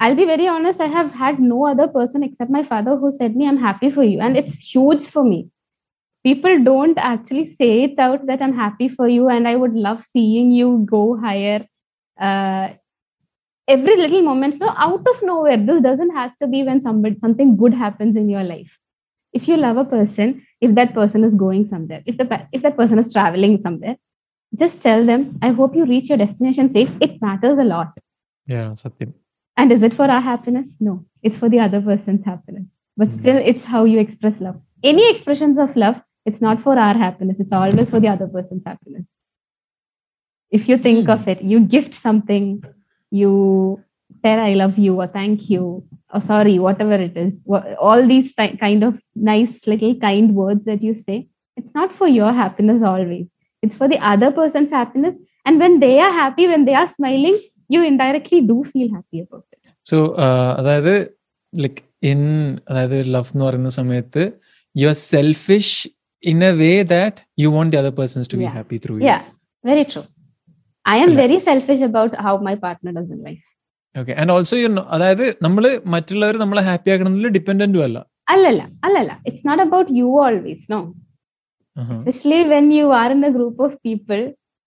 i'll 0.00 0.14
be 0.14 0.24
very 0.24 0.46
honest 0.48 0.80
i 0.80 0.86
have 0.86 1.10
had 1.12 1.40
no 1.40 1.66
other 1.66 1.88
person 1.88 2.22
except 2.22 2.50
my 2.50 2.62
father 2.62 2.96
who 2.96 3.12
said 3.16 3.36
me 3.36 3.48
i'm 3.48 3.58
happy 3.58 3.90
for 3.90 4.02
you. 4.02 4.20
And 4.20 4.36
it's 4.36 4.58
huge 4.58 5.08
for 5.08 5.24
me. 5.24 5.48
People 6.24 6.62
don't 6.62 6.98
actually 6.98 7.46
say 7.54 7.84
it 7.84 7.98
out 7.98 8.26
that 8.26 8.42
i'm 8.42 8.54
happy 8.54 8.88
for 8.88 9.08
you 9.08 9.28
and 9.28 9.48
i 9.48 9.56
would 9.56 9.74
love 9.74 10.04
seeing 10.04 10.52
you 10.52 10.86
go 10.90 11.18
higher. 11.18 11.66
Uh, 12.20 12.68
every 13.68 13.96
little 13.96 14.22
moment, 14.22 14.60
no 14.60 14.74
out 14.76 15.06
of 15.14 15.22
nowhere 15.22 15.56
this 15.56 15.82
doesn't 15.82 16.14
has 16.14 16.36
to 16.36 16.46
be 16.46 16.62
when 16.62 16.80
somebody 16.80 17.16
something 17.20 17.56
good 17.56 17.74
happens 17.74 18.16
in 18.16 18.28
your 18.28 18.44
life. 18.44 18.78
If 19.32 19.48
you 19.48 19.56
love 19.56 19.76
a 19.78 19.84
person 19.84 20.42
if 20.60 20.74
that 20.76 20.94
person 20.94 21.24
is 21.24 21.34
going 21.34 21.66
somewhere 21.66 22.02
if 22.06 22.16
the 22.16 22.46
if 22.52 22.62
that 22.62 22.76
person 22.76 22.98
is 22.98 23.12
traveling 23.12 23.60
somewhere 23.62 23.96
just 24.62 24.80
tell 24.86 25.04
them 25.10 25.38
i 25.42 25.50
hope 25.60 25.76
you 25.78 25.84
reach 25.92 26.08
your 26.10 26.18
destination 26.18 26.68
safe 26.76 26.96
it 27.06 27.20
matters 27.20 27.58
a 27.58 27.64
lot 27.64 28.01
yeah 28.46 28.70
satyam. 28.72 29.12
And 29.56 29.70
is 29.70 29.82
it 29.82 29.94
for 29.94 30.04
our 30.04 30.20
happiness? 30.20 30.76
No. 30.80 31.04
It's 31.22 31.36
for 31.36 31.48
the 31.48 31.60
other 31.60 31.80
person's 31.80 32.24
happiness. 32.24 32.76
But 32.96 33.08
mm. 33.08 33.20
still 33.20 33.36
it's 33.36 33.64
how 33.64 33.84
you 33.84 33.98
express 33.98 34.40
love. 34.40 34.60
Any 34.82 35.10
expressions 35.10 35.58
of 35.58 35.76
love 35.76 36.00
it's 36.24 36.40
not 36.40 36.62
for 36.62 36.78
our 36.78 36.94
happiness. 36.94 37.38
It's 37.40 37.52
always 37.52 37.90
for 37.90 37.98
the 37.98 38.08
other 38.08 38.28
person's 38.28 38.64
happiness. 38.64 39.08
If 40.50 40.68
you 40.68 40.78
think 40.78 41.08
mm. 41.08 41.12
of 41.14 41.28
it 41.28 41.42
you 41.42 41.60
gift 41.60 41.94
something 41.94 42.62
you 43.10 43.82
tell 44.24 44.38
i 44.38 44.52
love 44.54 44.78
you 44.78 44.94
or 45.02 45.06
thank 45.06 45.48
you 45.50 45.84
or 46.14 46.22
sorry 46.22 46.58
whatever 46.58 46.94
it 46.94 47.16
is 47.16 47.34
all 47.86 48.06
these 48.06 48.34
th- 48.34 48.58
kind 48.60 48.84
of 48.84 48.98
nice 49.14 49.66
little 49.66 49.94
kind 50.04 50.34
words 50.34 50.66
that 50.66 50.82
you 50.82 50.94
say 50.94 51.16
it's 51.56 51.74
not 51.74 51.94
for 51.94 52.08
your 52.08 52.32
happiness 52.32 52.82
always. 52.82 53.34
It's 53.60 53.74
for 53.74 53.88
the 53.88 53.98
other 53.98 54.30
person's 54.30 54.70
happiness. 54.70 55.16
And 55.44 55.60
when 55.60 55.80
they 55.80 55.98
are 56.00 56.12
happy 56.12 56.46
when 56.46 56.64
they 56.64 56.74
are 56.74 56.88
smiling 56.88 57.40
you 57.71 57.81
indirectly 57.91 58.39
do 58.51 58.57
feel 58.71 58.89
happy 58.97 59.19
about 59.25 59.45
it 59.55 59.61
so 59.85 59.97
അതായത് 60.59 60.93
like 61.53 61.81
in 62.11 62.21
അതായത് 62.69 62.97
love 63.15 63.31
എന്ന് 63.33 63.45
പറയുന്ന 63.47 63.71
സമയത്ത് 63.79 64.23
you 64.75 64.87
are 64.87 64.97
selfish 65.11 65.77
in 66.23 66.39
a 66.49 66.53
way 66.63 66.71
that 66.93 67.17
you 67.43 67.49
want 67.55 67.71
the 67.73 67.79
other 67.83 67.93
persons 68.01 68.29
to 68.33 68.39
be 68.41 68.45
Yeah. 68.47 68.55
Happy 68.59 68.79
through 68.85 68.95
yeah 69.09 69.21
very 69.63 69.85
true 69.93 70.05
i 70.85 70.97
am 70.97 71.09
Yeah. 71.09 71.21
very 71.23 71.37
selfish 71.49 71.81
about 71.89 72.11
how 72.25 72.33
my 72.47 72.55
partner 72.65 72.91
does 72.97 73.09
in 73.15 73.21
life 73.29 73.43
okay 73.95 74.13
and 74.21 74.31
also 74.35 74.55
you 74.57 74.67
അതായത് 74.95 75.25
നമ്മൾ 75.45 75.63
മറ്റുള്ളവർ 75.95 76.35
നമ്മളെ 76.43 76.63
happy 76.69 76.89
ആക്കണമെന്നില്ല 76.95 77.31
ഡിപ്പെൻഡന്റും 77.37 77.83
അല്ല 77.87 77.99
allala 78.27 78.63
allala 78.87 79.13
it's 79.29 79.43
not 79.49 79.59
about 79.65 79.87
you 79.99 80.07
always 80.25 80.61
no 80.73 80.79
Uh-huh. 81.75 81.95
especially 81.95 82.39
when 82.51 82.65
you 82.71 82.85
are 82.99 83.09
in 83.11 83.23
a 83.23 83.31
group 83.31 83.57
of 83.59 83.71
people 83.87 84.21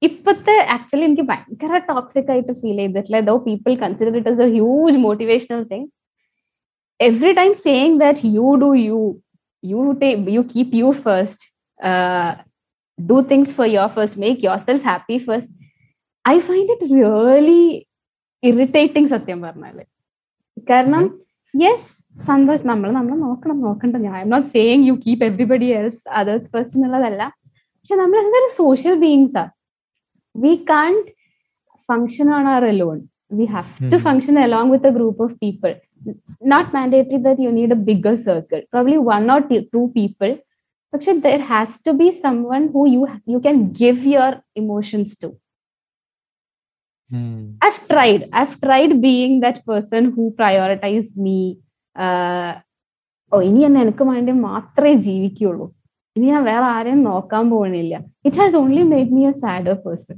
ഇപ്പത്തെ 0.08 0.56
actually 0.76 1.06
എനിക്ക് 1.10 1.26
ഭയങ്കര 1.32 1.78
toxic 1.90 2.30
ആയിട്ട് 2.34 2.54
feel 2.62 2.78
ചെയ്തിട്ടില്ല 2.82 3.20
though 3.30 3.36
people 3.48 3.74
consider 3.84 4.16
it 4.20 4.32
as 4.34 4.44
a 4.46 4.50
huge 4.56 4.98
motivational 5.06 5.62
thing 5.72 5.88
every 7.00 7.34
time 7.40 7.54
saying 7.68 7.98
that 8.04 8.32
you 8.38 8.50
do 8.64 8.70
you 8.88 9.00
you 9.64 9.82
you 10.38 10.44
keep 10.54 10.76
you 10.82 10.90
first 11.06 11.46
do 13.00 13.18
things 13.32 13.54
for 13.58 13.68
your 13.76 13.90
first 13.98 14.22
make 14.26 14.40
yourself 14.68 14.86
happy 14.92 15.18
first 15.28 15.54
I 16.26 16.36
find 16.48 16.72
it 16.76 16.88
really 16.96 17.64
irritating 18.44 19.10
സത്യം 19.16 19.40
പറഞ്ഞാൽ. 19.46 19.78
കാരണം 20.70 21.04
yes 21.54 21.90
സന്തോഷം 22.30 22.68
നമ്മൾ 22.72 22.90
നമ്മൾ 22.98 23.16
നോക്കണം 23.28 23.58
നോക്കണ്ട. 23.66 23.96
ഞാൻ 24.06 24.14
I 24.22 24.24
not 24.34 24.50
saying 24.56 24.86
you 24.90 24.96
keep 25.06 25.24
everybody 25.28 25.70
else 25.80 26.04
others 26.20 26.48
first 26.54 26.78
എന്നുള്ളതല്ല. 26.78 27.24
പക്ഷെ 27.78 27.96
നമ്മൾ 28.02 28.18
എന്തായാലും 28.24 28.52
സോഷ്യൽ 28.62 28.96
ബീങ്സ് 29.04 29.44
ആ 30.36 30.42
we 30.44 30.54
can't 30.70 31.08
function 31.90 32.28
on 32.34 32.48
our 32.48 32.66
alone 32.66 32.98
we 33.32 33.46
have 33.54 33.70
to 33.84 33.98
Hmm. 33.98 34.06
Function 34.08 34.36
along 34.40 34.72
with 34.72 34.88
a 34.88 34.96
group 34.98 35.24
of 35.24 35.36
people 35.44 35.72
not 36.48 36.70
mandatory 36.76 37.20
that 37.28 37.46
you 37.46 37.52
need 37.52 37.76
a 37.78 37.82
bigger 37.90 38.16
circle 38.26 38.62
probably 38.74 38.98
one 39.12 39.32
or 39.32 39.42
two 39.74 39.82
people 39.96 40.32
പക്ഷെ 40.94 41.14
there 41.26 41.42
has 41.48 41.78
to 41.88 41.94
be 42.02 42.10
someone 42.52 42.66
who 42.76 42.84
you 42.88 43.02
you 43.34 43.40
can 43.40 43.58
give 43.82 44.14
your 44.14 44.34
emotions 44.64 45.16
to 45.24 45.32
I've 47.12 47.42
I've 47.62 47.88
tried. 47.88 48.22
I've 48.34 48.60
tried 48.60 49.02
being 49.02 49.40
that 49.42 49.58
person 49.66 50.12
who 50.14 50.24
prioritized 50.34 51.16
me. 51.18 51.40
Uh, 51.96 52.52
ഓ 53.32 53.38
ഇനി 53.42 53.62
എന്നെ 53.68 53.80
എനിക്ക് 53.82 54.06
വേണ്ടി 54.10 54.32
മാത്രമേ 54.48 54.92
ജീവിക്കുള്ളൂ 55.06 55.66
ഇനി 56.16 56.26
ഞാൻ 56.28 56.44
വേറെ 56.46 56.66
ആരെയും 56.74 57.02
നോക്കാൻ 57.08 57.44
പോകണില്ല 57.52 57.96
it 58.26 58.38
has 58.42 58.56
only 58.58 58.84
made 58.92 59.12
me 59.12 59.24
a 59.28 59.34
sadder 59.42 59.76
person 59.86 60.18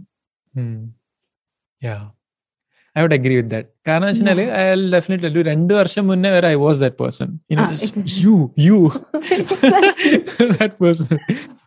I 2.96 3.02
would 3.02 3.16
agree 3.16 3.34
with 3.36 3.50
that. 3.50 3.68
കാരണം 3.88 4.08
വെച്ചാൽ 4.10 4.40
ഐ 4.56 4.64
ഡെഫിനറ്റ്ലി 4.94 5.30
ഒരു 5.32 5.42
രണ്ട് 5.50 5.74
വർഷം 5.74 6.04
മുന്നേ 6.08 6.30
വരെ 6.36 6.48
I 6.48 6.58
was 6.62 6.80
that 6.84 6.98
person 7.02 7.30
you 8.22 8.36
you 8.62 8.78
that 10.54 10.76
person 10.82 11.12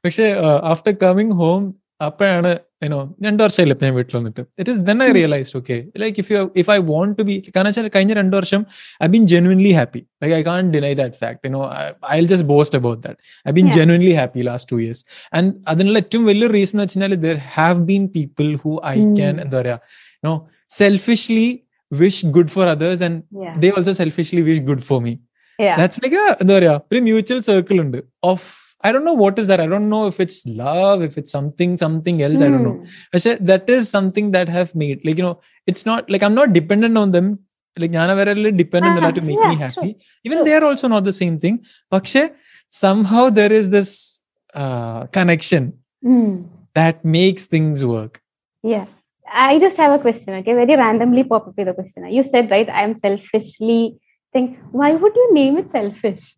പക്ഷെ 0.05 0.27
ആഫ്റ്റർ 0.73 0.95
കമ്മിങ് 1.03 1.37
ഹോം 1.41 1.63
അപ്പോഴാണ് 2.01 2.53
യുനോ 2.84 2.98
രണ്ടു 3.26 3.42
വർഷമായില്ല 3.44 3.74
ഇപ്പൊ 3.76 3.86
ഞാൻ 3.86 3.94
വീട്ടിൽ 3.96 4.16
വന്നിട്ട് 4.18 4.42
it 4.60 4.72
is 4.72 4.82
then 4.88 4.98
I 4.98 5.08
Hmm. 5.08 5.16
Realize 5.18 5.52
okay 5.58 5.76
like 5.98 6.20
if 6.20 6.32
you 6.34 6.40
if 6.56 6.70
I 6.72 6.78
want 6.90 7.14
to 7.20 7.24
be 7.24 7.36
കാരണം 7.56 7.70
വെച്ചാൽ 7.70 7.90
കഴിഞ്ഞ 7.96 8.14
രണ്ട് 8.14 8.36
വർഷം 8.38 8.62
I 9.02 9.08
been 9.08 9.26
genuinely 9.28 9.72
happy 9.72 10.02
like 10.24 10.36
I 10.36 10.42
can't 10.42 10.72
deny 10.72 10.94
that 10.94 11.18
fact 11.20 11.40
you know 11.48 11.62
I 12.10 12.18
just 12.24 12.48
boast 12.48 12.80
about 12.82 13.02
that 13.04 13.20
I 13.46 13.54
been 13.58 13.68
Yeah. 13.68 13.78
Genuinely 13.78 14.14
happy 14.14 14.44
last 14.44 14.72
two 14.72 14.80
years 14.82 15.04
and 15.34 15.54
അതിനുള്ള 15.68 15.98
ഏറ്റവും 15.98 16.26
വലിയ 16.26 16.50
reason 16.50 16.76
എന്ന് 16.78 16.88
വെച്ചാൽ 16.88 17.16
there 17.28 17.40
have 17.54 17.80
been 17.92 18.06
people 18.18 18.50
who 18.66 18.74
I 18.86 18.98
Hmm. 18.98 19.14
Can 19.18 19.36
എന്താ 19.42 19.58
പറയാ 19.62 19.78
you know 20.24 20.36
selfishly 20.72 21.48
wish 21.92 22.26
good 22.38 22.50
for 22.50 22.68
others 22.68 23.04
and 23.04 23.20
they 23.60 23.70
also 23.78 23.94
selfishly 23.94 24.42
wish 24.42 24.64
good 24.64 24.82
for 24.82 25.02
me 25.02 25.14
that's 25.60 26.00
like 26.04 26.22
എന്താ 26.42 26.54
പറയാ 26.58 26.76
ഒരു 26.92 27.00
മ്യൂച്വൽ 27.00 27.42
സർക്കിൾ 27.42 27.80
ഉണ്ട് 27.82 28.00
of 28.24 28.48
I 28.83 28.93
don't 28.93 29.05
know 29.05 29.13
what 29.15 29.39
is 29.39 29.47
that. 29.49 29.61
I 29.61 29.67
don't 29.67 29.89
know 29.89 30.07
if 30.07 30.21
it's 30.21 30.47
love, 30.47 31.03
if 31.03 31.19
it's 31.19 31.31
something, 31.31 31.77
something 31.77 32.23
else. 32.23 32.41
I 32.41 32.49
don't 32.49 32.63
know. 32.63 32.79
Hmm. 32.79 32.85
I 33.15 33.19
said 33.19 33.47
that 33.47 33.69
is 33.69 33.91
something 33.91 34.31
that 34.31 34.49
have 34.49 34.75
made 34.75 35.05
like 35.05 35.19
you 35.19 35.23
know, 35.23 35.41
it's 35.67 35.85
not 35.85 36.09
like 36.11 36.23
I'm 36.23 36.35
not 36.35 36.53
dependent 36.53 36.97
on 36.97 37.11
them. 37.11 37.41
Like 37.79 37.93
Janavarelle 37.93 38.57
dependent 38.57 39.05
ah, 39.05 39.11
to 39.11 39.21
make 39.21 39.39
yeah, 39.39 39.49
me 39.49 39.57
happy. 39.57 39.97
Even 40.25 40.43
they 40.45 40.55
are 40.55 40.65
also 40.65 40.89
not 40.89 41.05
the 41.05 41.13
same 41.13 41.39
thing. 41.39 41.65
Pakshe, 41.93 42.33
somehow 42.69 43.31
there 43.31 43.53
is 43.53 43.71
this 43.71 44.23
uh, 44.55 45.07
connection 45.07 45.75
hmm. 46.03 46.43
that 46.75 47.05
makes 47.05 47.47
things 47.47 47.85
work. 47.85 48.21
Yeah. 48.63 48.87
I 49.33 49.61
just 49.61 49.77
have 49.77 49.93
a 49.93 49.99
question, 49.99 50.35
okay? 50.35 50.53
Very 50.55 50.77
randomly 50.77 51.23
pop 51.23 51.47
up 51.47 51.57
with 51.57 51.69
a 51.69 51.75
question. 51.75 52.11
You 52.11 52.25
said, 52.25 52.51
right, 52.51 52.69
I 52.69 52.83
am 52.83 52.99
selfishly 52.99 54.01
think, 54.33 54.59
why 54.71 54.93
would 54.93 55.15
you 55.15 55.35
name 55.35 55.59
it 55.59 55.71
selfish? 55.71 56.37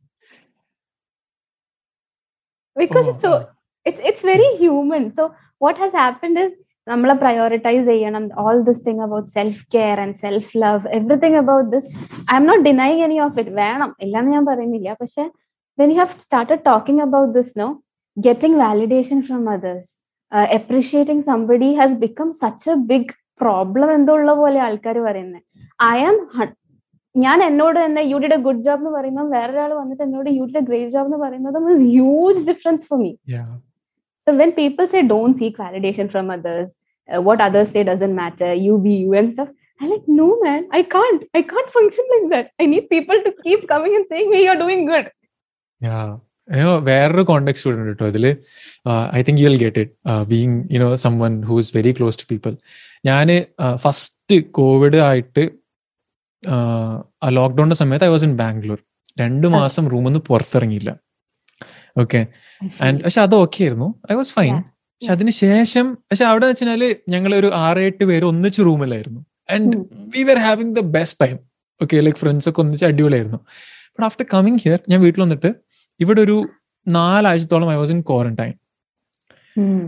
Because 2.77 3.09
it 3.13 3.23
so 3.27 3.33
it's 3.87 4.01
it's 4.09 4.27
very 4.31 4.49
human 4.61 5.05
so 5.19 5.25
what 5.61 5.79
has 5.83 5.97
happened 6.03 6.41
is 6.45 6.55
നമ്മളെ 6.87 7.15
prioritise 7.23 7.87
ചെയ്യണം. 7.91 8.25
All 8.43 8.59
this 8.69 8.83
thing 8.87 9.03
about 9.07 9.29
self 9.37 9.63
care 9.75 9.97
and 10.05 10.17
self 10.25 10.51
love 10.63 10.89
everything 10.99 11.39
about 11.43 11.69
this 11.75 11.89
I 12.33 12.37
am 12.41 12.47
not 12.51 12.65
denying 12.69 13.01
any 13.07 13.19
of 13.27 13.39
it 13.43 13.55
വേണം. 13.63 13.91
ഇല്ലാന്ന് 14.05 14.33
ഞാൻ 14.37 14.45
പറയുന്നില്ല. 14.51 14.97
പക്ഷെ 15.03 15.25
when 15.79 15.91
you 15.93 15.99
have 16.03 16.17
started 16.27 16.63
talking 16.71 17.03
about 17.07 17.33
this 17.39 17.55
no 17.63 17.69
getting 18.17 18.59
validation 18.65 19.21
from 19.29 19.43
others 19.57 19.93
appreciating 20.59 21.25
somebody 21.31 21.71
has 21.81 21.97
become 22.05 22.29
such 22.43 22.71
a 22.75 22.77
big 22.91 23.15
problem 23.41 23.89
എന്തോ 23.99 24.13
ഉള്ള 24.21 24.33
പോലെ 24.41 24.59
ആൾക്കാർ 24.67 24.97
പറയുന്നത് 25.07 25.43
ഐ 25.95 25.99
ആം 26.09 26.17
ഞാൻ 27.15 27.39
എന്നോട് 27.47 27.79
തന്നെ 27.85 28.03
you 28.11 28.19
did 28.23 28.37
a 28.37 28.41
good 28.47 28.63
job 28.67 28.81
എന്ന് 28.83 28.93
പറയുമ്പോൾ 28.99 29.27
വേറൊരാൾ 29.35 29.71
വന്നിട്ട് 29.81 30.03
എന്നോട് 30.07 30.29
you 30.39 30.45
did 30.45 30.61
a 30.63 30.65
great 30.71 30.93
job 30.95 31.09
എന്ന് 31.09 31.21
പറയുന്നതും 31.25 31.67
is 31.73 31.83
huge 31.89 32.43
difference 32.51 32.87
for 32.91 32.99
me 33.03 33.11
so 34.27 34.33
when 34.39 34.51
people 34.53 34.87
say 34.93 35.01
don't 35.13 35.35
seek 35.39 35.55
validation 35.59 36.07
from 36.13 36.27
others, 36.31 36.69
uh, 37.09 37.21
what 37.21 37.41
others 37.41 37.69
say 37.75 37.83
doesn't 37.83 38.15
matter, 38.15 38.51
you 38.67 38.75
be 38.79 38.93
you 39.05 39.13
and 39.21 39.33
stuff, 39.33 39.49
I'm 39.81 39.91
like, 39.91 40.05
no, 40.21 40.29
man, 40.41 40.61
I 40.71 40.83
can't. 40.85 41.23
I 41.35 41.43
can't 41.43 41.71
function 41.73 42.05
like 42.13 42.27
that. 42.31 42.47
I 42.61 42.67
need 42.67 42.89
people 42.89 43.19
to 43.27 43.33
keep 43.45 43.67
coming 43.67 43.95
and 43.97 44.07
saying, 44.07 44.29
hey, 44.33 44.45
you're 44.45 44.63
doing 44.65 44.85
good. 44.93 45.09
യോ 46.49 46.71
വേറൊരു 46.87 47.23
context 47.23 47.69
ഉണ്ട് 47.71 47.89
കേട്ടോ 47.89 48.07
അതിൽ 48.09 48.25
I 49.19 49.21
think 49.27 49.41
you 49.41 49.47
will 49.49 49.59
get 49.63 49.83
it 49.85 50.15
being 50.31 50.57
you know 50.75 50.89
someone 51.19 51.33
who 51.49 51.57
is 51.63 51.71
very 51.77 51.93
close 51.99 52.19
to 52.23 52.27
people 52.33 52.53
ഞാൻ 53.05 53.29
first 53.85 54.37
Covid 54.59 54.99
ആയിട്ട് 55.09 55.45
ആ 56.49 57.29
ലോക്ക്ഡൌണിന്റെ 57.29 57.77
സമയത്ത് 57.77 58.05
ഐ 58.05 58.09
വാസ് 58.09 58.25
ഇൻ 58.25 58.37
ബാംഗ്ലൂർ 58.37 58.79
രണ്ടു 59.21 59.49
മാസം 59.49 59.89
റൂമിൽ 59.89 60.05
നിന്ന് 60.05 60.21
പുറത്തിറങ്ങിയില്ല. 60.21 60.97
ഓക്കെ 61.99 62.27
ആൻഡ് 62.83 63.03
പക്ഷെ 63.03 63.21
അത് 63.21 63.35
ഓക്കെ 63.35 63.63
ആയിരുന്നു. 63.63 63.95
I 64.13 64.15
was 64.15 64.33
fine. 64.33 64.61
പക്ഷെ 64.61 65.13
അതിനുശേഷം 65.13 65.95
പക്ഷെ 65.95 66.25
അവിടെ 66.25 66.47
വെച്ചാൽ 66.47 66.97
ഞങ്ങൾ 67.09 67.35
ഒരു 67.35 67.51
ആറ് 67.55 67.79
എട്ട് 67.79 68.05
പേര് 68.05 68.25
ഒന്നിച്ച് 68.25 68.63
റൂമിലായിരുന്നു 68.63 69.21
and 69.53 69.77
we 69.93 70.23
were 70.23 70.37
having 70.37 70.77
the 70.77 70.81
best 70.81 71.27
time 71.27 71.39
okay 71.83 71.97
like 71.97 72.19
friends 72.19 72.49
ഒക്കെ 72.49 72.61
ഒന്നിച്ച് 72.61 72.87
അടിപൊളിയായിരുന്നു. 72.87 73.39
ബട്ട് 73.77 74.05
ആഫ്റ്റർ 74.05 74.27
കമ്മിങ് 74.35 74.57
ഹിയർ 74.57 74.81
ഞാൻ 74.89 75.01
വീട്ടിൽ 75.01 75.23
വന്നിട്ട് 75.23 75.55
ഇവിടെ 76.01 76.21
ഒരു 76.21 76.49
നാലാഴ്ചത്തോളം 76.89 77.73
I 77.73 77.75
was 77.75 77.91
in 77.91 78.01
quarantine 78.01 78.53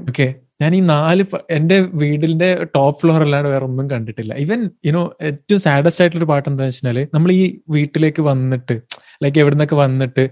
okay 0.08 0.34
ഞാൻ 0.64 0.74
ഈ 0.76 0.82
നാല് 0.90 1.22
എന്റെ 1.50 1.76
വീടിന്റെ 2.02 2.48
ടോപ്പ് 2.76 2.98
ഫ്ലോർ 3.00 3.22
അല്ലാണ്ട് 3.22 3.48
വേറെ 3.48 3.64
ഒന്നും 3.64 3.86
കണ്ടിട്ടില്ല 3.90 4.34
ഈവൻ 4.44 4.60
യുനോ 4.86 5.02
ഏറ്റവും 5.20 5.60
സാഡസ്റ്റ് 5.60 6.02
ആയിട്ടുള്ള 6.04 6.28
പാട്ട് 6.32 6.46
എന്താ 6.50 6.66
വെച്ചാൽ 6.68 7.00
നമ്മൾ 7.14 7.32
ഈ 7.32 7.42
വീട്ടിലേക്ക് 7.70 8.22
വന്നിട്ട് 8.30 8.76
ലൈക്ക് 9.24 9.38
എവിടെ 9.38 9.54
നിന്നൊക്കെ 9.54 9.76
വന്നിട്ട് 9.76 10.24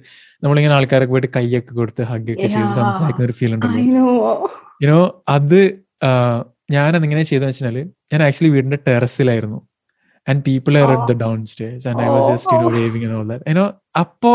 നമ്മളിങ്ങനെ 0.42 0.74
ആൾക്കാരൊക്കെ 0.74 1.12
പോയിട്ട് 1.12 1.30
കൈയൊക്കെ 1.36 1.72
കൊടുത്ത് 1.74 2.02
ഹഗ് 2.02 2.32
ഒക്കെ 2.34 2.46
ചെയ്ത്. 2.46 2.72
സംസാരിക്കുന്ന 2.80 3.26
ഒരു 3.28 3.36
ഫീൽ 3.40 3.52
ഉണ്ടല്ലോ. 3.54 3.82
Know. 3.92 4.48
യുനോ 4.84 5.00
അത് 5.28 5.60
ഞാൻ 6.70 6.96
എങ്ങനെ 6.98 7.22
ചെയ്തെന്ന് 7.22 7.52
വെച്ചാൽ 7.52 7.76
ഞാൻ 8.12 8.20
ആക്ച്വലി 8.22 8.50
വീടിന്റെ 8.54 8.78
ടെറസിലായിരുന്നു 8.88 9.58
and 10.26 10.42
people 10.42 10.74
are 10.78 10.90
at 10.96 11.06
the 11.12 11.16
downstairs 11.46 11.84
and 11.88 12.02
I 12.02 12.08
was 12.08 12.28
just 12.32 12.54
you 12.54 12.60
know 12.62 12.70
waving 12.78 13.06
and 13.06 13.16
all 13.18 13.26
that 13.32 13.50
you know 13.50 13.66
അപ്പോ 14.00 14.32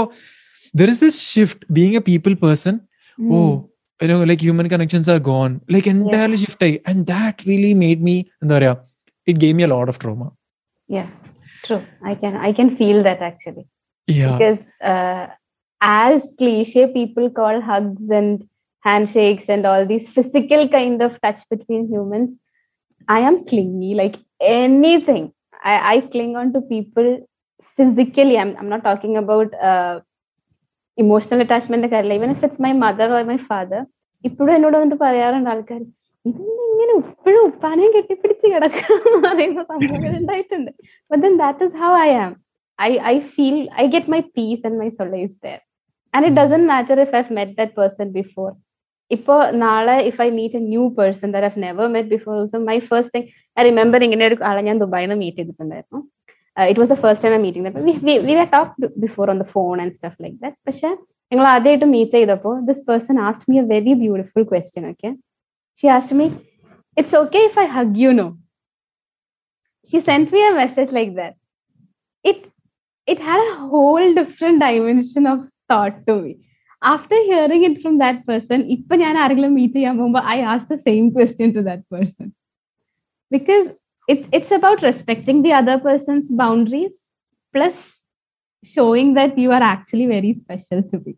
there 0.73 0.89
is 0.89 1.03
this 1.05 1.21
shift 1.33 1.65
being 1.71 1.95
a 1.95 2.03
people 2.09 2.35
person 2.45 2.75
oh 3.19 3.39
you 4.02 4.08
know 4.10 4.20
like 4.30 4.40
human 4.46 4.68
connections 4.72 5.08
are 5.14 5.20
gone 5.32 5.52
like 5.74 5.86
entirely 5.96 6.38
shift 6.44 6.62
ആയി 6.66 6.76
and 6.90 7.06
that 7.12 7.44
really 7.50 7.74
made 7.84 8.00
me 8.08 8.16
എന്താ 8.42 8.54
പറയാ 8.58 8.72
it 9.30 9.36
gave 9.42 9.54
me 9.58 9.64
a 9.68 9.72
lot 9.74 9.88
of 9.92 9.98
trauma 10.02 10.28
yeah 10.96 11.08
true 11.66 11.82
i 12.10 12.14
can 12.22 12.34
i 12.48 12.52
can 12.58 12.70
feel 12.80 12.98
that 13.08 13.20
actually 13.30 13.64
yeah 14.18 14.30
because 14.30 14.62
uh, 14.92 15.24
as 16.04 16.16
cliche 16.40 16.84
people 16.98 17.26
call 17.38 17.56
hugs 17.70 18.06
and 18.18 18.34
handshakes 18.86 19.48
and 19.54 19.64
all 19.70 19.82
these 19.92 20.06
physical 20.16 20.62
kind 20.76 21.00
of 21.06 21.12
touch 21.24 21.42
between 21.54 21.82
humans 21.94 22.30
i 23.16 23.20
am 23.28 23.36
clingy 23.50 23.92
like 24.02 24.16
anything 24.60 25.24
i, 25.72 25.74
I 25.92 25.96
cling 26.14 26.32
on 26.40 26.48
to 26.54 26.60
people 26.74 27.08
physically 27.76 28.36
i'm, 28.42 28.52
I'm 28.58 28.70
not 28.74 28.84
talking 28.88 29.14
about 29.24 29.50
uh, 29.70 29.96
emotional 30.97 31.41
attachment 31.43 31.87
കാര്യമില്ല 31.91 32.17
even 32.19 32.31
if 32.35 32.43
it's 32.45 32.61
my 32.65 32.71
mother 32.83 33.09
or 33.17 33.23
my 33.31 33.37
father 33.49 33.81
ഇപ്പോഴും 34.23 34.53
എന്നോട് 34.55 34.75
വന്നിട്ട് 34.77 34.99
പറയാറുണ്ട് 35.03 35.49
ആൾക്കാർ 35.53 35.81
ഇങ്ങനെ 36.25 36.93
ഇപ്പോഴും 37.01 37.41
ഉപ്പാനെയും 37.49 37.91
കെട്ടിപ്പിടിച്ച് 37.95 38.47
കിടക്കുക 38.53 38.87
പറയുന്ന 39.25 39.61
സംഭവങ്ങൾ 39.71 40.13
ഉണ്ടായിട്ടുണ്ട്. 40.19 40.71
But 41.11 41.31
that 41.43 41.65
is 41.67 41.77
how 41.83 41.91
I 41.99 42.09
I 42.79 42.91
I 43.11 43.15
feel 43.33 43.57
I 43.81 43.85
get 43.95 44.11
my 44.13 44.21
peace 44.37 44.61
and 44.67 44.77
my 44.81 44.89
solace 44.99 45.35
there 45.45 45.57
and 46.13 46.25
it 46.27 46.37
doesn't 46.41 46.63
matter 46.71 46.99
if 47.05 47.15
I 47.15 47.23
met 47.39 47.55
that 47.61 47.75
person 47.79 48.09
before 48.19 48.49
ഇപ്പോ 49.11 49.35
നാളെ 49.63 49.97
if 50.09 50.19
I 50.21 50.29
meet 50.37 50.57
a 50.59 50.63
new 50.67 50.83
person 50.97 51.31
that 51.33 51.49
have 51.49 51.63
never 51.65 51.87
met 51.95 52.11
before 52.15 52.35
my 52.69 52.77
first 52.89 53.13
thing 53.15 53.27
I 53.57 53.63
remember 53.67 54.01
ഇങ്ങനെ 54.07 54.25
ഒരു 54.29 54.37
ആളെ 54.49 54.63
ഞാൻ 54.69 54.79
ദുബായിൽ 54.83 55.07
നിന്ന് 55.07 55.19
meet 55.23 55.39
ചെയ്തിട്ടുണ്ടായിരുന്നു. 55.39 55.99
it 56.56 56.80
was 56.80 56.90
the 56.90 56.98
first 57.00 57.24
time 57.24 57.34
I 57.34 57.42
meeting 57.42 57.82
we 58.06 58.14
we 58.28 58.34
talk 58.52 58.88
before 58.98 59.30
on 59.30 59.38
the 59.38 59.46
phone 59.54 59.74
and 59.82 59.94
stuff 59.94 60.18
like 60.22 60.36
that 60.42 60.58
പക്ഷെ 60.68 60.90
ഞങ്ങൾ 61.32 61.46
ആദ്യമായിട്ട് 61.46 61.86
മീറ്റ് 61.86 62.14
ചെയ്തപ്പോൾ 62.14 62.54
this 62.64 62.82
person 62.88 63.18
asked 63.20 63.46
me 63.50 63.56
a 63.58 63.66
very 63.66 63.94
beautiful 64.00 64.44
question 64.50 64.86
okay 64.88 65.10
she 65.82 65.88
asked 65.88 66.16
me 66.16 66.26
it's 66.96 67.16
okay 67.16 67.40
if 67.40 67.58
I 67.58 67.66
hug 67.76 67.94
you 67.98 68.10
no 68.14 68.28
she 69.92 70.00
sent 70.08 70.34
me 70.34 70.42
a 70.42 70.52
message 70.58 70.90
like 70.94 71.12
that 71.16 71.36
it 72.24 72.42
it 73.08 73.22
had 73.22 73.46
a 73.46 73.54
whole 73.70 74.02
different 74.20 74.60
dimension 74.60 75.24
of 75.28 75.42
thought 75.70 75.96
to 76.08 76.16
me 76.22 76.32
after 76.82 77.18
hearing 77.26 77.64
it 77.66 77.80
from 77.80 77.94
that 77.98 78.22
person 78.28 78.60
ഇപ്പൊ 78.76 78.94
ഞാൻ 78.96 79.14
ആരെങ്കിലും 79.18 79.52
meet 79.54 79.74
ചെയ്യാൻ 79.74 79.94
പോകുമ്പോൾ 79.98 80.24
I 80.28 80.38
ask 80.54 80.66
the 80.70 80.76
same 80.86 81.04
question 81.10 81.50
to 81.54 81.62
that 81.68 81.84
person 81.92 82.28
because 83.32 83.66
it, 84.08 84.20
it's 84.32 84.52
about 84.52 84.82
respecting 84.82 85.42
the 85.42 85.52
other 85.52 85.78
person's 85.80 86.28
boundaries 86.32 86.94
plus 87.54 87.76
showing 88.74 89.14
that 89.14 89.36
you 89.38 89.50
are 89.52 89.64
actually 89.64 90.06
very 90.08 90.32
special 90.34 90.80
to 90.92 90.98
me 91.04 91.14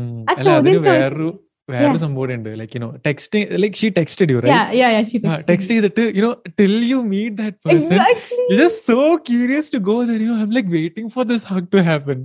ഉം. 0.00 0.10
ആ 0.22 0.32
അല്ല 0.32 0.48
അതിന് 0.50 0.74
ചോദ്യം 0.74 0.76
ചോദിച്ച- 0.76 1.00
വേറൊരു 1.02 1.28
വേറൊരു 1.68 2.00
സംഭവം 2.04 2.32
ഉണ്ട് 2.36 2.48
like 2.60 2.76
you know 2.76 2.88
texting 3.08 3.58
like 3.62 3.78
she 3.80 3.88
texted 3.98 4.32
you 4.32 4.38
yeah 4.52 4.64
yeah 4.80 4.90
yeah 4.94 5.02
she 5.10 5.18
texted 5.24 5.44
text 5.50 5.72
me. 5.72 5.78
ചെയ്തിട്ട് 5.78 6.04
you know 6.18 6.30
till 6.60 6.74
you 6.92 6.98
meet 7.12 7.36
that 7.42 7.58
person 7.68 7.94
exactly 7.96 8.38
You're 8.48 8.60
just 8.62 8.80
so 8.92 8.98
curious 9.30 9.66
to 9.74 9.80
go 9.90 9.96
there. 10.08 10.20
You 10.22 10.30
know, 10.30 10.38
I'm 10.44 10.54
like 10.58 10.70
waiting 10.78 11.08
for 11.16 11.24
this 11.32 11.44
hug 11.52 11.66
to 11.76 11.82
happen. 11.90 12.20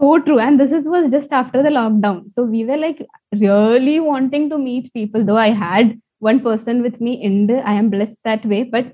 so 0.00 0.10
true 0.26 0.38
and 0.38 0.54
this 0.60 0.72
is 0.72 0.84
was 0.88 1.06
just 1.14 1.30
after 1.38 1.58
the 1.62 1.70
lockdown 1.70 2.18
so 2.34 2.40
we 2.52 2.60
were 2.64 2.78
like 2.78 3.00
really 3.40 3.96
wanting 4.02 4.44
to 4.52 4.58
meet 4.60 4.86
people 4.94 5.20
though 5.28 5.40
i 5.42 5.50
had 5.58 5.86
one 6.22 6.38
person 6.46 6.76
with 6.86 6.96
me 7.00 7.12
in 7.28 7.34
the 7.46 7.56
i 7.64 7.76
am 7.80 7.88
blessed 7.94 8.18
that 8.24 8.42
way 8.52 8.60
but 8.74 8.86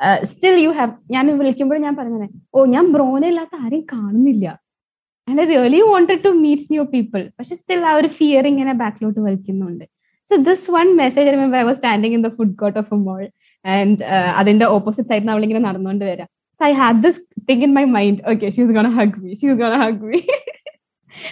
uh, 0.00 0.18
still 0.32 0.56
you 0.64 0.72
have 0.78 0.92
ഞാൻ 1.14 1.26
വിളിക്കുമ്പോൾ 1.40 1.78
ഞാൻ 1.86 1.94
പറഞ്ഞത് 2.00 2.26
ഓ 2.54 2.64
ഞാൻ 2.74 2.84
ബ്രോനെ 2.94 3.28
ഇല്ലാത്ത 3.32 3.54
ആരെയും 3.64 3.84
കാണുന്നില്ല 3.94 4.46
and 5.28 5.40
I 5.44 5.46
really 5.52 5.80
wanted 5.92 6.22
to 6.26 6.32
meet 6.44 6.66
new 6.74 6.84
people 6.94 7.22
പക്ഷെ 7.38 7.56
still 7.62 7.82
ആ 7.90 7.94
ഒരു 8.00 8.10
ഫിയർ 8.18 8.46
ഇങ്ങനെ 8.52 8.74
ബാക്കിലോട്ട് 8.82 9.20
വലിക്കുന്നുണ്ട് 9.28 9.86
so 10.28 10.36
this 10.50 10.66
one 10.78 10.88
message 11.02 11.28
remember 11.36 11.58
I 11.62 11.66
was 11.70 11.78
standing 11.80 12.16
in 12.18 12.24
the 12.28 12.30
food 12.38 12.56
court 12.62 12.78
of 12.82 12.92
a 12.96 13.00
mall 13.06 13.22
and 13.64 13.98
അതിന്റെ 14.40 14.68
ഓപ്പോസിറ്റ് 14.76 15.08
സൈഡിൽ 15.12 15.30
അവളിങ്ങനെ 15.36 15.62
നടന്നുകൊണ്ട് 15.68 16.04
വരാം 16.12 16.30
So 16.60 16.66
I 16.66 16.72
had 16.72 17.02
this 17.02 17.18
thing 17.46 17.62
in 17.62 17.72
my 17.72 17.84
mind. 17.86 18.20
Okay, 18.26 18.50
she's 18.50 18.70
gonna 18.70 18.90
hug 18.90 19.16
me. 19.16 19.36
She's 19.40 19.56
gonna 19.56 19.78
hug 19.78 20.02
me. 20.02 20.18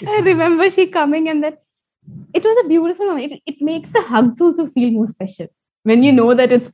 I 0.06 0.20
remember 0.20 0.70
she 0.70 0.86
coming 0.88 1.28
and 1.28 1.44
that 1.44 1.58
it 2.32 2.42
was 2.42 2.64
a 2.64 2.68
beautiful 2.68 3.06
moment. 3.06 3.32
It, 3.32 3.42
it 3.46 3.60
makes 3.60 3.90
the 3.90 4.00
hugs 4.02 4.40
also 4.40 4.66
feel 4.68 4.90
more 4.90 5.06
special 5.06 5.48
when 5.86 6.02
you 6.02 6.12
know 6.12 6.32
that 6.34 6.50
it's. 6.50 6.70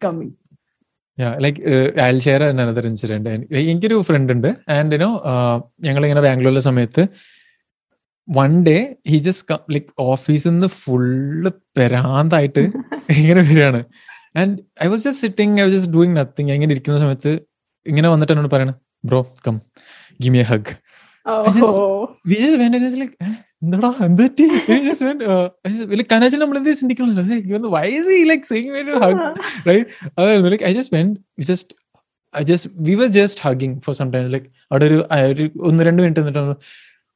Yeah, 1.18 1.34
like 1.44 1.58
share 1.64 1.98
I'll 2.04 2.20
share 2.24 2.42
another 2.52 2.82
incident. 2.90 3.24
And 3.32 3.42
എനിക്കൊരു 3.72 3.96
friend 4.08 4.30
ഉണ്ട്. 4.34 4.48
And 4.76 4.96
you know 4.96 5.10
ഞങ്ങൾ 5.86 6.02
ഇങ്ങനെ 6.06 6.22
ബാംഗ്ലൂരിലെ 6.26 6.62
സമയത്ത് 6.68 7.02
one 8.28 8.52
day 8.68 8.76
he 9.10 9.18
just 9.26 9.58
like 9.74 9.90
ഓഫീസിൽ 10.12 10.50
നിന്ന് 10.50 10.68
full 10.80 11.50
പെരാന്തായിട്ട് 11.78 12.64
ഇങ്ങനെ 13.20 13.40
വരികയാണ്. 13.40 13.80
And 14.40 14.56
I 14.84 14.88
was 14.92 15.04
just 15.06 15.22
sitting 15.26 15.60
I 15.60 15.64
was 15.66 15.74
just 15.76 15.92
doing 15.96 16.16
nothing 16.20 16.52
ഇങ്ങനെ 16.56 16.72
ഇരിക്കുന്ന 16.76 16.98
സമയത്ത് 17.04 17.32
ഇങ്ങനെ 17.86 18.08
വന്നിട്ട് 18.14 18.32
എന്നോട് 18.34 18.50
പറയണ 18.56 18.74
bro 19.10 19.20
come 19.46 19.56
gimme 20.24 20.40
a 20.44 20.46
hug 20.52 20.74
just- 21.48 21.78
we 22.24 22.36
just 22.36 22.56
went 22.58 22.74
and 22.74 22.84
it's 22.86 22.96
like 22.96 23.14
"Eh, 23.20 23.34
എന്താടാ 23.62 23.90
എന്ത് 24.06 24.22
പറ്റി 24.22 24.46
We 24.68 24.76
just 24.88 25.02
went, 25.02 25.20
uh, 25.26 25.44
I 25.64 25.70
just- 25.70 25.92
like 25.98 26.08
കനച്ചിൽ 26.12 26.40
നമ്മൾ 26.42 26.56
എന്ത് 26.60 26.70
ചിന്തിക്കണല്ലോ 26.80 27.70
why 27.76 27.86
is 27.98 28.08
he 28.12 28.20
like 28.24 28.44
saying 28.44 28.68
me 28.74 28.82
to 28.88 28.96
hug 29.04 29.16
right 29.70 29.86
അതായിരുന്നു 30.16 30.50
like 30.54 30.64
I 30.70 30.74
just 30.78 30.92
went 30.96 31.12
we 31.38 31.46
just 31.52 31.70
I 32.34 32.44
just 32.44 32.66
we 32.86 32.94
were 33.00 33.10
just 33.12 33.38
hugging 33.46 33.74
for 33.86 33.94
some 33.94 34.10
time 34.14 34.28
like 34.34 34.46
അവിടെ 34.70 34.84
ഒരു 34.90 34.98
ആ, 35.12 35.18
ഒരു 35.32 35.44
ഒന്ന് 35.68 35.82
രണ്ട് 35.88 36.00
minute 36.04 36.22
എന്നിട്ട് 36.22 36.44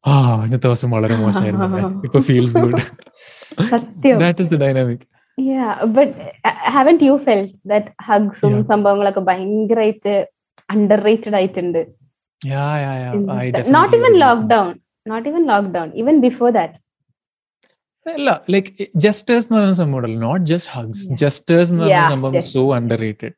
ആ 0.04 0.14
ഇന്നത്തെ 0.46 0.66
ദിവസം 0.66 0.90
വളരെ 0.96 1.14
മോശമായിരുന്നു 1.22 1.68
ഇപ്പൊ 2.08 2.18
ഫീൽസ് 2.28 2.56
ഗുഡ് 2.64 2.82
സത്യം 3.72 4.18
that 4.24 4.42
is 4.46 4.52
the 4.54 4.60
dynamic 4.64 5.06
Yeah, 5.38 5.66
but 5.96 6.08
uh, 6.48 6.54
haven't 6.74 7.00
you 7.06 7.12
felt 7.26 7.50
that 7.72 7.84
hugs 8.06 8.38
ഉം 8.46 8.52
Yeah. 8.52 8.62
സംഭവങ്ങളൊക്കെ 8.70 9.22
ഭയങ്കരമായിട്ട് 9.28 10.14
അണ്ടർ 10.68 11.00
റേറ്റഡ് 11.08 11.36
ആയിട്ടുണ്ട് 11.38 11.78
yeah 12.40 12.74
yeah 12.76 12.96
yeah. 13.04 13.34
I 13.34 13.50
definitely 13.50 13.72
not 13.72 13.94
even 13.94 14.14
lockdown 14.16 14.68
not 15.06 15.26
even 15.26 15.44
lockdown 15.46 15.88
even 15.94 16.20
before 16.20 16.52
that. 16.52 16.74
അല്ല 18.06 18.30
like 18.52 18.68
gestures 19.04 19.46
എന്ന് 19.46 19.56
പറയുന്ന 19.56 19.76
സംഭവം 19.78 19.96
ഉണ്ടല്ലോ 19.98 20.20
not 20.26 20.44
just 20.50 20.70
hugs 20.74 21.02
gestures 21.22 21.70
എന്ന് 21.72 21.82
പറയുന്ന 21.84 22.12
സംഭവം 22.12 22.34
so 22.52 22.62
underrated 23.04 23.34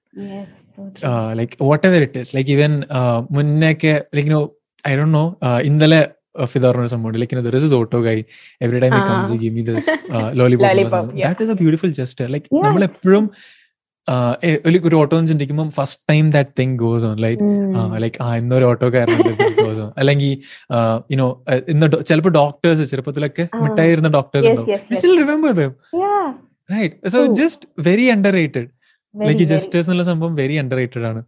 like 1.41 1.57
whatever 1.89 2.03
it 2.07 2.21
is 2.25 2.33
like 2.37 2.51
even 2.57 2.73
മുന്നേക്കെ 3.37 3.93
like 4.17 4.31
no 4.35 4.41
I 4.85 4.93
do 5.01 5.07
know 5.17 5.25
ഇന്നലെ 5.71 6.01
ഫിദാറിന് 6.53 6.91
സംഭവം 6.95 7.17
like 7.23 7.43
there 7.49 7.57
is 7.61 7.75
auto 7.81 8.01
guy 8.07 8.17
every 8.67 8.81
time. 8.85 8.95
Comes 9.11 9.39
give 9.43 9.55
me 9.57 9.65
this 9.71 9.97
lollipop 10.41 10.93
that 11.25 11.43
is 11.47 11.53
a 11.55 11.59
beautiful 11.63 11.93
gesture 12.01 12.29
like 12.37 12.47
നമ്മൾ 12.69 12.85
എപ്പോഴും 12.91 13.27
ഒരു 14.67 14.97
auto 14.97 15.17
ചിന്തിക്കുമ്പോൾ 15.27 15.69
first 15.71 16.03
time 16.11 16.31
that 16.31 16.51
thing 16.59 16.77
goes 16.79 17.05
on 17.05 17.17
like. 17.17 17.43
Like 18.05 18.17
ആ 18.23 18.29
ഇന്നൊരു 18.37 18.65
auto 18.65 18.89
goes 19.61 19.81
on 19.85 19.91
അല്ലെങ്കിൽ 19.99 20.33
യുനോ 21.13 21.29
ഇന്ന് 21.69 22.05
ചിലപ്പോൾ 22.11 22.35
doctors 22.41 22.91
ചെറുപ്പത്തിലൊക്കെ 22.91 23.49
മിട്ടായിരുന്ന 23.65 24.11
ഡോക്ടേഴ്സ് 24.19 24.49
ഉണ്ടാവും 24.49 24.71
yes, 24.75 24.83
yes. 24.91 24.99
Still 24.99 25.15
remember 25.23 25.53
them 25.61 25.73
yeah 26.03 26.27
right 26.71 27.09
so. 27.09 27.21
Just 27.41 27.67
very 27.89 28.07
underrated 28.41 28.69
like 29.15 29.47
gestures 29.55 29.89
എന്നുള്ള 29.89 30.07
സംഭവം 30.13 30.35
വെരി 30.35 30.59
അണ്ടർ 30.65 30.77
റേറ്റഡ് 30.77 31.07
ആണ് 31.13 31.23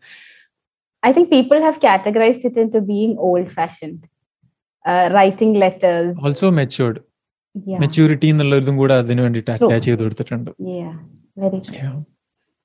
I 1.03 1.13
think 1.15 1.27
people 1.31 1.61
have 1.61 1.79
categorized 1.81 2.45
it 2.45 2.57
into 2.57 2.81
being 2.81 3.13
old 3.29 3.47
fashioned. 3.53 4.01
Uh, 4.85 5.05
writing 5.15 5.53
letters. 5.63 6.13
Also 6.25 6.51
matured. 6.51 6.99
Yeah. 7.55 7.81
Maturity 7.85 8.29
അതിനു 8.99 9.23
വേണ്ടിട്ട് 9.23 9.49
True. 9.49 9.57
Attach 9.57 9.87
ചെയ്ത് 9.89 10.03
കൊടുത്തിട്ടുണ്ട് 10.03 10.51
Yeah. 10.77 10.93
Very 11.37 11.61
true. 11.69 11.93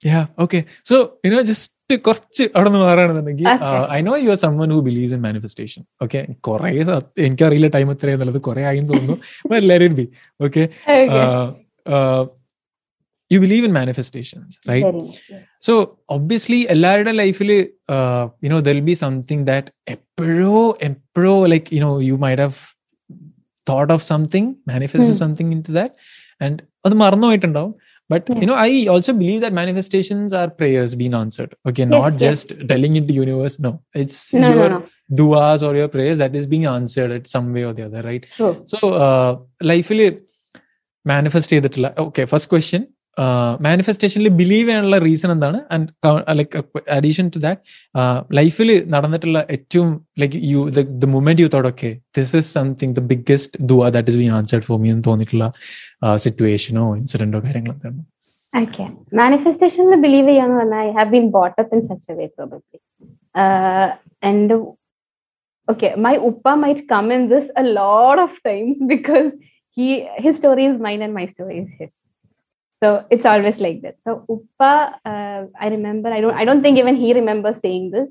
Yeah 0.02 0.22
okay 0.40 0.60
so 0.90 0.96
you know 1.26 1.42
just 1.42 1.96
കുറച്ച് 2.08 2.44
അവിടെ 2.56 2.70
നിന്ന് 2.70 2.82
മാറുകയാണെന്നുണ്ടെങ്കിൽ 2.86 3.48
Okay. 3.54 3.84
I 3.98 4.00
know 4.08 4.14
you 4.24 4.30
are 4.30 4.40
someone 4.46 4.72
who 4.76 4.80
believes 4.88 5.14
in 5.18 5.22
manifestation 5.28 5.84
okay 6.04 6.20
കുറെ 6.48 6.70
എനിക്കറിയില്ല 7.28 7.70
ടൈം 7.76 7.92
എത്രയാന്നുള്ളത് 7.92 8.42
കുറെ 8.48 8.64
ആയി 8.72 8.80
തോന്നുന്നു. 8.80 9.18
Let 9.72 9.86
it 9.86 9.98
be 10.02 10.06
okay 10.40 10.64
Okay. 10.90 11.16
You 13.32 13.40
believe 13.44 13.64
in 13.68 13.74
manifestations 13.74 14.58
right. 14.70 15.00
So 15.68 15.74
obviously 16.16 16.60
എല്ലാവരുടെ 16.74 17.14
ലൈഫിൽ 17.22 17.50
you know 18.48 18.60
there'll 18.70 18.80
be 18.80 18.94
something 19.04 19.46
that 19.48 19.72
എപ്പോഴോ 19.96 20.78
എപ്പോഴോ 20.90 21.46
like 21.54 21.68
you know 21.78 21.92
you 22.10 22.16
might 22.26 22.42
have 22.46 22.60
thought 23.68 23.92
of 23.94 24.04
something 24.04 24.50
manifest. 24.72 25.14
Something 25.24 25.52
into 25.70 25.74
that 25.80 25.94
and 26.46 26.60
അത് 26.86 26.96
മറന്നുപോയിട്ടുണ്ടാവും 27.04 27.74
But 28.11 28.25
Yeah. 28.31 28.41
You know 28.43 28.55
I 28.63 28.73
also 28.93 29.13
believe 29.21 29.39
that 29.43 29.57
manifestations 29.57 30.35
are 30.41 30.49
prayers 30.59 30.97
been 31.03 31.15
answered 31.17 31.55
okay 31.69 31.85
not 31.93 32.15
yes. 32.15 32.23
Just 32.25 32.57
telling 32.73 32.99
into 33.11 33.17
universe 33.21 33.59
no 33.67 33.73
it's 34.03 34.23
No, 34.37 34.43
no, 34.45 34.51
your 34.53 34.73
no. 34.73 34.81
duas 35.15 35.63
or 35.63 35.73
your 35.77 35.89
prayers 35.89 36.19
that 36.19 36.35
is 36.35 36.47
being 36.47 36.67
answered 36.69 37.11
at 37.13 37.25
some 37.27 37.47
way 37.55 37.63
or 37.63 37.73
the 37.73 37.85
other 37.89 38.03
right 38.03 38.23
True. 38.37 38.53
so 38.73 38.79
uh, 39.05 39.31
ലൈഫിൽ 39.71 40.01
manifest 41.07 41.53
ചെയ്തിട്ടുള്ള 41.53 41.89
okay 41.99 42.23
first 42.25 42.51
question 42.53 42.83
മാനിഫെസ്റ്റേഷനിൽ 43.66 44.30
believe 44.40 44.66
ചെയ്യാനുള്ള 44.68 44.98
reason 45.06 45.30
എന്താണ്? 45.36 45.60
And 45.74 45.88
like 46.40 46.62
addition 46.98 47.26
to 47.36 47.40
that 47.46 47.62
ലൈഫിൽ 48.40 48.72
നടന്നിട്ടുള്ള 48.96 49.40
ഏറ്റവും 49.56 49.90
like 50.24 50.40
you 50.52 50.62
the 51.04 51.10
moment 51.16 51.44
you 51.44 51.50
thought 51.56 51.70
okay 51.72 51.90
this 52.18 52.36
is 52.42 52.50
something 52.58 52.96
the 53.00 53.04
biggest 53.14 53.66
Dua 53.72 53.90
that 53.96 54.12
is 54.14 54.20
be 54.24 54.28
answered 54.40 54.68
for 54.70 54.80
me 54.84 54.90
എന്ന് 54.96 55.06
തോന്നിയിട്ടുള്ള 55.10 55.48
സിറ്റുവേഷനോ 56.26 56.86
ഇൻസിഡന്റോ 57.02 57.42
കാര്യങ്ങളോ 57.46 57.76
എന്താണ്? 57.78 58.00
ഓക്കെ 58.54 58.84
മാനിഫെസ്റ്റേഷനിൽ 59.22 59.96
ബിലീവ് 60.08 60.28
ചെയ്യാന്ന് 60.32 60.58
പറഞ്ഞാൽ 60.60 60.84
I 60.90 60.92
have 61.00 61.10
been 61.16 61.28
brought 61.38 61.56
up 61.64 61.76
in 61.78 61.84
such 61.92 62.10
a 62.12 62.18
way 62.20 62.28
probably 62.38 62.80
and 64.30 64.58
okay 65.68 65.90
my 66.04 66.12
uppa 66.28 66.52
might 66.62 66.82
come 66.92 67.08
in 67.14 67.24
this 67.32 67.48
a 67.62 67.66
lot 67.78 68.18
of 68.26 68.30
times 68.46 68.76
because 68.92 69.28
he 69.78 69.88
his 70.26 70.36
story 70.42 70.66
is 70.70 70.76
mine 70.86 71.02
and 71.06 71.14
my 71.18 71.26
story 71.34 71.58
is 71.64 71.72
his. 71.80 71.92
So 72.84 73.06
it's 73.10 73.26
always 73.32 73.58
like 73.66 73.80
that 73.86 73.96
so 74.06 74.12
uppa 74.34 74.72
uh, 75.12 75.42
i 75.66 75.68
remember 75.76 76.10
i 76.18 76.22
don't 76.24 76.38
i 76.42 76.46
don't 76.50 76.64
think 76.66 76.78
even 76.82 76.96
he 77.04 77.14
remembers 77.20 77.58
saying 77.66 77.86
this 77.96 78.10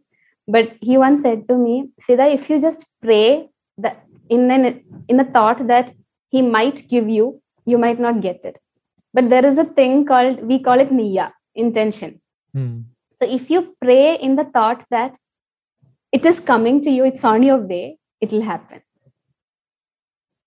but 0.55 0.67
he 0.81 0.97
once 1.07 1.23
said 1.23 1.41
to 1.49 1.57
me 1.57 1.75
Sida, 2.07 2.27
if 2.39 2.49
you 2.51 2.61
just 2.61 2.87
pray 3.03 3.49
that 3.79 3.97
in 4.29 4.51
an 4.51 4.64
in 5.09 5.21
a 5.21 5.29
thought 5.37 5.67
that 5.73 5.93
he 6.31 6.43
might 6.43 6.89
give 6.89 7.09
you 7.09 7.27
you 7.64 7.79
might 7.85 8.01
not 8.07 8.21
get 8.21 8.41
it 8.51 8.59
but 9.14 9.31
there 9.33 9.47
is 9.51 9.59
a 9.59 9.69
thing 9.79 10.05
called 10.11 10.43
we 10.51 10.59
call 10.69 10.81
it 10.87 10.93
niya 11.01 11.27
intention 11.67 12.21
Hmm. 12.57 12.77
so 13.19 13.25
if 13.37 13.51
you 13.53 13.77
pray 13.85 14.05
in 14.27 14.37
the 14.37 14.45
thought 14.45 14.83
that 14.91 15.17
it 16.17 16.25
is 16.25 16.41
coming 16.41 16.83
to 16.83 16.91
you, 16.91 17.05
it's 17.05 17.25
on 17.25 17.43
your 17.43 17.59
way, 17.59 17.99
it 18.21 18.31
will 18.33 18.43
happen. 18.43 18.81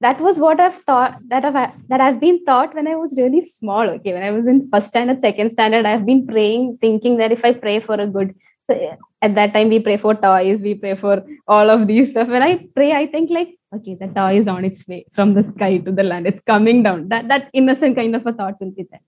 That 0.02 0.22
was 0.22 0.38
what 0.38 0.60
I've 0.62 0.82
thought 0.84 1.16
that 1.28 1.43
I've 1.43 1.72
that 1.89 2.00
I've 2.02 2.20
been 2.22 2.43
taught 2.45 2.74
when 2.74 2.88
I 2.88 2.95
was 2.95 3.16
really 3.18 3.41
small. 3.41 3.89
Okay, 3.95 4.14
when 4.14 4.24
I 4.24 4.32
was 4.32 4.47
in 4.47 4.70
first 4.74 4.88
standard, 4.88 5.20
second 5.20 5.52
standard, 5.52 5.86
I've 5.86 6.06
been 6.06 6.26
praying, 6.26 6.78
thinking 6.80 7.18
that 7.18 7.34
if 7.34 7.43
I 7.43 7.54
pray 7.54 7.80
for 7.82 7.95
a 7.95 8.08
good, 8.08 8.34
so 8.66 8.97
at 9.22 9.36
that 9.36 9.54
time 9.54 9.68
we 9.70 9.80
pray 9.80 9.97
for 9.97 10.16
toys, 10.16 10.62
we 10.62 10.76
pray 10.76 10.95
for 10.95 11.22
all 11.47 11.70
of 11.70 11.86
these 11.88 12.12
stuff. 12.12 12.30
When 12.30 12.41
I 12.41 12.66
pray, 12.76 12.93
I 12.93 13.08
think 13.08 13.30
like, 13.30 13.50
okay, 13.76 13.97
the 14.00 14.08
toy 14.08 14.38
is 14.39 14.47
on 14.47 14.64
its 14.64 14.88
way 14.88 15.06
from 15.14 15.34
the 15.34 15.43
sky 15.43 15.78
to 15.80 15.91
the 15.91 16.04
land. 16.04 16.28
It's 16.28 16.41
coming 16.54 16.82
down. 16.82 17.10
That 17.10 17.28
that 17.28 17.50
innocent 17.52 17.97
kind 17.97 18.16
of 18.16 18.26
a 18.26 18.32
thought 18.32 18.56
will 18.62 18.72
be 18.72 18.88
there. 18.89 19.02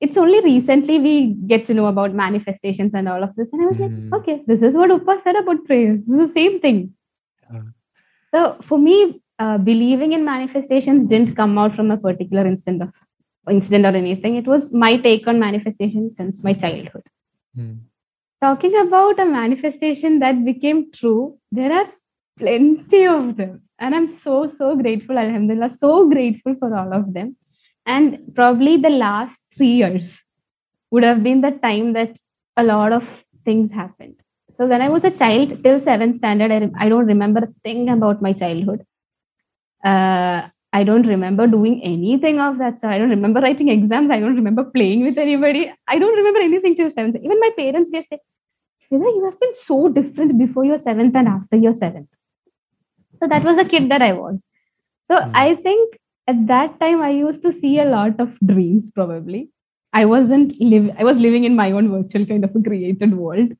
It's 0.00 0.16
only 0.16 0.40
recently 0.40 0.98
we 0.98 1.14
get 1.52 1.66
to 1.66 1.74
know 1.74 1.86
about 1.86 2.14
manifestations 2.14 2.94
and 2.94 3.08
all 3.08 3.22
of 3.22 3.34
this. 3.36 3.52
And 3.52 3.62
I 3.62 3.66
was 3.66 3.76
Hmm. 3.76 4.10
like, 4.10 4.20
okay, 4.22 4.42
this 4.46 4.62
is 4.62 4.74
what 4.74 4.90
Uppa 4.98 5.20
said 5.22 5.36
about 5.36 5.64
prayers. 5.66 6.00
This 6.06 6.20
is 6.20 6.28
the 6.28 6.34
same 6.40 6.60
thing. 6.60 6.94
Yeah. 7.52 7.62
So 8.34 8.56
for 8.62 8.78
me, 8.78 9.20
uh, 9.38 9.58
believing 9.58 10.12
in 10.12 10.24
manifestations 10.24 11.04
didn't 11.06 11.34
come 11.34 11.58
out 11.58 11.74
from 11.74 11.90
a 11.90 11.96
particular 11.96 12.46
incident 12.46 12.82
of 12.82 12.92
incident 13.50 13.86
or 13.86 13.96
anything. 13.96 14.36
It 14.36 14.46
was 14.46 14.72
my 14.72 14.96
take 14.96 15.26
on 15.26 15.38
manifestation 15.38 16.14
since 16.14 16.42
my 16.44 16.52
childhood. 16.52 17.04
Hmm. 17.54 17.74
Talking 18.40 18.76
about 18.78 19.18
a 19.18 19.24
manifestation 19.24 20.18
that 20.20 20.44
became 20.44 20.92
true, 20.92 21.38
there 21.50 21.72
are 21.72 21.88
plenty 22.38 23.06
of 23.06 23.36
them. 23.36 23.62
And 23.78 23.94
I'm 23.94 24.12
so, 24.12 24.52
so 24.56 24.76
grateful, 24.76 25.18
Alhamdulillah, 25.18 25.70
so 25.70 26.08
grateful 26.08 26.54
for 26.54 26.76
all 26.76 26.92
of 26.92 27.14
them. 27.14 27.36
And 27.86 28.32
probably 28.34 28.76
the 28.76 28.90
last 28.90 29.40
three 29.56 29.72
years 29.72 30.22
would 30.90 31.04
have 31.04 31.22
been 31.22 31.40
the 31.40 31.52
time 31.52 31.94
that 31.94 32.16
a 32.56 32.62
lot 32.62 32.92
of 32.92 33.24
things 33.44 33.72
happened. 33.72 34.16
So 34.50 34.66
when 34.66 34.82
I 34.82 34.88
was 34.88 35.04
a 35.04 35.10
child, 35.10 35.62
till 35.62 35.80
seventh 35.80 36.16
standard, 36.16 36.50
I, 36.50 36.86
I 36.86 36.88
don't 36.88 37.06
remember 37.06 37.40
a 37.40 37.54
thing 37.64 37.88
about 37.88 38.20
my 38.20 38.32
childhood. 38.32 38.84
Uh, 39.84 40.48
I 40.72 40.84
don't 40.84 41.06
remember 41.06 41.46
doing 41.46 41.80
anything 41.82 42.40
of 42.40 42.58
that. 42.58 42.80
So 42.80 42.88
I 42.88 42.98
don't 42.98 43.10
remember 43.10 43.40
writing 43.40 43.68
exams. 43.68 44.10
I 44.10 44.20
don't 44.20 44.36
remember 44.36 44.64
playing 44.64 45.02
with 45.04 45.18
anybody. 45.18 45.72
I 45.86 45.98
don't 45.98 46.16
remember 46.16 46.40
anything 46.40 46.76
till 46.76 46.90
seventh. 46.90 47.16
Even 47.16 47.40
my 47.40 47.50
parents, 47.56 47.90
they 47.90 48.02
say, 48.02 48.18
Fida, 48.88 49.04
you 49.04 49.24
have 49.24 49.40
been 49.40 49.52
so 49.52 49.88
different 49.88 50.38
before 50.38 50.64
your 50.64 50.78
seventh 50.78 51.16
and 51.16 51.28
after 51.28 51.56
your 51.56 51.74
seventh. 51.74 52.08
So 53.20 53.28
that 53.28 53.44
was 53.44 53.58
a 53.58 53.64
kid 53.64 53.88
that 53.90 54.02
I 54.02 54.12
was. 54.12 54.48
So 55.06 55.20
Hmm. 55.20 55.32
I 55.34 55.54
think 55.56 55.98
at 56.26 56.46
that 56.48 56.78
time 56.80 57.02
I 57.02 57.10
used 57.10 57.42
to 57.42 57.52
see 57.52 57.78
a 57.78 57.84
lot 57.84 58.20
of 58.20 58.38
dreams 58.40 58.90
probably. 58.90 59.50
I 59.92 60.04
wasn't 60.04 60.60
live 60.60 60.90
I 60.98 61.04
was 61.04 61.18
living 61.18 61.44
in 61.44 61.56
my 61.56 61.72
own 61.72 61.90
virtual 61.90 62.26
kind 62.26 62.44
of 62.44 62.54
a 62.54 62.62
created 62.62 63.14
world. 63.16 63.52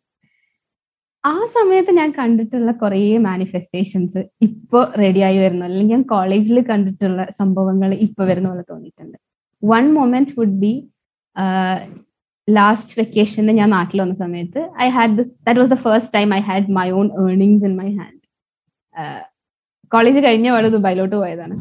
ആ 1.31 1.35
സമയത്ത് 1.57 1.93
ഞാൻ 1.99 2.11
കണ്ടിട്ടുള്ള 2.19 2.71
കുറേ 2.83 3.01
manifestations 3.29 4.21
ഇപ്പൊ 4.47 4.81
റെഡിയായി 5.03 5.39
വരുന്നു. 5.45 5.65
അല്ലെങ്കിൽ 5.69 5.89
ഞാൻ 5.95 6.03
കോളേജിൽ 6.13 6.59
കണ്ടിട്ടുള്ള 6.71 7.23
സംഭവങ്ങൾ 7.39 7.91
ഇപ്പൊ 8.07 8.23
വരുന്ന 8.31 8.49
പോലെ 8.51 8.65
തോന്നിയിട്ടുണ്ട്. 8.71 9.17
One 9.63 9.85
moment 9.99 10.35
would 10.39 10.59
be 10.65 10.73
last 12.49 12.95
വെക്കേഷന് 13.01 13.53
ഞാൻ 13.61 13.69
നാട്ടിൽ 13.77 13.99
വന്ന 14.03 14.15
സമയത്ത് 14.25 14.61
I 14.85 14.87
had 14.97 15.17
this 15.19 15.33
that 15.47 15.61
was 15.63 15.73
the 15.75 15.79
first 15.87 16.13
time 16.17 16.29
I 16.39 16.41
had 16.51 16.71
my 16.79 16.89
own 17.01 17.09
earnings 17.25 17.67
in 17.69 17.75
my 17.81 17.89
hand 17.99 18.23
college 19.93 20.21
കഴിഞ്ഞ 20.25 20.49
പാട് 20.55 20.69
ദുബായിലോട്ട് 20.77 21.17
പോയതാണ്. 21.17 21.57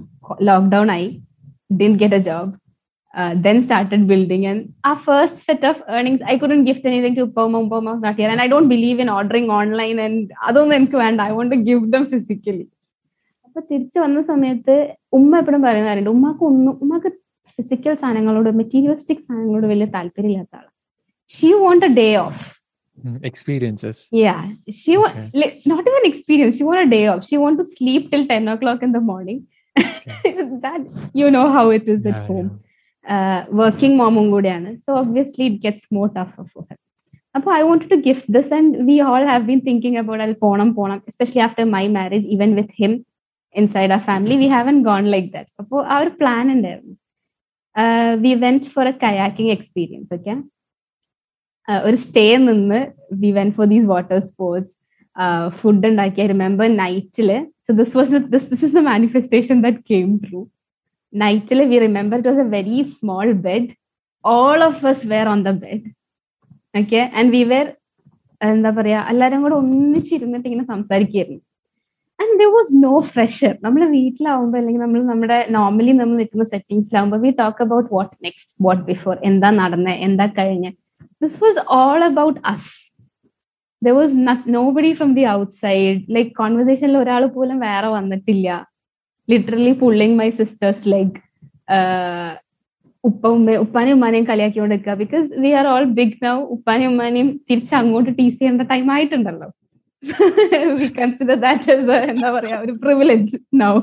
ലോക്ക്ഡൌൺ 0.50 0.90
ആയി. 0.96 1.10
Didn't 1.82 1.94
get 2.02 2.18
a 2.20 2.24
job 2.30 2.54
then 3.37 3.61
started 3.61 4.07
building 4.11 4.43
and 4.47 4.61
our 4.89 4.99
first 4.99 5.37
set 5.49 5.63
of 5.71 5.77
earnings 5.89 6.21
i 6.33 6.39
couldn't 6.39 6.65
gift 6.65 6.85
anything 6.85 7.15
to 7.15 7.25
Upama. 7.27 7.59
Upama 7.65 7.91
was 7.95 8.03
not 8.03 8.17
here 8.17 8.31
and 8.35 8.41
i 8.41 8.49
don't 8.53 8.69
believe 8.69 8.99
in 8.99 9.09
ordering 9.11 9.49
online 9.61 9.99
and 10.07 10.17
അതൊന്നും 10.47 10.77
എനിക്ക് 10.79 10.99
വേണ്ട 11.05 11.21
I 11.29 11.33
want 11.39 11.57
give 11.69 11.83
them 11.95 12.05
physically 12.15 12.65
അപ്പൊ 13.47 13.61
തിരിച്ചു 13.71 13.99
വന്ന 14.05 14.23
സമയത്ത് 14.31 14.77
ഉമ്മ 15.19 15.41
എപ്പോഴും 15.43 15.63
പറയുന്ന 15.67 15.89
കാര്യമുണ്ട് 15.89 16.13
ഉമ്മക്ക് 16.17 16.45
ഒന്നും 16.51 16.75
ഉമ്മക്ക് 16.85 17.11
ഫിസിക്കൽ 17.57 17.95
സാധനങ്ങളോട് 18.03 18.51
മെറ്റീരിയലിസ്റ്റിക് 18.61 19.23
സാധനങ്ങളോട് 19.27 19.67
വലിയ 19.73 19.89
താല്പര്യമില്ലാത്ത 19.97 20.55
ആളാണ് 20.61 20.73
she 21.31 21.51
want 21.67 21.87
a 21.91 21.95
day 22.03 22.09
off 22.25 22.41
Hmm. 22.99 23.15
Experiences. 23.29 23.99
Yeah, 24.23 24.41
she 24.79 24.93
want 24.97 25.15
Okay. 25.15 25.29
li- 25.41 25.55
not 25.71 25.85
even 25.91 26.05
experience. 26.09 26.55
She 26.59 26.65
want 26.69 26.81
a 26.83 26.91
day 26.95 27.05
off. 27.13 27.23
She 27.29 27.37
want 27.45 27.57
to 27.61 27.67
sleep 27.77 28.03
till 28.13 28.25
ten 28.33 28.45
o'clock 28.55 28.81
in 28.87 28.93
the 28.97 29.03
morning. 29.13 29.39
that 30.65 30.83
you 31.21 31.29
know 31.31 31.47
how 31.51 31.65
it 31.71 31.89
is 31.89 32.03
at 32.05 32.13
Yeah, 32.13 32.27
home. 32.27 32.49
Uh, 32.49 32.59
working 33.61 33.95
mom 34.01 34.17
കൂടെയാണ് 34.35 34.71
so 34.85 34.91
obviously 35.03 35.45
it 35.51 35.59
gets 35.67 35.85
more 35.97 36.09
tougher 36.19 36.45
for 36.53 36.63
her. 36.69 36.79
അപ്പോൾ 37.35 37.51
I 37.59 37.63
wanted 37.69 37.89
to 37.93 37.99
gift 38.09 38.27
this 38.37 38.49
and 38.57 38.71
we 38.89 38.97
all 39.11 39.25
have 39.31 39.45
been 39.51 39.63
thinking 39.69 39.95
about 40.03 40.21
I'll 40.25 40.37
പോണം 40.45 40.69
പോണം 40.79 40.99
especially 41.11 41.43
after 41.47 41.65
my 41.77 41.85
marriage 41.99 42.27
even 42.35 42.51
with 42.59 42.71
him 42.81 42.93
inside 43.55 43.91
our 43.97 44.05
family 44.11 44.37
we 44.43 44.49
haven't 44.57 44.83
gone 44.91 45.07
like 45.15 45.31
that. 45.37 45.47
അപ്പോൾ 45.63 45.81
ആ 45.93 45.97
ഒരു 46.03 46.13
plan 46.21 46.45
ഉണ്ടായിരുന്നു 46.57 46.95
uh, 47.77 48.13
we 48.25 48.33
went 48.37 48.65
for 48.75 48.85
a 48.85 48.95
kayaking 49.05 49.51
experience 49.57 50.11
okay 50.19 50.37
uh, 51.69 51.81
ഒരു 51.87 51.97
stay 52.07 52.25
നിന്ന് 52.49 52.81
we 53.23 53.31
went 53.41 53.51
for 53.57 53.67
these 53.75 53.87
water 53.95 54.19
sports 54.31 54.75
food 55.61 55.87
ഉണ്ടാക്കി 55.91 56.21
I 56.25 56.27
remember 56.35 56.69
നൈറ്റില് 56.83 57.39
so 57.67 57.73
this 57.81 57.95
was 57.99 58.21
this 58.35 58.49
this 58.53 58.65
is 58.69 58.77
a 58.81 58.85
manifestation 58.93 59.57
that 59.67 59.83
came 59.93 60.11
through 60.25 60.41
നൈറ്റിൽ 61.24 61.60
we 61.72 61.78
remember 61.86 62.18
it 62.20 62.30
was 62.32 62.44
a 62.46 62.50
very 62.58 62.80
small 62.96 63.28
bed 63.48 63.68
all 64.24 64.62
of 64.70 64.86
us 64.92 65.06
were 65.14 65.28
on 65.34 65.42
the 65.48 65.54
bed 65.64 65.86
okay 66.74 67.02
and 67.20 67.32
we 67.36 67.44
were 67.52 67.68
എന്താ 68.42 68.72
പറയാ 68.80 69.02
എല്ലാരും 69.12 69.44
കൂടെ 69.46 69.56
ഒന്നിച്ചിരുന്നിട്ട് 69.62 70.48
ഇങ്ങനെ 70.50 70.66
സംസാരിക്കുകയായിരുന്നു 70.74 71.44
and 72.20 72.36
there 72.42 72.50
was 72.56 72.74
no 72.84 72.94
pressure 73.10 73.54
നമ്മൾ 73.66 73.82
വീട്ടിലാവുമ്പോൾ 73.96 74.60
അല്ലെങ്കിൽ 74.60 74.82
നമ്മൾ 74.86 75.02
നമ്മുടെ 75.12 75.38
നോർമലി 75.56 75.94
നമ്മൾ 76.00 76.16
നിൽക്കുന്ന 76.22 76.46
സെറ്റിംഗ്സിലാവുമ്പോൾ 76.54 77.20
we 77.26 77.32
talk 77.42 77.64
about 77.66 77.90
what 77.96 78.14
next 78.26 78.54
what 78.66 78.84
before 78.92 79.16
എന്താ 79.30 79.50
നടന്നത് 79.62 80.00
എന്താ 80.08 80.26
കഴിഞ്ഞ. 80.40 80.68
This 81.22 81.40
was 81.44 81.62
all 81.78 82.02
about 82.10 82.40
us 82.54 82.72
there 83.82 83.94
was 84.00 84.16
nobody 84.78 84.92
from 85.00 85.10
the 85.20 85.26
outside 85.64 86.00
like 86.16 86.32
കോൺവെർസേഷനിൽ 86.42 86.98
ഒരാൾ 87.04 87.26
പോലും 87.36 87.60
വേറെ 87.68 87.90
വന്നിട്ടില്ല. 87.98 88.48
Literally 89.32 89.74
pulling 89.84 90.18
my 90.22 90.30
sisters 90.42 90.84
like 90.94 91.16
ഉപ്പ 93.04 93.24
ഉമ്മ 93.36 93.56
ഉപ്പാനെയും 93.64 93.96
ഉമ്മാനെയും 93.98 94.26
കളിയാക്കിക്കൊണ്ട് 94.30 94.76
നിൽക്കുക. 94.76 94.94
Because 95.04 95.28
we 95.44 95.50
are 95.60 95.66
all 95.74 95.86
big 96.00 96.18
now 96.26 96.36
ഉപ്പാനെയും 96.56 96.92
ഉമ്മാനെയും 96.94 97.30
തിരിച്ച് 97.50 97.74
അങ്ങോട്ട് 97.80 98.12
ടീസ് 98.20 98.38
ചെയ്യേണ്ട 98.40 98.66
ടൈം 98.74 98.88
ആയിട്ടുണ്ടല്ലോ. 98.96 99.48
വി 100.80 100.88
കൺസിഡർ 101.00 101.38
ദാറ്റ് 101.46 101.72
എന്താ 102.14 102.30
പറയാ 102.38 102.58
ഒരു 102.66 102.74
പ്രിവിലേജ് 102.84 103.38
നൗ 103.64 103.74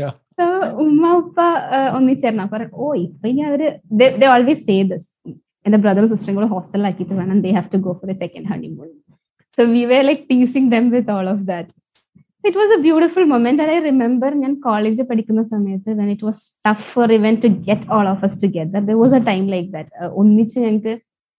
yeah. 0.00 0.12
ഉമ്മ 0.84 1.02
ഉപ്പ 1.20 1.40
ഒന്നിച്ചേർന്ന. 1.96 2.44
പറയും 2.54 2.72
ഓ 2.82 2.86
ഇപ്പൊ 3.04 3.26
ഇനി 3.30 3.42
അവർ 3.50 3.60
ദേ 4.00 4.26
ഓൾവേസ് 4.34 4.62
സേ 4.68 4.76
ദിസ് 4.90 5.08
എന്റെ 5.66 5.78
ബ്രദറും 5.84 6.08
സിസ്റ്ററും 6.10 6.36
കൂടെ 6.38 6.48
ഹോസ്റ്റലിലാക്കിയിട്ട് 6.54 7.14
വേണം. 7.20 7.38
They 7.44 7.50
have 7.58 7.68
to 7.74 7.78
go 7.86 7.92
for 8.00 8.10
a 8.14 8.16
second 8.22 8.46
honeymoon 8.52 8.90
so 9.58 9.64
we 9.74 9.82
were 9.92 9.98
like 10.08 10.24
teasing 10.32 10.68
them 10.74 10.84
with 10.94 11.12
all 11.16 11.28
of 11.34 11.44
that 11.52 11.72
it 12.46 12.58
was 12.60 12.72
a 12.76 12.80
beautiful 12.86 13.24
moment 13.32 13.62
I 13.74 13.76
remember 13.86 14.32
ഞാൻ 14.42 14.52
കോളേജിൽ 14.66 15.06
പഠിക്കുന്ന 15.10 15.42
സമയത്ത് 15.52 15.90
when 16.00 16.08
it 16.14 16.26
was 16.28 16.42
tough 16.68 16.86
for 16.92 17.12
even 17.18 17.34
to 17.44 17.48
get 17.68 17.88
all 17.96 18.08
of 18.14 18.24
us 18.28 18.38
together 18.44 18.82
there 18.88 18.96
was 19.02 19.16
a 19.20 19.22
time 19.30 19.44
like 19.54 19.68
that 19.76 20.10
ഒന്നിച്ച് 20.22 20.56
ഞങ്ങൾക്ക് 20.64 20.94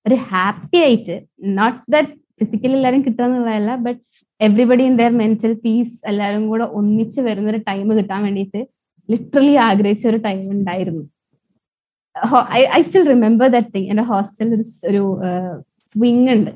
ഒരു 0.06 0.18
happy 0.32 0.80
ആയിട്ട് 0.88 1.16
not 1.60 1.80
that 1.96 2.14
physically 2.40 2.76
എല്ലാവരും 2.80 3.02
കിട്ടുകയെന്നുള്ളതല്ല 3.06 3.76
but 3.86 4.00
everybody 4.42 4.84
in 4.90 4.96
their 5.00 5.14
mental 5.22 5.54
peace 5.64 5.96
എല്ലാവരും 6.10 6.44
കൂടെ 6.50 6.66
ഒന്നിച്ച് 6.80 7.20
വരുന്ന 7.28 7.48
ഒരു 7.54 7.62
ടൈം 7.70 7.88
കിട്ടാൻ 8.00 8.20
വേണ്ടിയിട്ട് 8.28 8.60
ലിറ്ററലി 9.10 9.56
ആഗ്രഹിച്ച 9.68 10.06
ഒരു 10.12 10.20
ടൈം 10.28 10.44
ഉണ്ടായിരുന്നു. 10.56 11.04
I 12.78 12.82
still 12.86 13.04
remember 13.08 13.48
that 13.56 13.74
thing 13.74 13.90
എന്റെ 13.92 14.06
ഹോസ്റ്റലിൽ 14.12 14.62
ഒരു 14.92 15.02
സ്വിങ് 15.90 16.30
ഉണ്ട്. 16.36 16.52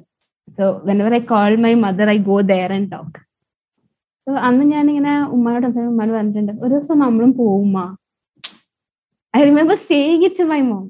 So 0.48 0.64
whenever 1.04 1.14
I 1.16 1.24
call 1.34 1.54
my 1.66 1.74
mother 1.84 2.10
I 2.10 2.18
go 2.30 2.38
there 2.52 2.72
and 2.78 2.90
talk 2.92 3.20
അന്ന് 4.28 4.64
ഞാനിങ്ങനെ 4.74 5.14
ഉമ്മയോട് 5.36 5.66
ഉമ്മയോട് 5.92 6.14
പറഞ്ഞിട്ടുണ്ട് 6.16 6.54
ഒരു 6.64 6.72
ദിവസം 6.74 6.98
നമ്മളും 7.06 7.32
പോവുമ്മ 7.40 7.78
I 9.34 9.42
remember 9.50 9.78
saying 9.92 10.26
it 10.30 10.44
my 10.54 10.62
mom 10.72 10.84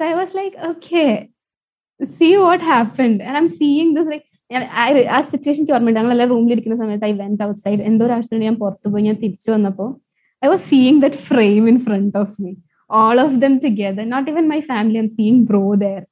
so 0.00 0.02
I 0.04 0.12
was 0.12 0.34
like 0.36 0.56
okay 0.70 1.04
see 2.00 2.28
what 2.44 2.64
happened 2.64 3.18
and 3.24 3.36
I 3.36 3.42
am 3.42 3.48
seeing 3.60 3.92
this 3.96 4.10
like 4.12 4.26
ആ 5.14 5.18
situation 5.32 5.62
ഓർമ്മയുണ്ട്. 5.76 5.98
ഞങ്ങൾ 6.00 6.12
എല്ലാം 6.14 6.28
റൂമിൽ 6.34 6.52
ഇരിക്കുന്ന 6.52 6.76
സമയത്ത് 6.82 7.06
ഐ 7.10 7.12
വെന്റ് 7.22 7.42
ഔട്ട് 7.46 7.60
സൈഡ് 7.64 7.80
എന്തോ 7.88 8.04
ഒരു 8.06 8.14
ആവശ്യത്തിന് 8.16 8.46
ഞാൻ 8.50 8.56
പുറത്തു 8.62 8.90
പോയി 8.92 9.04
ഞാൻ 9.08 9.16
തിരിച്ചു 9.24 9.50
വന്നപ്പോൾ 9.56 9.90
I 10.42 10.48
was 10.48 10.64
seeing 10.70 11.00
that 11.04 11.20
frame 11.30 11.62
in 11.72 11.78
front 11.86 12.16
of 12.22 12.34
me 12.42 12.52
all 12.90 13.18
of 13.18 13.38
them 13.40 13.60
together. 13.60 14.04
Not 14.04 14.28
even 14.28 14.48
my 14.48 14.60
family 14.62 14.98
i'm 14.98 15.08
seeing 15.10 15.44
bro 15.44 15.76
there. 15.76 16.04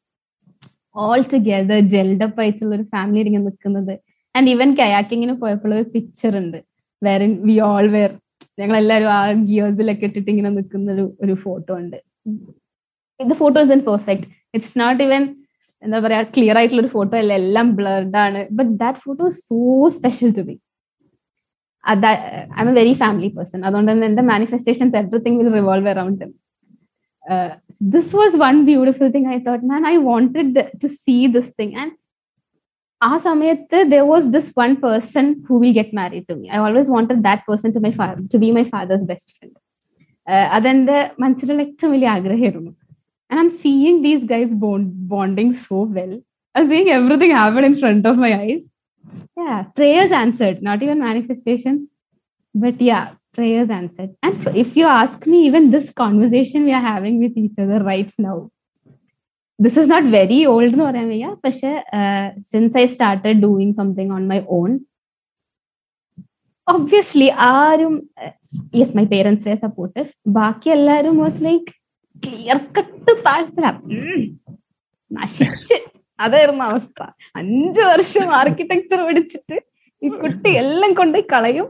All 0.96 1.22
together 1.24 1.78
up 2.26 2.36
ആയിട്ടുള്ള 2.42 2.72
ഒരു 2.74 2.84
ഫാമിലി 2.94 3.26
ഇങ്ങനെ 3.26 3.44
നിൽക്കുന്നത് 3.44 3.94
ആൻഡ് 4.36 4.50
ഈവൻ 4.54 4.68
കയാക്കിങ്ങിന് 4.80 5.34
പോയപ്പോൾ 5.42 5.72
ഒരു 5.78 5.86
പിക്ചർ 5.94 6.32
ഉണ്ട്. 6.42 6.58
വേറെ 7.06 7.26
വി 7.48 7.56
ഓൾ 7.70 7.86
വെയർ 7.96 8.12
ഞങ്ങൾ 8.60 8.76
എല്ലാവരും 8.82 9.10
ആ 9.16 9.20
ഗിയേഴ്സിലൊക്കെ 9.48 10.06
ഇട്ടിട്ട് 10.08 10.30
ഇങ്ങനെ 10.32 10.50
നിൽക്കുന്ന 10.58 10.92
ഒരു 10.96 11.04
ഒരു 11.24 11.34
ഫോട്ടോ 11.44 11.72
ഉണ്ട്. 11.82 11.98
ഇത് 13.20 13.34
photo 13.42 13.58
is 13.64 13.74
imperfect 13.90 14.28
it's 14.56 14.74
not 14.82 15.00
even 15.06 15.22
എന്താ 15.82 15.98
പറയാ 16.04 16.20
ക്ലിയർ 16.34 16.56
ആയിട്ടുള്ള 16.58 16.82
ഒരു 16.84 16.92
ഫോട്ടോ 16.96 17.14
അല്ല. 17.22 17.32
എല്ലാം 17.42 17.66
ബ്ലർഡ് 17.80 18.18
ആണ്. 18.26 18.40
But 18.58 18.72
that 18.84 19.00
photo 19.06 19.24
so 19.48 19.58
special 19.98 20.30
to 20.38 20.44
be 20.48 20.56
I 21.84 21.94
am 22.62 22.68
a 22.70 22.72
very 22.80 22.94
family 23.02 23.28
person 23.36 23.60
അതുകൊണ്ട് 23.68 23.90
തന്നെ 23.92 24.06
എന്റെ 24.10 24.24
manifestations 24.32 24.96
everything 25.02 25.38
will 25.40 25.50
revolve 25.58 25.90
around 25.94 26.24
them 26.24 26.32
this 27.94 27.94
this 27.94 28.08
was 28.20 28.32
one 28.48 28.58
beautiful 28.68 29.08
thing 29.14 29.24
I 29.34 29.38
thought, 29.44 29.62
man, 29.70 29.84
I 29.92 29.96
wanted 30.10 30.50
to 30.82 30.88
see 31.02 31.22
this 31.36 31.48
thing. 31.58 31.70
And 33.01 33.11
ആ 33.11 33.17
സമയത്ത് 33.17 33.89
there 33.89 34.05
was 34.05 34.31
this 34.31 34.51
one 34.63 34.75
person 34.77 35.43
who 35.47 35.55
will 35.57 35.73
get 35.73 35.93
married 35.93 36.27
to 36.27 36.35
me. 36.35 36.49
I 36.49 36.57
always 36.57 36.89
wanted 36.89 37.23
that 37.23 37.45
person 37.45 37.73
to 37.73 37.79
my 37.79 37.91
father 37.91 38.23
to 38.31 38.39
be 38.39 38.51
my 38.51 38.63
father's 38.63 39.03
best 39.03 39.33
friend. 39.37 39.55
Uh, 40.29 40.47
അതെന്റെ 40.57 41.11
മനസ്സിലുള്ള 41.19 41.61
ഏറ്റവും 41.61 41.91
വലിയ 41.91 42.07
ആഗ്രഹമായിരുന്നു 42.07 42.71
And 43.31 43.39
I'm 43.39 43.49
seeing 43.49 44.01
these 44.01 44.23
guys 44.23 44.53
bond, 44.53 45.07
bonding 45.07 45.53
so 45.53 45.83
well. 45.83 46.21
I'm 46.55 46.67
seeing 46.69 46.89
everything 46.89 47.31
happen 47.31 47.63
in 47.63 47.79
front 47.79 48.05
of 48.05 48.17
my 48.17 48.31
eyes. 48.39 48.61
Yeah, 49.37 49.63
prayers 49.63 50.11
answered, 50.11 50.61
not 50.61 50.83
even 50.83 50.99
manifestations. 50.99 51.83
But 52.55 52.81
yeah, 52.81 53.05
prayers 53.33 53.69
answered. 53.69 54.11
And 54.21 54.47
if 54.55 54.75
you 54.75 54.85
ask 54.85 55.25
me, 55.25 55.45
even 55.45 55.71
this 55.71 55.91
conversation 55.91 56.65
we 56.65 56.73
are 56.73 56.81
having 56.81 57.19
with 57.19 57.37
each 57.37 57.57
other 57.57 57.79
right 57.83 58.11
now, 58.17 58.51
this 59.64 59.76
not 59.90 60.08
very 60.16 60.38
old 60.52 60.72
എന്ന് 60.72 60.84
പറയാൻ 60.84 61.06
വയ്യ. 61.08 61.28
പക്ഷെ 61.44 61.70
since 62.52 62.76
I 62.78 62.84
started 62.94 63.36
doing 63.44 63.74
something 63.80 64.12
on 64.16 64.24
my 64.32 64.38
own 64.58 64.72
obviously 66.68 67.28
ആരും 67.48 67.94
yes 68.80 68.96
my 68.96 69.04
parents 69.12 69.48
were 69.48 69.54
supportive 69.54 70.08
ബാക്കി 70.38 70.68
എല്ലാവരും 70.76 71.16
was 71.18 71.40
like 71.44 71.70
clear 72.24 72.58
cut 72.78 73.12
താല്പര്യം. 73.26 73.78
നശിച്ച്. 75.12 75.78
അതായിരുന്നു 76.20 76.64
അവസ്ഥ. 76.64 77.00
അഞ്ചു 77.36 77.82
വർഷം 77.90 78.28
ആർക്കിടെക്ചർ 78.34 79.00
പഠിച്ചിട്ട് 79.06 79.56
ഈ 80.02 80.08
കുട്ടി 80.08 80.50
എല്ലാം 80.62 80.92
കൊണ്ട് 80.94 81.18
കളയും. 81.32 81.66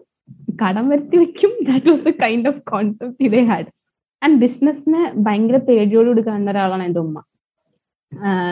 കടം 0.63 0.85
വരുത്തി 0.89 1.17
വെക്കും. 1.23 1.53
That 1.69 1.89
was 1.91 2.05
the 2.09 2.13
kind 2.25 2.49
of 2.49 2.61
concept 2.73 3.25
ഇതേ 3.29 3.43
ഹാഡ് 3.53 3.71
ആൻഡ് 4.23 4.39
ബിസിനസ്സിനെ 4.45 5.03
ഭയങ്കര 5.17 5.57
പേടിയോടുകൂടി 5.71 6.23
കാണുന്ന 6.27 6.51
ഒരാളാണ് 6.51 6.83
എന്റെ 6.83 7.01
ഉമ്മ. 7.01 7.19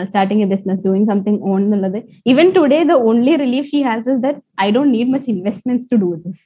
starting 0.08 0.42
a 0.46 0.48
business 0.54 0.80
doing 0.86 1.08
something 1.10 1.40
on 1.52 1.60
എന്നുള്ളത് 1.66 1.98
even 2.32 2.46
today 2.58 2.78
the 2.92 2.94
only 3.10 3.34
relief 3.44 3.68
she 3.72 3.80
has 3.88 4.06
is 4.12 4.20
that 4.26 4.40
I 4.66 4.68
don't 4.76 4.92
need 4.96 5.10
much 5.14 5.28
investments 5.34 5.88
to 5.92 5.98
do 6.04 6.10
this 6.26 6.44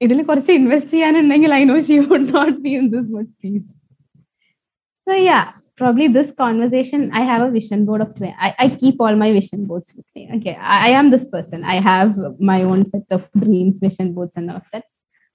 ഇതിൽ 0.00 0.18
കുറച്ച് 0.30 0.52
invest 0.60 0.92
ചെയ്യാനുണ്ടെങ്കിൽ 0.96 1.52
I 1.60 1.62
know 1.72 1.78
she 1.88 1.96
would 2.10 2.28
not 2.36 2.56
be 2.66 2.72
in 2.80 2.86
this 2.96 3.10
much 3.16 3.32
peace 3.44 3.70
so 5.06 5.14
yeah 5.30 5.40
probably 5.80 6.06
this 6.14 6.30
conversation 6.40 7.00
i 7.12 7.24
have 7.28 7.42
a 7.46 7.50
vision 7.56 7.80
board 7.88 8.00
of 8.04 8.08
20 8.12 8.30
I, 8.46 8.54
I 8.58 8.68
keep 8.80 8.96
all 9.00 9.16
my 9.16 9.28
vision 9.36 9.60
boards 9.68 9.88
with 9.96 10.06
me 10.16 10.22
okay 10.36 10.54
I, 10.72 10.78
I 10.86 10.98
am 11.00 11.06
this 11.14 11.26
person 11.34 11.58
i 11.74 11.78
have 11.88 12.08
my 12.50 12.56
own 12.70 12.80
set 12.84 13.06
of 13.16 13.22
dreams 13.36 13.76
vision 13.78 14.08
boards 14.16 14.36
and 14.38 14.50
all 14.50 14.58
of 14.62 14.66
that 14.72 14.84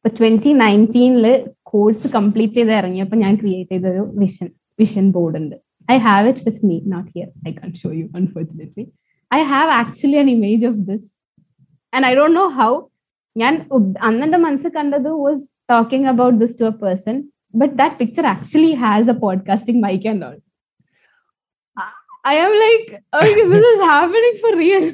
but 0.05 0.13
2019 0.19 1.33
course 1.71 2.07
complete 2.15 2.57
ചെയ്ത് 2.57 2.71
ഇറങ്ങിയപ്പോൾ 2.79 3.15
ഞാൻ 3.15 3.33
create 3.35 3.71
ചെയ്തൊരു 3.71 4.01
vision 4.21 4.47
vision 4.79 5.05
I 5.88 5.96
have 6.08 6.28
it 6.32 6.44
with 6.48 6.66
me 6.70 6.76
not 6.94 7.08
here 7.14 7.28
I 7.48 7.52
can 7.60 7.70
show 7.82 7.90
you 8.00 8.04
unfortunately 8.20 8.86
I 9.30 9.40
have 9.54 9.72
actually 9.80 10.20
an 10.24 10.30
image 10.36 10.64
of 10.70 10.80
this 10.90 11.08
and 11.92 12.06
I 12.10 12.12
don't 12.20 12.38
know 12.42 12.46
how 12.60 12.70
ഞാൻ 13.36 13.54
അന്ന് 14.08 14.24
എന്റെ 14.26 14.38
മനസ്സിൽ 14.46 14.70
കണ്ടത് 14.78 15.10
was 15.24 15.44
talking 15.72 16.08
about 16.14 16.38
this 16.44 16.56
to 16.60 16.66
a 16.72 16.74
person 16.84 17.18
but 17.54 17.76
that 17.76 17.98
picture 17.98 18.24
actually 18.24 18.74
has 18.74 19.08
a 19.08 19.14
podcasting 19.14 19.80
mic 19.80 20.04
and 20.04 20.24
all. 20.24 20.36
I 22.24 22.34
am 22.34 22.52
like, 22.54 23.02
okay, 23.14 23.48
this 23.48 23.64
is 23.64 23.80
happening 23.80 24.38
for 24.40 24.56
real. 24.56 24.92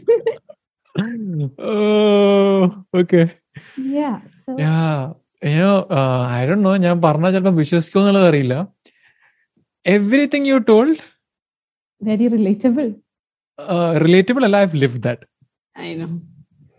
oh, 1.58 2.84
okay. 2.94 3.32
Yeah. 3.76 4.20
So. 4.44 4.56
Yeah. 4.56 5.12
You 5.42 5.58
know, 5.58 5.78
uh, 5.90 6.26
I 6.28 6.46
don't 6.46 6.62
know. 6.62 6.76
ഞാൻ 6.76 7.00
പറഞ്ഞാൽ 7.02 7.32
ചിലപ്പോൾ 7.32 7.56
വിശ്വസിക്കുമോ 7.62 8.02
എന്നുള്ളത് 8.02 8.28
അറിയില്ല 8.28 8.54
everything 9.84 10.44
you 10.44 10.60
told 10.60 11.00
very 12.00 12.28
relatable. 12.28 13.00
uh, 13.58 13.94
relatable 13.94 14.44
and 14.44 14.56
i've 14.56 14.74
lived 14.74 15.02
that. 15.02 15.24
I 15.76 15.94
know. 15.94 16.20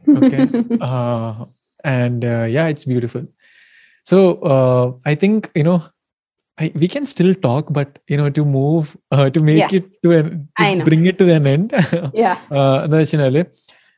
Okay. 0.08 0.48
Uh, 0.82 1.46
and 1.84 2.24
uh, 2.26 2.44
yeah 2.44 2.68
it's 2.68 2.86
beautiful. 2.86 3.28
So 4.04 4.36
uh, 4.42 4.94
i 5.06 5.16
think 5.16 5.52
you 5.56 5.64
know 5.64 5.84
I, 6.58 6.72
we 6.74 6.88
can 6.88 7.06
still 7.06 7.36
talk 7.36 7.74
but 7.74 8.00
you 8.08 8.16
know 8.16 8.30
to 8.30 8.46
move 8.46 8.96
uh, 9.12 9.30
to 9.30 9.42
make 9.42 9.72
yeah. 9.72 9.80
it 9.80 10.04
to 10.04 10.12
an 10.12 10.48
to 10.58 10.84
bring 10.86 11.06
it 11.06 11.20
to 11.20 11.34
an 11.34 11.48
end. 11.48 11.74
Yeah. 12.14 12.40
Uh, 12.50 12.88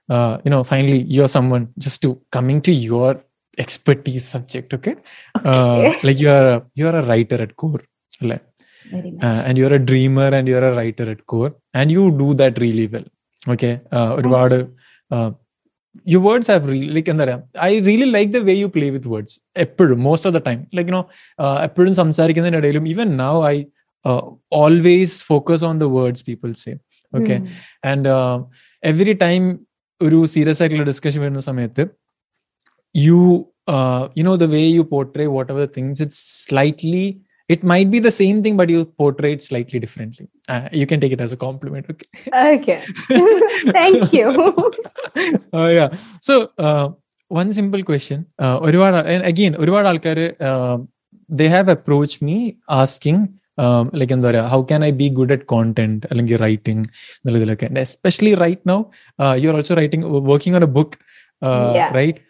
uh, 0.10 0.38
you 0.44 0.50
know 0.50 0.64
finally 0.64 1.02
you're 1.04 1.28
someone 1.28 1.74
just 1.78 2.02
to 2.02 2.20
coming 2.32 2.62
to 2.62 2.72
your 2.72 3.24
expertise 3.58 4.26
subject 4.26 4.74
okay, 4.74 4.96
okay. 5.38 5.50
Uh, 5.50 5.94
like 6.04 6.20
you 6.20 6.30
are 6.30 6.48
a, 6.48 6.66
you 6.76 6.88
are 6.88 6.96
a 6.96 7.06
writer 7.06 7.42
at 7.42 7.56
core 7.56 7.82
Very 8.87 9.11
much. 9.11 9.25
uh, 9.25 9.41
and 9.47 9.59
you're 9.59 9.75
a 9.75 9.83
dreamer 9.91 10.29
and 10.31 10.47
you're 10.49 10.65
a 10.65 10.75
writer 10.75 11.07
at 11.11 11.21
core 11.27 11.53
and 11.75 11.91
you 11.91 12.05
do 12.19 12.29
that 12.35 12.57
really 12.59 12.87
well 12.87 13.07
okay 13.47 13.73
uh, 13.93 14.11
ഒരുപാട് 14.19 14.57
uh, 15.11 15.31
your 16.07 16.23
words 16.23 16.47
have 16.53 16.65
really 16.67 16.91
like 16.97 17.09
എന്താ 17.13 17.25
പറയാ 17.25 17.39
I 17.65 17.73
really 17.89 18.09
like 18.17 18.31
the 18.37 18.41
way 18.49 18.55
you 18.57 18.69
play 18.77 18.87
with 18.95 19.11
words 19.15 19.37
എപ്പോഴും 19.65 19.99
most 20.07 20.29
of 20.29 20.35
the 20.39 20.43
time 20.49 20.61
like 20.77 20.91
you know 20.93 21.03
എപ്പോഴും 21.69 21.95
സംസാരിക്കുന്നതിനിടയിലും 22.03 22.87
even 22.93 23.09
now 23.25 23.35
I 23.53 23.57
always 24.63 25.19
focus 25.31 25.65
on 25.71 25.77
the 25.85 25.89
words 25.99 26.25
people 26.31 26.53
say 26.65 26.73
okay 27.13 27.35
Mm. 27.37 27.49
And 27.91 28.09
every 28.83 29.15
time 29.25 29.43
ഒരു 30.01 30.19
serious 30.35 30.61
ആയിട്ടുള്ള 30.63 30.87
discussion 30.91 31.21
വരുന്ന 31.25 31.43
സമയത്ത് 31.49 31.83
you 32.95 33.19
you 34.19 34.23
know 34.29 34.35
the 34.37 34.47
way 34.55 34.63
you 34.77 34.85
portray 34.95 35.27
whatever 35.55 35.67
things 35.77 36.01
it's 36.05 36.23
slightly 36.45 37.05
it 37.49 37.63
might 37.65 37.89
be 37.91 38.01
the 38.01 38.13
same 38.13 38.39
thing 38.45 38.55
but 38.57 38.69
you 38.69 38.81
portray 39.01 39.33
it 39.37 39.43
slightly 39.43 39.79
differently 39.79 40.27
uh, 40.49 40.67
you 40.73 40.87
can 40.87 41.01
take 41.01 41.15
it 41.17 41.23
as 41.27 41.33
a 41.33 41.41
compliment 41.47 41.85
okay 41.93 42.09
Okay. 42.53 42.79
Thank 43.79 44.13
you. 44.13 44.29
uh, 45.53 45.71
yeah 45.79 45.89
so 46.21 46.35
uh, 46.59 46.87
one 47.31 47.51
simple 47.53 47.83
question 47.83 48.19
uh, 48.45 48.57
ഒരുപാട് 48.67 48.99
and 49.15 49.25
again 49.33 49.55
ഒരുപാട് 49.65 49.89
ആൾക്കാർ 49.93 50.19
they 51.31 51.49
have 51.49 51.69
approached 51.77 52.21
me 52.31 52.39
asking 52.83 53.21
like 54.01 54.13
എന്താ 54.15 54.27
പറയുക 54.29 54.51
how 54.53 54.59
can 54.69 54.83
I 54.87 54.91
be 55.01 55.07
good 55.17 55.33
at 55.35 55.47
content 55.53 56.07
അല്ലെങ്കിൽ 56.11 56.37
writing 56.45 56.85
എന്നുള്ളതിലൊക്കെ 57.19 57.67
especially 57.87 58.33
right 58.43 58.65
now 58.71 58.77
you 59.43 59.49
are 59.51 59.57
also 59.59 59.75
writing 59.81 60.05
working 60.33 60.59
on 60.61 60.65
a 60.69 60.73
book 60.79 60.97
Yeah. 61.77 61.89
Right 61.97 62.21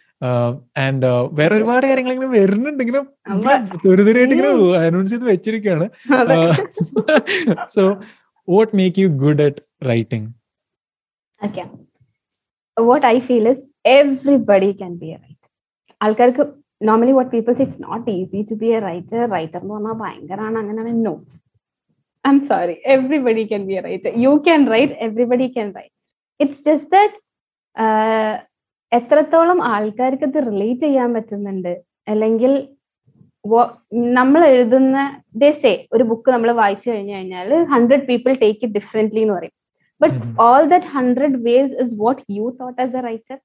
and 0.81 1.09
വേറെ 1.39 1.55
ഒരുപാട് 1.57 1.85
കാര്യങ്ങൾ 1.87 2.13
ഇങ്ങനെ 2.13 2.31
വരുന്നുണ്ട് 2.37 2.83
ഇങ്ങനെ 2.85 3.01
അമ്മ. 3.33 3.55
ദുരിതരായിട്ട് 3.85 4.35
ഇങ്ങനെ 4.37 4.51
അനൗൺസ് 4.83 5.13
ചെയ്ത് 5.13 5.27
വെച്ചിരിക്കുകയാണ് 5.31 5.87
so 7.75 7.85
what 8.49 8.73
make 8.81 9.01
you 9.03 9.11
good 9.25 9.45
at 9.49 9.63
writing 9.91 10.29
Okay. 11.41 11.65
What 12.77 13.05
I 13.05 13.19
feel 13.21 13.47
is 13.47 13.61
everybody 13.93 14.69
can 14.75 14.93
be 14.97 15.09
a 15.09 15.17
writer. 15.17 15.49
ആൾക്കാർക്ക് 16.01 16.45
normally 16.81 17.13
what 17.17 17.31
people 17.33 17.53
it's 17.57 17.81
not 17.83 18.07
easy 18.13 18.41
to 18.51 18.57
be 18.61 18.69
a 18.77 18.81
writer 18.85 19.21
writer 19.33 19.59
എന്ന് 19.61 19.75
പറഞ്ഞാൽ 19.75 19.97
ഭയങ്കരമാണ് 20.01 20.57
അങ്ങനെയാണ് 20.61 20.93
no 21.05 21.13
I'm 22.31 22.39
sorry 22.49 22.75
everybody 22.95 23.45
can 23.51 23.63
be 23.69 23.75
a 23.75 23.85
writer 23.87 24.13
you 24.25 24.33
can 24.47 24.63
write 24.73 24.95
everybody 25.07 25.49
can 25.57 25.69
write 25.79 25.95
it's 26.41 26.63
just 26.69 26.91
that 26.97 27.19
എത്രത്തോളം 28.92 29.60
ആൾക്കാർക്ക് 29.74 30.26
ഇത് 30.30 30.40
relate 30.50 30.86
ചെയ്യാൻ 30.88 31.10
പറ്റുന്നുണ്ട്? 31.16 31.74
അല്ലെങ്കിൽ 32.12 32.54
നമ്മൾ 34.20 34.42
എഴുതുന്ന 34.52 34.98
ദേ 35.42 35.50
ഒരു 35.96 36.04
ബുക്ക് 36.10 36.30
നമ്മൾ 36.36 36.50
വായിച്ചു 36.62 36.88
കഴിഞ്ഞു 36.92 37.14
കഴിഞ്ഞാൽ 37.18 37.50
hundred 37.74 38.06
people 38.10 38.32
take 38.44 38.62
it 38.66 38.76
differently 38.80 39.22
എന്ന് 39.26 39.36
പറയും. 39.38 39.54
But. 40.02 40.16
All 40.48 40.64
that 40.74 40.90
hundred 40.96 41.38
ways 41.50 41.76
is 41.84 41.94
what 42.04 42.24
you 42.38 42.46
thought 42.62 42.80
as 42.86 42.96
a 43.00 43.04
writer 43.10 43.38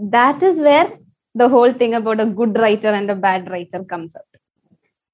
that 0.00 0.50
is 0.50 0.60
where 0.68 0.86
the 1.34 1.46
whole 1.54 1.70
thing 1.80 1.96
about 2.00 2.22
a 2.26 2.28
good 2.40 2.60
writer 2.66 2.92
and 2.98 3.14
a 3.16 3.18
bad 3.26 3.48
writer 3.54 3.80
comes 3.92 4.16
out 4.22 4.36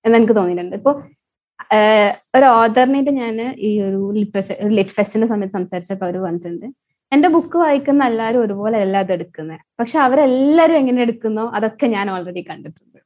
എന്ന് 0.04 0.16
എനിക്ക് 0.18 0.36
തോന്നിയിട്ടുണ്ട്. 0.40 0.76
ഇപ്പൊ 0.80 0.92
ഒരു 2.36 2.46
ഓതറിനായിട്ട് 2.58 3.12
ഞാൻ 3.22 3.36
ഈ 3.68 3.70
ഒരു 3.86 4.00
ലിറ്ററേച്ചർ 4.18 4.56
ലിറ്റ് 4.78 4.94
ഫെസ്റ്റിന്റെ 4.98 5.28
സമയത്ത് 5.32 5.56
സംസാരിച്ചപ്പോൾ 5.58 6.06
അവർ 6.08 6.16
പറഞ്ഞിട്ടുണ്ട്. 6.26 6.66
എന്റെ 7.14 7.28
ബുക്ക് 7.34 7.58
വായിക്കുന്ന 7.62 8.02
എല്ലാവരും 8.10 8.42
ഒരുപോലെ 8.44 8.76
അല്ല 8.84 8.96
അത് 9.04 9.12
എടുക്കുന്നത് 9.16 9.60
പക്ഷെ 9.80 9.98
അവരെല്ലാരും 10.06 10.78
എങ്ങനെ 10.80 11.00
എടുക്കുന്നോ 11.06 11.44
അതൊക്കെ 11.56 11.86
ഞാൻ 11.96 12.06
ഓൾറെഡി 12.14 12.42
കണ്ടിട്ടുണ്ട് 12.50 13.00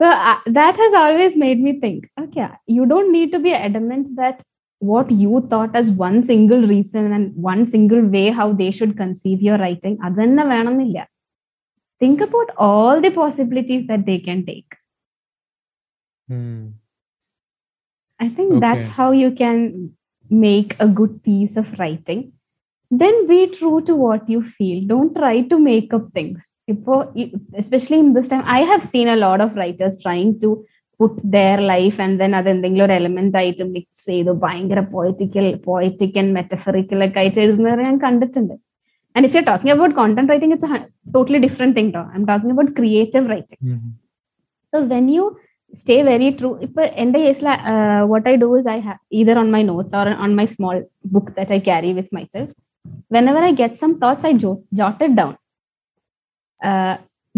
so 0.00 0.06
uh, 0.28 0.38
that 0.58 0.76
has 0.82 0.92
always 1.00 1.32
made 1.42 1.58
me 1.64 1.72
think, 1.82 1.98
okay, 2.22 2.46
you 2.76 2.84
don't 2.92 3.10
need 3.16 3.30
to 3.34 3.40
be 3.46 3.52
adamant 3.66 4.06
that 4.20 4.38
what 4.82 5.08
you 5.22 5.32
thought 5.50 5.72
as 5.80 5.88
one 6.06 6.16
single 6.30 6.62
reason 6.74 7.12
and 7.16 7.26
one 7.50 7.62
single 7.74 8.04
way 8.14 8.26
how 8.38 8.46
they 8.60 8.70
should 8.76 8.94
conceive 9.02 9.40
your 9.48 9.58
writing, 9.62 9.96
അതെന്നെ 10.08 10.44
വേണമെന്നില്ല 10.52 11.00
think 12.00 12.20
about 12.26 12.50
all 12.66 13.00
the 13.00 13.10
possibilities 13.10 13.82
that 13.86 14.02
they 14.06 14.18
can 14.26 14.38
take. 14.50 14.70
Hmm. 16.28 16.60
I 18.20 18.28
think 18.36 18.60
that's 18.64 18.88
how 18.98 19.10
you 19.22 19.30
can 19.42 19.58
make 20.29 20.75
a 20.79 20.87
good 20.89 21.23
piece 21.23 21.55
of 21.55 21.67
writing. 21.79 22.21
Then 22.91 23.27
be 23.27 23.47
true 23.49 23.81
to 23.81 23.95
what 23.95 24.29
you 24.29 24.41
feel. 24.57 24.77
Don't 24.87 25.13
try 25.15 25.41
to 25.43 25.57
make 25.61 25.93
up 25.93 26.05
things. 26.13 26.41
Ipo- 26.69 27.07
Especially 27.55 27.99
in 27.99 28.13
this 28.13 28.27
time, 28.27 28.43
I 28.47 28.61
have 28.71 28.85
seen 28.85 29.07
a 29.07 29.15
lot 29.17 29.41
of 29.41 29.55
writers 29.55 29.97
trying 30.01 30.39
to 30.41 30.49
put 30.99 31.13
their 31.35 31.57
life 31.71 31.97
and 31.99 32.13
then 32.21 32.33
അതെന്തെങ്കിലും 32.39 32.83
ഒരു 32.85 32.93
element 32.99 33.37
ആയിട്ട് 33.39 33.63
mix 33.73 34.05
ചെയ്ത് 34.11 34.31
ഭയങ്കര 34.43 34.81
പോയറ്റിക്കൽ 34.93 35.47
poetic 35.65 36.17
and 36.21 36.33
metaphorical 36.37 36.99
ഒക്കെ 37.07 37.19
ആയിട്ട് 37.21 37.39
എഴുതുന്നവരെ 37.45 37.83
ഞാൻ 37.87 37.97
കണ്ടിട്ടുണ്ട് 38.05 38.53
and 39.15 39.27
if 39.29 39.35
you 39.37 39.41
talking 39.49 39.73
about 39.75 39.95
content 39.99 40.31
writing 40.33 40.55
it's 40.55 40.79
totally 41.15 41.41
different 41.47 41.75
thing 41.79 41.91
to 41.97 42.03
I'm 42.19 42.25
talking 42.31 42.53
about 42.55 42.73
creative 42.79 43.27
writing 43.35 43.61
Hmm. 43.69 43.83
so 44.73 44.79
when 44.93 45.05
you 45.15 45.25
stay 45.74 46.02
very 46.02 46.32
true 46.38 46.54
if 46.64 46.70
i 46.70 46.86
இப்போ 46.86 47.00
எந்த 47.02 47.16
ஏஜ்ல 47.28 47.50
what 48.12 48.24
I 48.32 48.36
do 48.42 48.48
is 48.58 48.66
I 48.74 48.80
have 48.86 49.00
either 49.18 49.36
on 49.42 49.48
my 49.56 49.62
notes 49.70 49.92
or 49.98 50.06
on 50.24 50.30
my 50.40 50.46
small 50.56 50.78
book 51.14 51.28
that 51.36 51.50
I 51.56 51.60
carry 51.70 51.92
with 51.98 52.08
myself. 52.18 52.48
Whenever 53.14 53.40
I 53.48 53.52
get 53.62 53.72
some 53.82 53.94
thoughts, 54.02 54.24
I 54.28 54.32
jot, 54.80 55.00
it 55.06 55.14
down. 55.20 55.34
Uh, 56.68 56.94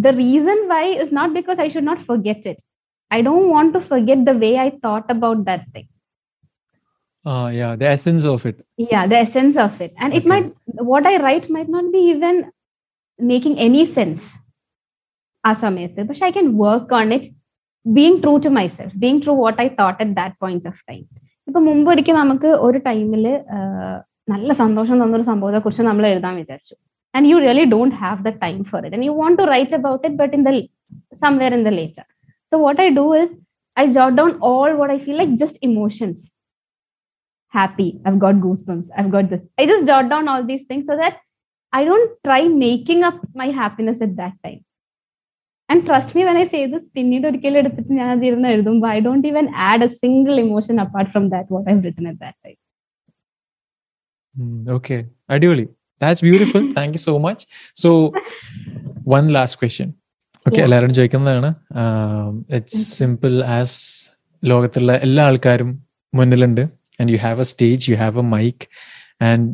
the 0.06 0.12
reason 0.24 0.58
why 0.72 0.84
is 1.04 1.10
not 1.18 1.30
because 1.38 1.58
I 1.64 1.68
should 1.72 1.88
not 1.90 2.00
forget 2.10 2.40
it. 2.52 2.60
I 3.16 3.20
don't 3.28 3.48
want 3.54 3.70
to 3.76 3.80
forget 3.92 4.20
the 4.28 4.36
way 4.44 4.52
I 4.66 4.70
thought 4.84 5.08
about 5.16 5.44
that 5.48 5.64
thing. 5.72 5.88
Uh, 7.30 7.48
yeah, 7.60 7.72
the 7.80 7.88
essence 7.94 8.24
of 8.34 8.46
it. 8.50 8.56
Yeah, 8.92 9.04
the 9.06 9.18
essence 9.24 9.56
of 9.66 9.74
it. 9.80 9.92
And 10.02 10.12
it 10.18 10.24
might, 10.32 10.48
what 10.92 11.06
I 11.12 11.16
write 11.24 11.48
might 11.56 11.68
not 11.68 11.92
be 11.92 12.02
even 12.14 12.36
making 13.18 13.58
any 13.58 13.84
sense. 13.98 14.36
Asamayate, 15.50 16.06
but 16.06 16.22
I 16.22 16.32
can 16.38 16.56
work 16.56 16.90
on 17.00 17.12
it 17.18 17.26
being 17.85 18.17
true 18.23 18.33
to 18.45 18.49
myself 18.57 18.93
being 19.03 19.21
true 19.23 19.33
what 19.43 19.59
I 19.61 19.67
thought 19.79 19.99
at 20.03 20.13
that 20.19 20.35
point 20.43 20.69
of 20.71 20.81
time 20.89 21.03
ഇപ്പൊ 21.47 21.59
മുമ്പ് 21.59 21.89
ഒരിക്കൽ 21.91 22.15
നമുക്ക് 22.23 22.49
ഒരു 22.67 22.79
ടൈമിൽ 22.89 23.25
നല്ല 24.33 24.51
സന്തോഷം 24.63 24.97
തന്നൊരു 25.03 25.25
സംഭവത്തെ 25.31 25.59
കുറിച്ച് 25.59 25.83
നമ്മൾ 25.89 26.05
എഴുതാൻ 26.07 26.33
വിചാരിച്ചു 26.35 26.75
and 27.13 27.27
you 27.31 27.37
really 27.45 27.65
don't 27.75 27.95
have 28.03 28.17
the 28.29 28.33
time 28.45 28.57
for 28.71 28.81
it 28.85 28.97
and 28.97 29.07
you 29.09 29.13
want 29.21 29.37
to 29.41 29.45
write 29.55 29.75
about 29.79 30.03
it 30.07 30.17
but 30.23 30.33
in 30.37 30.43
the 30.49 30.53
somewhere 31.25 31.53
in 31.57 31.63
the 31.69 31.73
later 31.79 32.05
so 32.51 32.57
what 32.65 32.81
I 32.85 32.89
do 32.99 33.05
is 33.21 33.33
I 33.77 33.85
jot 33.99 34.17
down 34.21 34.33
all 34.51 34.71
what 34.81 34.93
I 34.95 34.99
feel 35.05 35.19
like 35.23 35.37
just 35.43 35.61
emotions 35.69 36.25
happy 37.53 37.89
i've 38.05 38.19
got 38.19 38.35
goosebumps 38.35 38.87
i've 38.97 39.09
got 39.09 39.25
this 39.29 39.43
i 39.57 39.65
just 39.65 39.85
jot 39.85 40.05
down 40.09 40.27
all 40.27 40.43
these 40.43 40.63
things 40.69 40.85
so 40.85 40.95
that 40.95 41.15
i 41.73 41.83
don't 41.83 42.09
try 42.23 42.41
making 42.65 43.01
up 43.03 43.19
my 43.41 43.47
happiness 43.51 43.99
at 44.01 44.13
that 44.15 44.35
time 44.45 44.59
and 45.72 45.82
trust 45.88 46.16
me 46.16 46.24
when 46.28 46.38
i 46.42 46.46
say 46.54 46.62
this 46.72 46.84
പിന്നീട് 46.96 47.26
ഒരിക്കലും 47.28 47.58
എടുത്തിട്ട് 47.62 47.92
ഞാൻ 48.00 48.10
അതിരുന്ന് 48.16 48.48
എഴുതുമ്പോൾ 48.54 48.88
I 48.96 48.98
don't 49.06 49.28
even 49.30 49.46
add 49.68 49.86
a 49.88 49.90
single 50.02 50.34
emotion 50.46 50.76
apart 50.84 51.10
from 51.14 51.26
that 51.34 51.54
what 51.54 51.68
I 51.70 51.74
written 51.88 52.06
at 52.12 52.20
that 52.24 52.38
time 52.46 52.58
okay 54.76 54.96
അടിപൊളി 55.30 55.66
that's 56.00 56.24
beautiful 56.26 56.62
thank 56.78 56.94
you 56.98 57.02
so 57.08 57.14
much 57.26 57.44
so 57.82 57.90
one 59.14 59.26
last 59.36 59.58
question 59.62 59.90
okay. 60.46 60.60
എല്ലാവരും 60.66 60.92
ചോദിക്കുന്നതാണ്. 60.94 61.48
It's. 62.56 62.80
Simple 62.98 63.34
as 63.56 63.76
ലോകത്തുള്ള 64.42 64.92
എല്ലാ 65.06 65.24
ആൾക്കാരും 65.30 65.68
മുന്നിലുണ്ട്. 66.12 66.62
And 67.00 67.12
you 67.14 67.18
have 67.26 67.40
a 67.44 67.48
stage 67.52 67.84
you 67.90 67.96
have 67.96 68.18
a 68.18 68.26
mic 68.36 68.64
and 69.28 69.52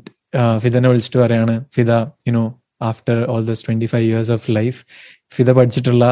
ഫിദനെ 0.64 0.88
വിളിച്ചിട്ട് 0.88 1.18
പറയാണ് 1.24 1.54
Fida 1.76 1.90
you know 2.28 2.44
after 2.82 3.18
all 3.32 3.44
these 3.50 3.62
twenty 3.66 3.86
five 3.86 4.06
years 4.08 4.32
of 4.36 4.46
life 4.50 4.80
Fida 5.35 5.51
പഠിച്ചിട്ടുള്ള 5.57 6.05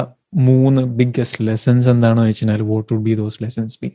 മൂന്ന് 0.50 0.82
ബിഗ്ഗസ്റ്റ് 1.00 1.46
ലെസൺസ് 1.48 1.90
എന്താണെന്ന് 1.94 2.30
വെച്ചാൽ 2.32 2.64
what 2.74 2.88
would 2.94 3.06
be 3.10 3.16
those 3.22 3.40
lessons 3.46 3.78
be 3.84 3.92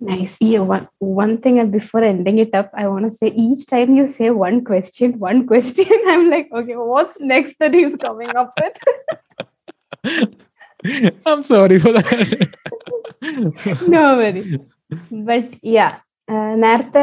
Nice. 0.00 0.36
Yeah, 0.40 0.60
one, 0.60 0.88
one 0.98 1.38
thing 1.38 1.58
and 1.58 1.72
before 1.72 2.04
ending 2.04 2.38
it 2.38 2.54
up, 2.54 2.70
I 2.74 2.86
want 2.86 3.06
to 3.06 3.10
say 3.10 3.28
each 3.28 3.66
time 3.66 3.94
you 3.96 4.06
say 4.06 4.28
one 4.30 4.62
question, 4.62 5.18
one 5.18 5.46
question, 5.46 5.86
I'm 6.06 6.30
like, 6.30 6.50
okay, 6.52 6.76
what's 6.76 7.18
next 7.18 7.54
that 7.60 7.72
he's 7.72 7.96
coming 7.96 8.34
up 8.36 8.52
with? 8.60 8.76
I'm 11.26 11.42
sorry 11.42 11.78
for 11.78 11.92
that. 11.92 12.48
no 13.88 14.16
worries. 14.18 14.58
But 15.10 15.54
yeah, 15.62 15.92
uh, 15.92 15.98
നേരത്തെ 16.63 17.01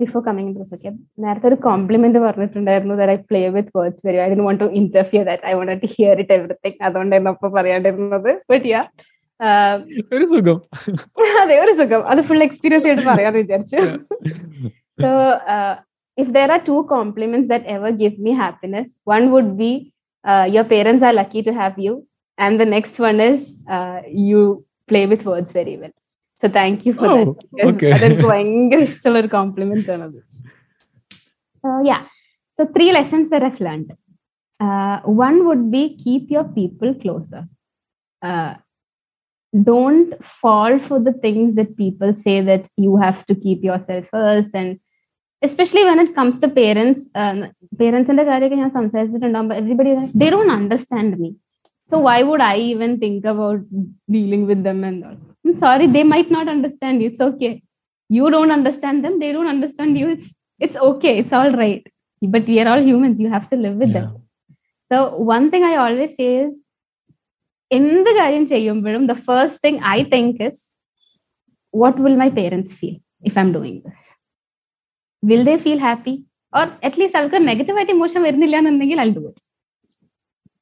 before 0.00 0.20
coming 0.26 0.52
to 0.56 0.62
ഒക്കെ 0.76 0.90
നേരത്തെ 1.24 1.46
ഒരു 1.50 1.58
compliment 1.66 2.20
പറഞ്ഞിട്ടുണ്ടായിരുന്നു 2.26 2.94
that 3.00 3.14
I 3.16 3.18
play 3.30 3.42
with 3.56 3.72
words 3.78 4.02
very 4.06 4.18
I'd 4.32 4.38
want 4.46 4.62
to 4.64 4.68
interfere 4.80 5.24
that 5.28 5.46
I 5.50 5.52
want 5.58 5.82
to 5.84 5.90
hear 5.96 6.20
it 6.22 6.34
everything 6.38 6.78
അതുകൊണ്ടായിരുന്നു 6.88 7.32
അപ്പൊ 7.34 7.50
പറയാണ്ടിരുന്നത്. 7.58 8.30
But 8.52 8.66
yeah 8.74 8.82
ഒരു 10.16 10.26
സുഖം. 10.32 10.56
അതെ 11.42 11.56
ഒരു 11.64 11.72
സുഖം. 11.80 12.00
അത് 12.12 12.20
ഫുൾ 12.28 12.42
എക്സ്പീരിയൻസ് 12.46 12.86
ആയിട്ട് 12.88 13.04
പറയാന്ന് 13.10 13.42
വിചാരിച്ചു. 13.44 13.82
So 15.02 15.10
if 16.18 16.32
there 16.36 16.52
are 16.54 16.62
two 16.70 16.76
compliments 16.94 17.50
that 17.52 17.70
ever 17.76 17.92
give 18.02 18.16
me 18.26 18.32
happiness 18.44 18.92
one 19.12 19.24
would 19.34 19.54
be 19.62 19.72
your 20.54 20.66
parents 20.74 21.04
are 21.08 21.14
lucky 21.20 21.42
to 21.50 21.54
have 21.60 21.86
you 21.86 21.94
and 22.38 22.58
the 22.62 22.66
next 22.76 23.04
one 23.06 23.16
is 23.30 23.46
you 24.30 24.42
play 24.90 25.02
with 25.12 25.28
words 25.30 25.56
very 25.58 25.76
well. 25.82 25.94
So, 26.41 26.47
thank 26.49 26.85
you 26.85 26.93
for 26.93 27.07
Oh, 27.07 27.17
that. 27.17 27.35
because 27.51 27.75
okay. 27.75 27.91
അതെനിക്ക് 27.95 28.25
ഭയങ്കര 28.31 28.79
ഇഷ്ടമുള്ള 28.89 29.19
ഒരു 29.23 29.31
complement 29.37 29.91
ആണത് 29.97 30.19
So, 31.63 31.69
yeah. 31.89 32.01
So, 32.57 32.61
three 32.75 32.91
lessons 32.91 33.27
that 33.33 33.43
I've 33.47 33.61
learned. 33.67 33.91
Uh, 34.59 34.97
one 35.25 35.37
would 35.47 35.63
be 35.75 35.83
keep 36.03 36.25
your 36.35 36.43
people 36.57 36.89
closer. 37.03 37.41
Uh, 38.21 38.51
don't 39.53 40.11
fall 40.41 40.79
for 40.79 40.99
the 40.99 41.13
things 41.23 41.55
that 41.55 41.77
people 41.77 42.13
say 42.25 42.41
that 42.41 42.63
you 42.77 42.97
have 42.97 43.25
to 43.29 43.35
keep 43.35 43.63
yourself 43.63 44.05
first 44.11 44.51
and 44.53 44.79
especially 45.41 45.83
when 45.85 45.99
it 45.99 46.15
comes 46.15 46.39
to 46.39 46.47
parents 46.61 47.01
um, 47.21 47.39
parents 47.81 48.09
ന്റെ 48.13 48.23
കാര്യമൊക്കെ 48.29 48.57
ഞാൻ 48.61 48.71
സംസാരിച്ചിട്ടുണ്ടാകുമ്പോൾ 48.79 49.57
everybody 49.61 49.91
is 49.93 49.99
like, 50.01 50.13
they 50.21 50.29
don't 50.35 50.53
understand 50.61 51.11
me 51.23 51.29
so 51.89 51.97
why 52.07 52.17
would 52.29 52.43
i 52.53 52.57
even 52.71 52.91
think 53.03 53.21
about 53.33 53.59
dealing 54.17 54.43
with 54.51 54.61
them 54.67 54.79
and 54.89 54.99
all 55.09 55.19
i'm 55.45 55.55
sorry 55.65 55.87
they 55.95 56.05
might 56.13 56.29
not 56.37 56.47
understand 56.55 57.01
you 57.01 57.09
it's 57.11 57.23
okay 57.29 57.53
you 58.09 58.25
don't 58.35 58.53
understand 58.57 58.97
them 59.05 59.15
they 59.23 59.31
don't 59.35 59.51
understand 59.55 59.93
you 60.01 60.07
it's 60.15 60.27
it's 60.65 60.77
okay 60.89 61.13
it's 61.21 61.35
all 61.39 61.53
right 61.63 61.83
but 62.35 62.43
we 62.51 62.57
are 62.61 62.69
all 62.73 62.83
humans 62.91 63.19
you 63.23 63.31
have 63.37 63.47
to 63.53 63.57
live 63.65 63.77
with 63.83 63.93
them 63.97 64.07
so 64.91 64.97
one 65.15 65.45
thing 65.51 65.63
I 65.63 65.75
always 65.85 66.11
say 66.19 66.29
is 66.43 66.53
എന്ത് 67.77 68.09
കാര്യം 68.17 68.43
ചെയ്യുമ്പോഴും 68.51 69.03
the 69.11 69.19
first 69.29 69.55
thing 69.63 69.75
I 69.95 69.99
think 70.11 70.33
is 70.47 70.57
what 71.81 71.95
will 72.03 72.17
my 72.23 72.27
parents 72.39 72.71
feel 72.79 72.97
if 73.29 73.35
I'm 73.39 73.51
doing 73.57 73.77
this? 73.85 74.01
Will 75.23 75.43
they 75.47 75.57
feel 75.65 75.79
happy? 75.89 76.15
Or 76.57 76.65
at 76.87 76.95
least 76.99 77.15
അവർക്ക് 77.19 77.39
നെഗറ്റീവായിട്ട് 77.49 77.93
emotion 77.97 78.21
വരുന്നില്ല 78.27 78.55
എന്നുണ്ടെങ്കിൽ 78.61 78.99
I'll 79.03 79.15
do 79.19 79.23
it. 79.31 79.39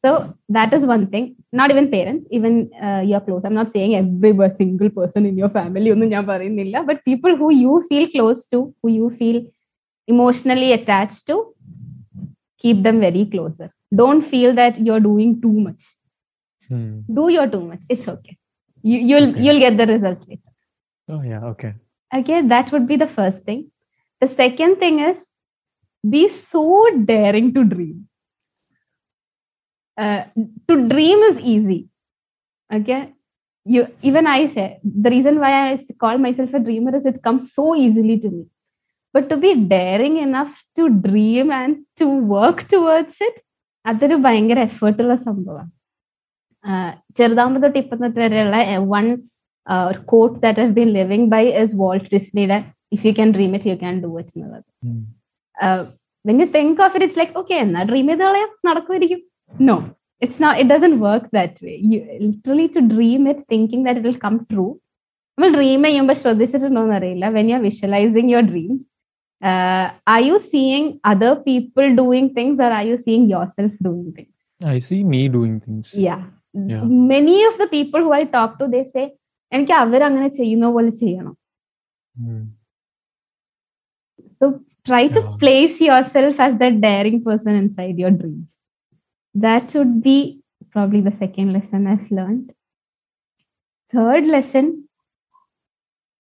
So 0.05 0.35
that 0.49 0.73
is 0.73 0.85
one 0.85 1.09
thing. 1.09 1.37
Not 1.53 1.71
even 1.71 1.91
parents, 1.91 2.27
even 2.31 2.71
uh, 2.83 3.03
your 3.05 3.21
close. 3.21 3.43
I'm 3.45 3.55
not 3.55 3.73
saying 3.73 3.95
every 3.95 4.53
single 4.53 4.91
person 4.91 5.27
in 5.27 5.37
your 5.37 5.49
family, 5.49 5.91
but 5.93 7.05
people 7.05 7.37
who 7.37 7.53
you 7.53 7.85
feel 7.89 8.09
close 8.11 8.47
to, 8.49 8.75
who 8.83 8.89
you 8.91 9.11
feel 9.19 9.43
emotionally 10.07 10.73
attached 10.73 11.27
to, 11.27 11.55
keep 12.59 12.83
them 12.83 13.01
very 13.01 13.25
closer. 13.27 13.73
Don't 13.95 14.23
feel 14.23 14.55
that 14.55 14.81
you're 14.81 15.01
doing 15.01 15.41
too 15.41 15.53
much. 15.53 15.83
Hmm. 16.69 17.01
Do 17.13 17.29
your 17.29 17.49
too 17.49 17.63
much. 17.63 17.81
It's 17.89 18.07
okay. 18.09 18.37
You, 18.83 18.99
you'll 18.99 19.31
okay. 19.31 19.43
you'll 19.43 19.61
get 19.61 19.77
the 19.77 19.87
results 19.87 20.25
later. 20.29 20.51
Oh 21.09 21.23
yeah. 21.23 21.45
Okay. 21.45 21.75
Okay, 22.15 22.43
that 22.43 22.73
would 22.73 22.87
be 22.87 22.97
the 22.97 23.09
first 23.09 23.45
thing. 23.45 23.71
The 24.21 24.29
second 24.29 24.77
thing 24.77 25.01
is 25.01 25.27
be 26.09 26.29
so 26.29 26.89
daring 27.05 27.53
to 27.55 27.65
dream 27.65 28.06
uh, 29.98 30.22
to 30.68 30.76
dream 30.88 31.20
is 31.22 31.38
easy 31.54 31.82
okay 32.70 33.02
you 33.66 33.82
even 34.02 34.26
i 34.30 34.42
say 34.48 34.68
the 35.04 35.10
reason 35.10 35.36
why 35.39 35.52
i 35.62 35.78
call 36.00 36.18
myself 36.18 36.54
a 36.54 36.60
dreamer 36.60 36.96
is 36.96 37.06
it 37.06 37.20
comes 37.22 37.46
so 37.54 37.66
easily 37.76 38.18
to 38.20 38.30
me 38.30 38.44
but 39.16 39.26
to 39.30 39.38
be 39.38 39.52
daring 39.76 40.18
enough 40.20 40.54
to 40.78 40.84
dream 41.08 41.48
and 41.52 41.76
to 41.98 42.08
work 42.36 42.60
towards 42.76 43.18
it 43.22 43.38
അതൊരു 43.86 44.16
ഭയങ്കര 44.26 44.60
എഫേർട്ടുള്ള 44.68 45.14
സംഭവമാണ് 45.28 45.70
ചെറുതാകുമ്പോൾ 47.18 47.62
തൊട്ട് 47.64 47.80
ഇപ്പം 47.82 48.00
തൊട്ട് 48.04 48.20
വരെയുള്ള 48.24 48.58
one 48.92 49.06
ഒരു 49.88 50.00
quote 50.12 50.36
that 50.44 50.62
has 50.64 50.76
been 50.78 50.89
living 50.98 51.28
by 51.34 51.42
is 51.62 51.74
Walt 51.82 52.06
ഡിസ്നിയുടെ 52.14 52.58
if 52.96 53.04
you 53.08 53.14
can 53.20 53.30
dream 53.38 53.52
it 53.58 53.70
you 53.72 53.76
can 53.84 53.96
do 54.04 54.12
it 54.22 54.36
എന്നുള്ളത് 54.38 54.68
when 56.26 56.38
you 56.44 56.48
think 56.58 56.82
of 56.86 56.94
it 56.96 57.08
it's 57.08 57.20
like 57.22 57.34
okay 57.42 57.56
എന്നാ 57.66 57.84
ഡ്രീം 57.92 58.08
ചെയ്ത് 58.12 58.24
കളയാം 58.28 58.52
നടക്കുമായിരിക്കും 58.70 59.22
No 59.54 59.78
it's 60.22 60.39
not 60.44 60.56
it 60.62 60.68
doesn't 60.72 60.98
work 61.06 61.24
that 61.38 61.54
way 61.66 61.76
you 61.92 62.00
literally 62.26 62.66
to 62.76 62.82
dream 62.92 63.22
it 63.32 63.39
thinking 63.54 63.82
that 63.88 63.96
it 64.00 64.04
will 64.08 64.20
come 64.26 64.38
true 64.52 64.72
നമ്മൾ 65.38 65.50
dream 65.58 65.84
ചെയ്യുമ്പോൾ 65.88 66.18
ശ്രദ്ധിച്ചിട്ടുണ്ടോന്ന് 66.24 66.96
അറിയില്ല 67.00 67.28
when 67.38 67.46
you 67.50 67.56
are 67.58 67.64
visualising 67.70 68.30
your 68.34 68.46
dreams 68.52 68.86
are 70.14 70.20
you 70.28 70.36
seeing 70.52 70.89
other 71.12 71.34
people 71.48 71.86
doing 72.02 72.30
things 72.38 72.62
are 72.66 72.74
are 72.80 72.84
you 72.92 72.98
seeing 73.08 73.28
yourself 73.58 73.78
doing 73.88 74.14
things 74.20 74.38
I 74.62 74.80
see 74.88 75.02
me 75.14 75.22
doing 75.36 75.56
things. 75.66 75.88
yeah 76.08 76.22
Yeah. 76.72 76.82
many 77.12 77.38
of 77.50 77.54
the 77.62 77.68
people 77.76 78.02
who 78.06 78.12
i 78.18 78.26
talk 78.36 78.52
to 78.60 78.66
they 78.74 78.84
say 78.96 79.06
എനിക്ക് 79.52 79.76
അവരങ്ങനെ 79.84 80.32
ചെയ്യുന്ന 80.39 80.68
പോലെ 80.78 80.92
ചെയ്യണം 81.04 81.36
Mm. 82.16 82.42
so 84.42 84.46
try 84.86 85.04
to 85.08 85.22
Yeah. 85.22 85.34
place 85.44 85.78
yourself 85.82 86.36
as 86.39 86.54
that 86.62 86.76
daring 86.82 87.18
person 87.24 87.54
inside 87.62 87.98
your 87.98 88.12
dreams 88.22 88.52
that 89.45 89.70
should 89.70 90.03
be 90.03 90.41
probably 90.72 91.01
the 91.01 91.12
second 91.12 91.53
lesson 91.53 91.87
i've 91.87 92.11
learned 92.11 92.53
third 93.93 94.26
lesson 94.26 94.89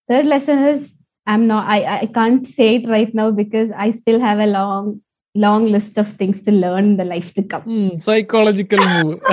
third 0.08 0.26
lesson 0.26 0.58
is 0.72 0.92
i'm 1.26 1.46
not 1.46 1.66
i 1.76 1.78
i 2.02 2.06
can't 2.18 2.46
say 2.46 2.68
it 2.76 2.88
right 2.88 3.14
now 3.14 3.30
because 3.30 3.70
i 3.86 3.90
still 3.90 4.20
have 4.20 4.38
a 4.38 4.46
long 4.46 5.00
long 5.34 5.66
list 5.76 5.98
of 5.98 6.12
things 6.16 6.42
to 6.42 6.52
learn 6.52 6.84
in 6.92 6.96
the 6.96 7.04
life 7.04 7.32
to 7.34 7.42
come 7.42 7.62
Mm, 7.62 8.00
psychological 8.00 8.78
move. 8.78 9.20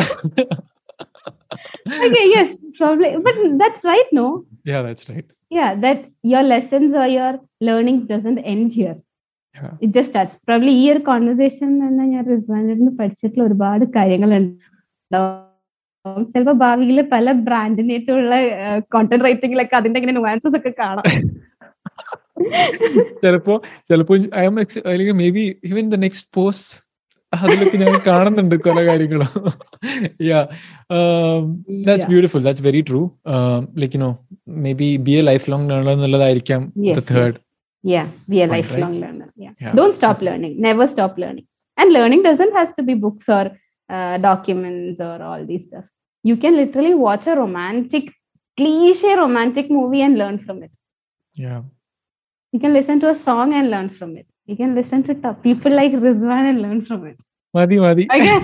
okay 1.87 2.27
yes 2.35 2.57
probably 2.77 3.15
but 3.27 3.35
that's 3.57 3.83
right 3.83 4.05
no 4.11 4.45
yeah, 4.63 4.81
that's 4.81 5.09
right. 5.09 5.25
yeah 5.49 5.75
that 5.75 6.05
your 6.23 6.43
lessons 6.43 6.95
or 6.95 7.07
your 7.07 7.39
learnings 7.61 8.05
doesn't 8.05 8.39
end 8.39 8.71
here 8.73 8.97
Yeah. 9.55 9.73
Just 9.95 10.11
starts. 10.11 10.35
Probably 10.47 10.73
ഈ 10.81 10.85
ഒരു 10.91 11.01
conversation 11.09 11.71
തന്നെ 11.81 12.03
ഞാൻ 12.11 12.23
റിസ്വാനിൽ 12.29 12.77
നിന്ന് 12.77 12.91
പഠിച്ചിട്ടുള്ള 12.99 13.43
ഒരുപാട് 13.49 13.83
കാര്യങ്ങളുണ്ട്. 13.97 14.63
ചിലപ്പോ 16.33 16.53
ഭാവിയിൽ 16.63 16.99
പല 17.11 17.31
ബ്രാൻഡിനേറ്റുള്ള 17.47 18.35
കോണ്ടന്റ് 18.93 19.25
റൈറ്റിംഗിലൊക്കെ 19.25 19.75
അതിന്റെ 19.79 19.99
ഇങ്ങനെ 19.99 20.15
നുവാൻസസ് 20.17 20.57
ഒക്കെ 20.59 20.71
കാണാം. 20.79 21.05
ചിലപ്പോ 23.23 23.53
ചിലപ്പോ 23.89 24.15
ഐ 24.41 24.45
എം 24.49 24.57
അല്ലെങ്കിൽ 24.91 25.17
maybe 25.37 25.43
even 25.71 25.85
the 25.93 25.99
next 26.05 26.29
post 26.37 26.73
അതിലൊക്കെ 27.33 27.77
ഞാൻ 27.83 27.93
കാണുന്നുണ്ട് 28.07 28.55
പല 28.65 28.79
കാര്യങ്ങളും. 28.89 29.31
Yeah 30.31 30.39
that's 31.85 32.03
Yeah. 32.03 32.11
Beautiful 32.11 32.43
that's 32.47 32.65
very 32.69 32.81
true 32.89 33.01
like 33.83 34.01
no 34.05 34.11
maybe 34.81 34.89
be 35.07 35.15
a 35.19 35.23
life 35.31 35.45
long 35.53 35.69
learner 35.71 35.91
എന്നുള്ളതായിരിക്കാം 35.95 36.61
the 36.97 37.03
third. 37.13 37.39
yeah 39.52 39.52
be 39.52 39.52
a 39.52 39.64
Point, 39.64 39.66
lifelong 39.66 39.66
learner 39.66 39.66
yeah. 39.66 39.66
Yeah. 39.66 39.74
don't 39.74 39.94
stop 39.94 40.20
learning 40.22 40.60
never 40.60 40.86
stop 40.86 41.18
learning 41.18 41.46
and 41.76 41.92
learning 41.92 42.22
doesn't 42.22 42.52
has 42.52 42.72
to 42.72 42.82
be 42.82 42.94
books 42.94 43.28
or 43.28 43.44
uh, 43.90 44.16
documents 44.18 45.00
or 45.00 45.22
all 45.22 45.46
these 45.46 45.64
stuff 45.64 45.84
you 46.22 46.36
can 46.36 46.56
literally 46.56 46.94
watch 46.94 47.26
a 47.26 47.36
romantic 47.36 48.12
cliche 48.56 49.16
romantic 49.16 49.70
movie 49.70 50.02
and 50.02 50.18
learn 50.18 50.38
from 50.38 50.62
it 50.62 50.72
yeah 51.34 51.60
You 52.52 52.60
can 52.60 52.72
listen 52.72 53.00
to 53.00 53.08
a 53.10 53.14
song 53.14 53.52
and 53.52 53.70
learn 53.70 53.88
from 53.90 54.16
it. 54.16 54.26
You 54.46 54.56
can 54.56 54.74
listen 54.74 55.02
to 55.02 55.14
t- 55.14 55.40
people 55.42 55.72
like 55.72 55.92
Rizwan 55.92 56.44
and 56.50 56.62
learn 56.62 56.84
from 56.84 57.06
it. 57.06 57.18
മതി 57.54 57.78
മതി 57.78 58.04
Okay. 58.16 58.36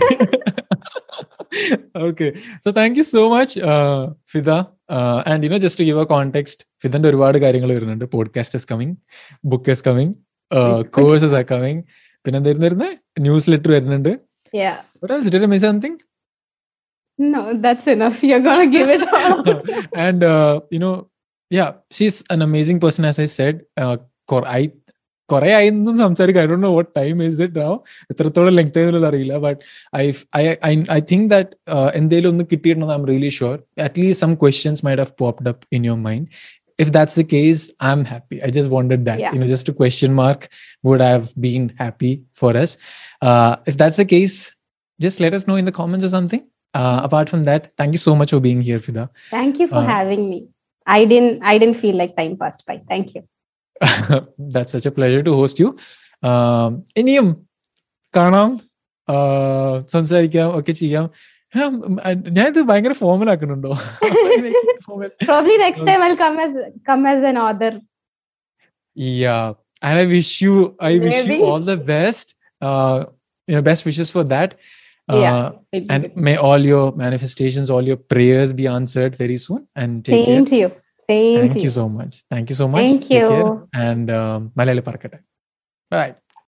okay 1.95 2.30
so 2.64 2.72
thank 2.72 2.97
you 2.97 3.03
so 3.03 3.30
much 3.34 3.57
uh, 3.59 4.11
Fida 4.32 4.49
uh, 4.88 5.22
and 5.26 5.45
you 5.45 5.51
know 5.53 5.59
just 5.59 5.78
to 5.80 5.84
give 5.84 5.97
a 5.97 6.07
context 6.07 6.66
ഫിദന്റെ 6.82 7.09
ഒരുപാട് 7.09 7.38
കാര്യങ്ങൾ 7.38 7.72
വരുന്നുണ്ട് 7.76 8.05
podcast 8.05 8.59
is 8.61 8.68
coming 8.72 8.95
book 9.45 9.70
is 9.70 9.84
coming 9.88 10.14
courses 10.97 11.34
are 11.34 11.45
coming 11.51 11.82
പിന്നെ 12.24 12.38
എന്തായിരുന്നു 12.38 12.66
വരുന്നത് 12.66 12.95
news 13.20 13.51
letter 13.51 13.72
വരുന്നുണ്ട് 13.72 14.12
Yeah. 14.55 14.74
what 15.01 15.11
else 15.11 15.28
did 15.28 15.42
i 15.42 15.49
miss 15.49 15.62
something 15.62 15.95
No, 17.18 17.40
that's 17.57 17.86
enough. 17.88 18.16
You're 18.22 18.40
gonna 18.40 18.66
give 18.68 18.88
it 18.90 19.03
all. 19.14 19.40
and 19.97 20.20
uh, 20.26 20.55
you 20.70 20.78
know 20.78 20.95
yeah 21.51 21.68
she's 21.90 22.16
an 22.30 22.42
amazing 22.42 22.78
person 22.80 23.05
as 23.05 23.18
i 23.18 23.28
said 23.30 23.55
uh, 23.76 23.97
കൊ- 24.28 24.49
I 24.53 24.64
കുറെ 25.30 25.51
ആയിരുന്നു 25.55 25.92
സംസാരിക്കും 26.01 26.40
I 26.40 26.47
Dr 26.47 26.57
know 26.62 26.70
what 26.74 26.90
time 26.97 27.22
is 27.22 27.42
it 27.42 27.61
no 27.61 27.68
എത്രത്തോളം 28.11 28.55
length 28.55 28.74
ആയെന്നുള്ളത് 28.78 29.07
അറിയില്ല 29.09 29.36
but 29.38 29.61
I 29.97 30.03
I 30.64 30.72
I 30.90 30.99
think 31.11 31.28
that 31.30 31.53
എന്തെങ്കിലും 31.95 32.30
ഒന്ന് 32.30 32.45
കിട്ടിയിട്ടുണ്ടെന്ന് 32.51 32.95
I'm 33.01 33.07
really 33.07 33.30
sure 33.38 33.55
at least 33.80 34.20
some 34.20 34.34
questions 34.34 34.82
might 34.86 35.01
have 35.01 35.14
popped 35.22 35.49
up 35.49 35.64
in 35.72 35.84
your 35.84 36.01
mind 36.03 36.26
if 36.80 36.91
that's 36.91 37.15
the 37.15 37.23
case 37.23 37.69
i'm 37.80 38.05
happy. 38.05 38.41
I 38.41 38.49
just 38.49 38.69
wanted 38.69 39.05
that 39.05 39.19
yeah. 39.19 39.34
you 39.34 39.39
know 39.39 39.47
just 39.47 39.69
a 39.69 39.73
question 39.73 40.13
mark 40.13 40.47
would 40.84 41.01
i 41.01 41.09
have 41.09 41.34
been 41.39 41.73
happy 41.77 42.23
for 42.34 42.55
us? 42.55 42.77
Uh, 43.21 43.57
if 43.67 43.77
that's 43.77 43.97
the 43.97 44.05
case 44.05 44.53
just 45.01 45.19
let 45.19 45.34
us 45.34 45.47
know 45.47 45.55
in 45.55 45.65
the 45.65 45.71
comments 45.71 46.05
or 46.05 46.09
something. 46.09 46.47
Uh, 46.73 47.01
apart 47.03 47.30
from 47.30 47.43
that 47.43 47.71
thank 47.77 47.93
you 47.93 47.97
so 47.97 48.15
much 48.15 48.30
for 48.30 48.39
being 48.39 48.61
here 48.61 48.80
fida 48.80 49.09
thank 49.32 49.59
you 49.59 49.67
for 49.67 49.75
uh, 49.75 49.86
having 49.86 50.30
me. 50.30 50.47
I 50.86 51.05
didn't 51.05 51.43
i 51.43 51.57
didn't 51.57 51.80
feel 51.82 51.95
like 51.95 52.15
time 52.15 52.38
passed 52.38 52.65
by. 52.65 52.82
Thank 52.88 53.15
you. 53.15 53.23
That's 54.38 54.71
such 54.71 54.86
a 54.86 54.91
pleasure 54.91 55.23
to 55.23 55.34
host 55.34 55.59
you. 55.59 55.77
Um 56.21 56.86
iniyam 56.95 57.45
kanam 58.13 58.61
uh 59.07 59.84
okay 60.59 60.73
ഞാൻ 61.57 61.72
ഞാനിത് 62.38 62.61
ഭയങ്കര 62.70 62.95
formal 63.03 63.28
ആക്കുന്നുണ്ടോ 63.32 63.72
Formal. 64.86 65.11
Probably 65.28 65.57
next 65.64 65.82
time 65.88 66.01
I'll 66.07 66.16
come 66.22 66.38
as 66.45 66.55
come 66.88 67.05
as 67.12 67.20
an 67.30 67.36
author. 67.45 67.70
Yeah, 68.97 69.47
and 69.82 69.99
I 70.03 70.07
wish 70.07 70.30
you, 70.45 70.55
I 70.88 70.99
wish 71.05 71.18
you 71.22 71.28
Maybe. 71.32 71.47
all 71.51 71.62
the 71.72 71.76
best. 71.92 72.26
Uh, 72.61 72.97
you 73.49 73.55
know, 73.57 73.62
best 73.70 73.82
wishes 73.88 74.11
for 74.16 74.24
that. 74.34 74.51
Yeah. 75.22 75.38
Uh, 75.38 75.80
and 75.95 76.03
may 76.26 76.36
all 76.49 76.62
your 76.72 76.84
manifestations, 77.05 77.70
all 77.76 77.82
your 77.82 78.01
prayers 78.14 78.53
be 78.61 78.66
answered 78.78 79.14
very 79.16 79.36
soon. 79.36 79.66
And 79.74 80.05
take 80.05 80.26
Same 80.26 80.45
care. 80.45 80.51
to 80.51 80.57
you. 80.62 80.68
Same 81.11 81.38
Thank 81.40 81.55
to 81.55 81.59
you 81.59 81.64
you. 81.64 81.70
so 81.70 81.86
much. 81.99 82.14
Thank 82.30 82.49
you 82.51 82.57
so 82.57 82.68
much. 82.68 82.86
Thank 82.86 83.03
Take 83.03 83.11
care. 83.11 83.38
you. 83.38 83.68
And 83.86 84.11
um, 84.11 84.53
Malayali 84.57 84.80
Parakata. 84.80 85.20
Bye. 85.90 86.12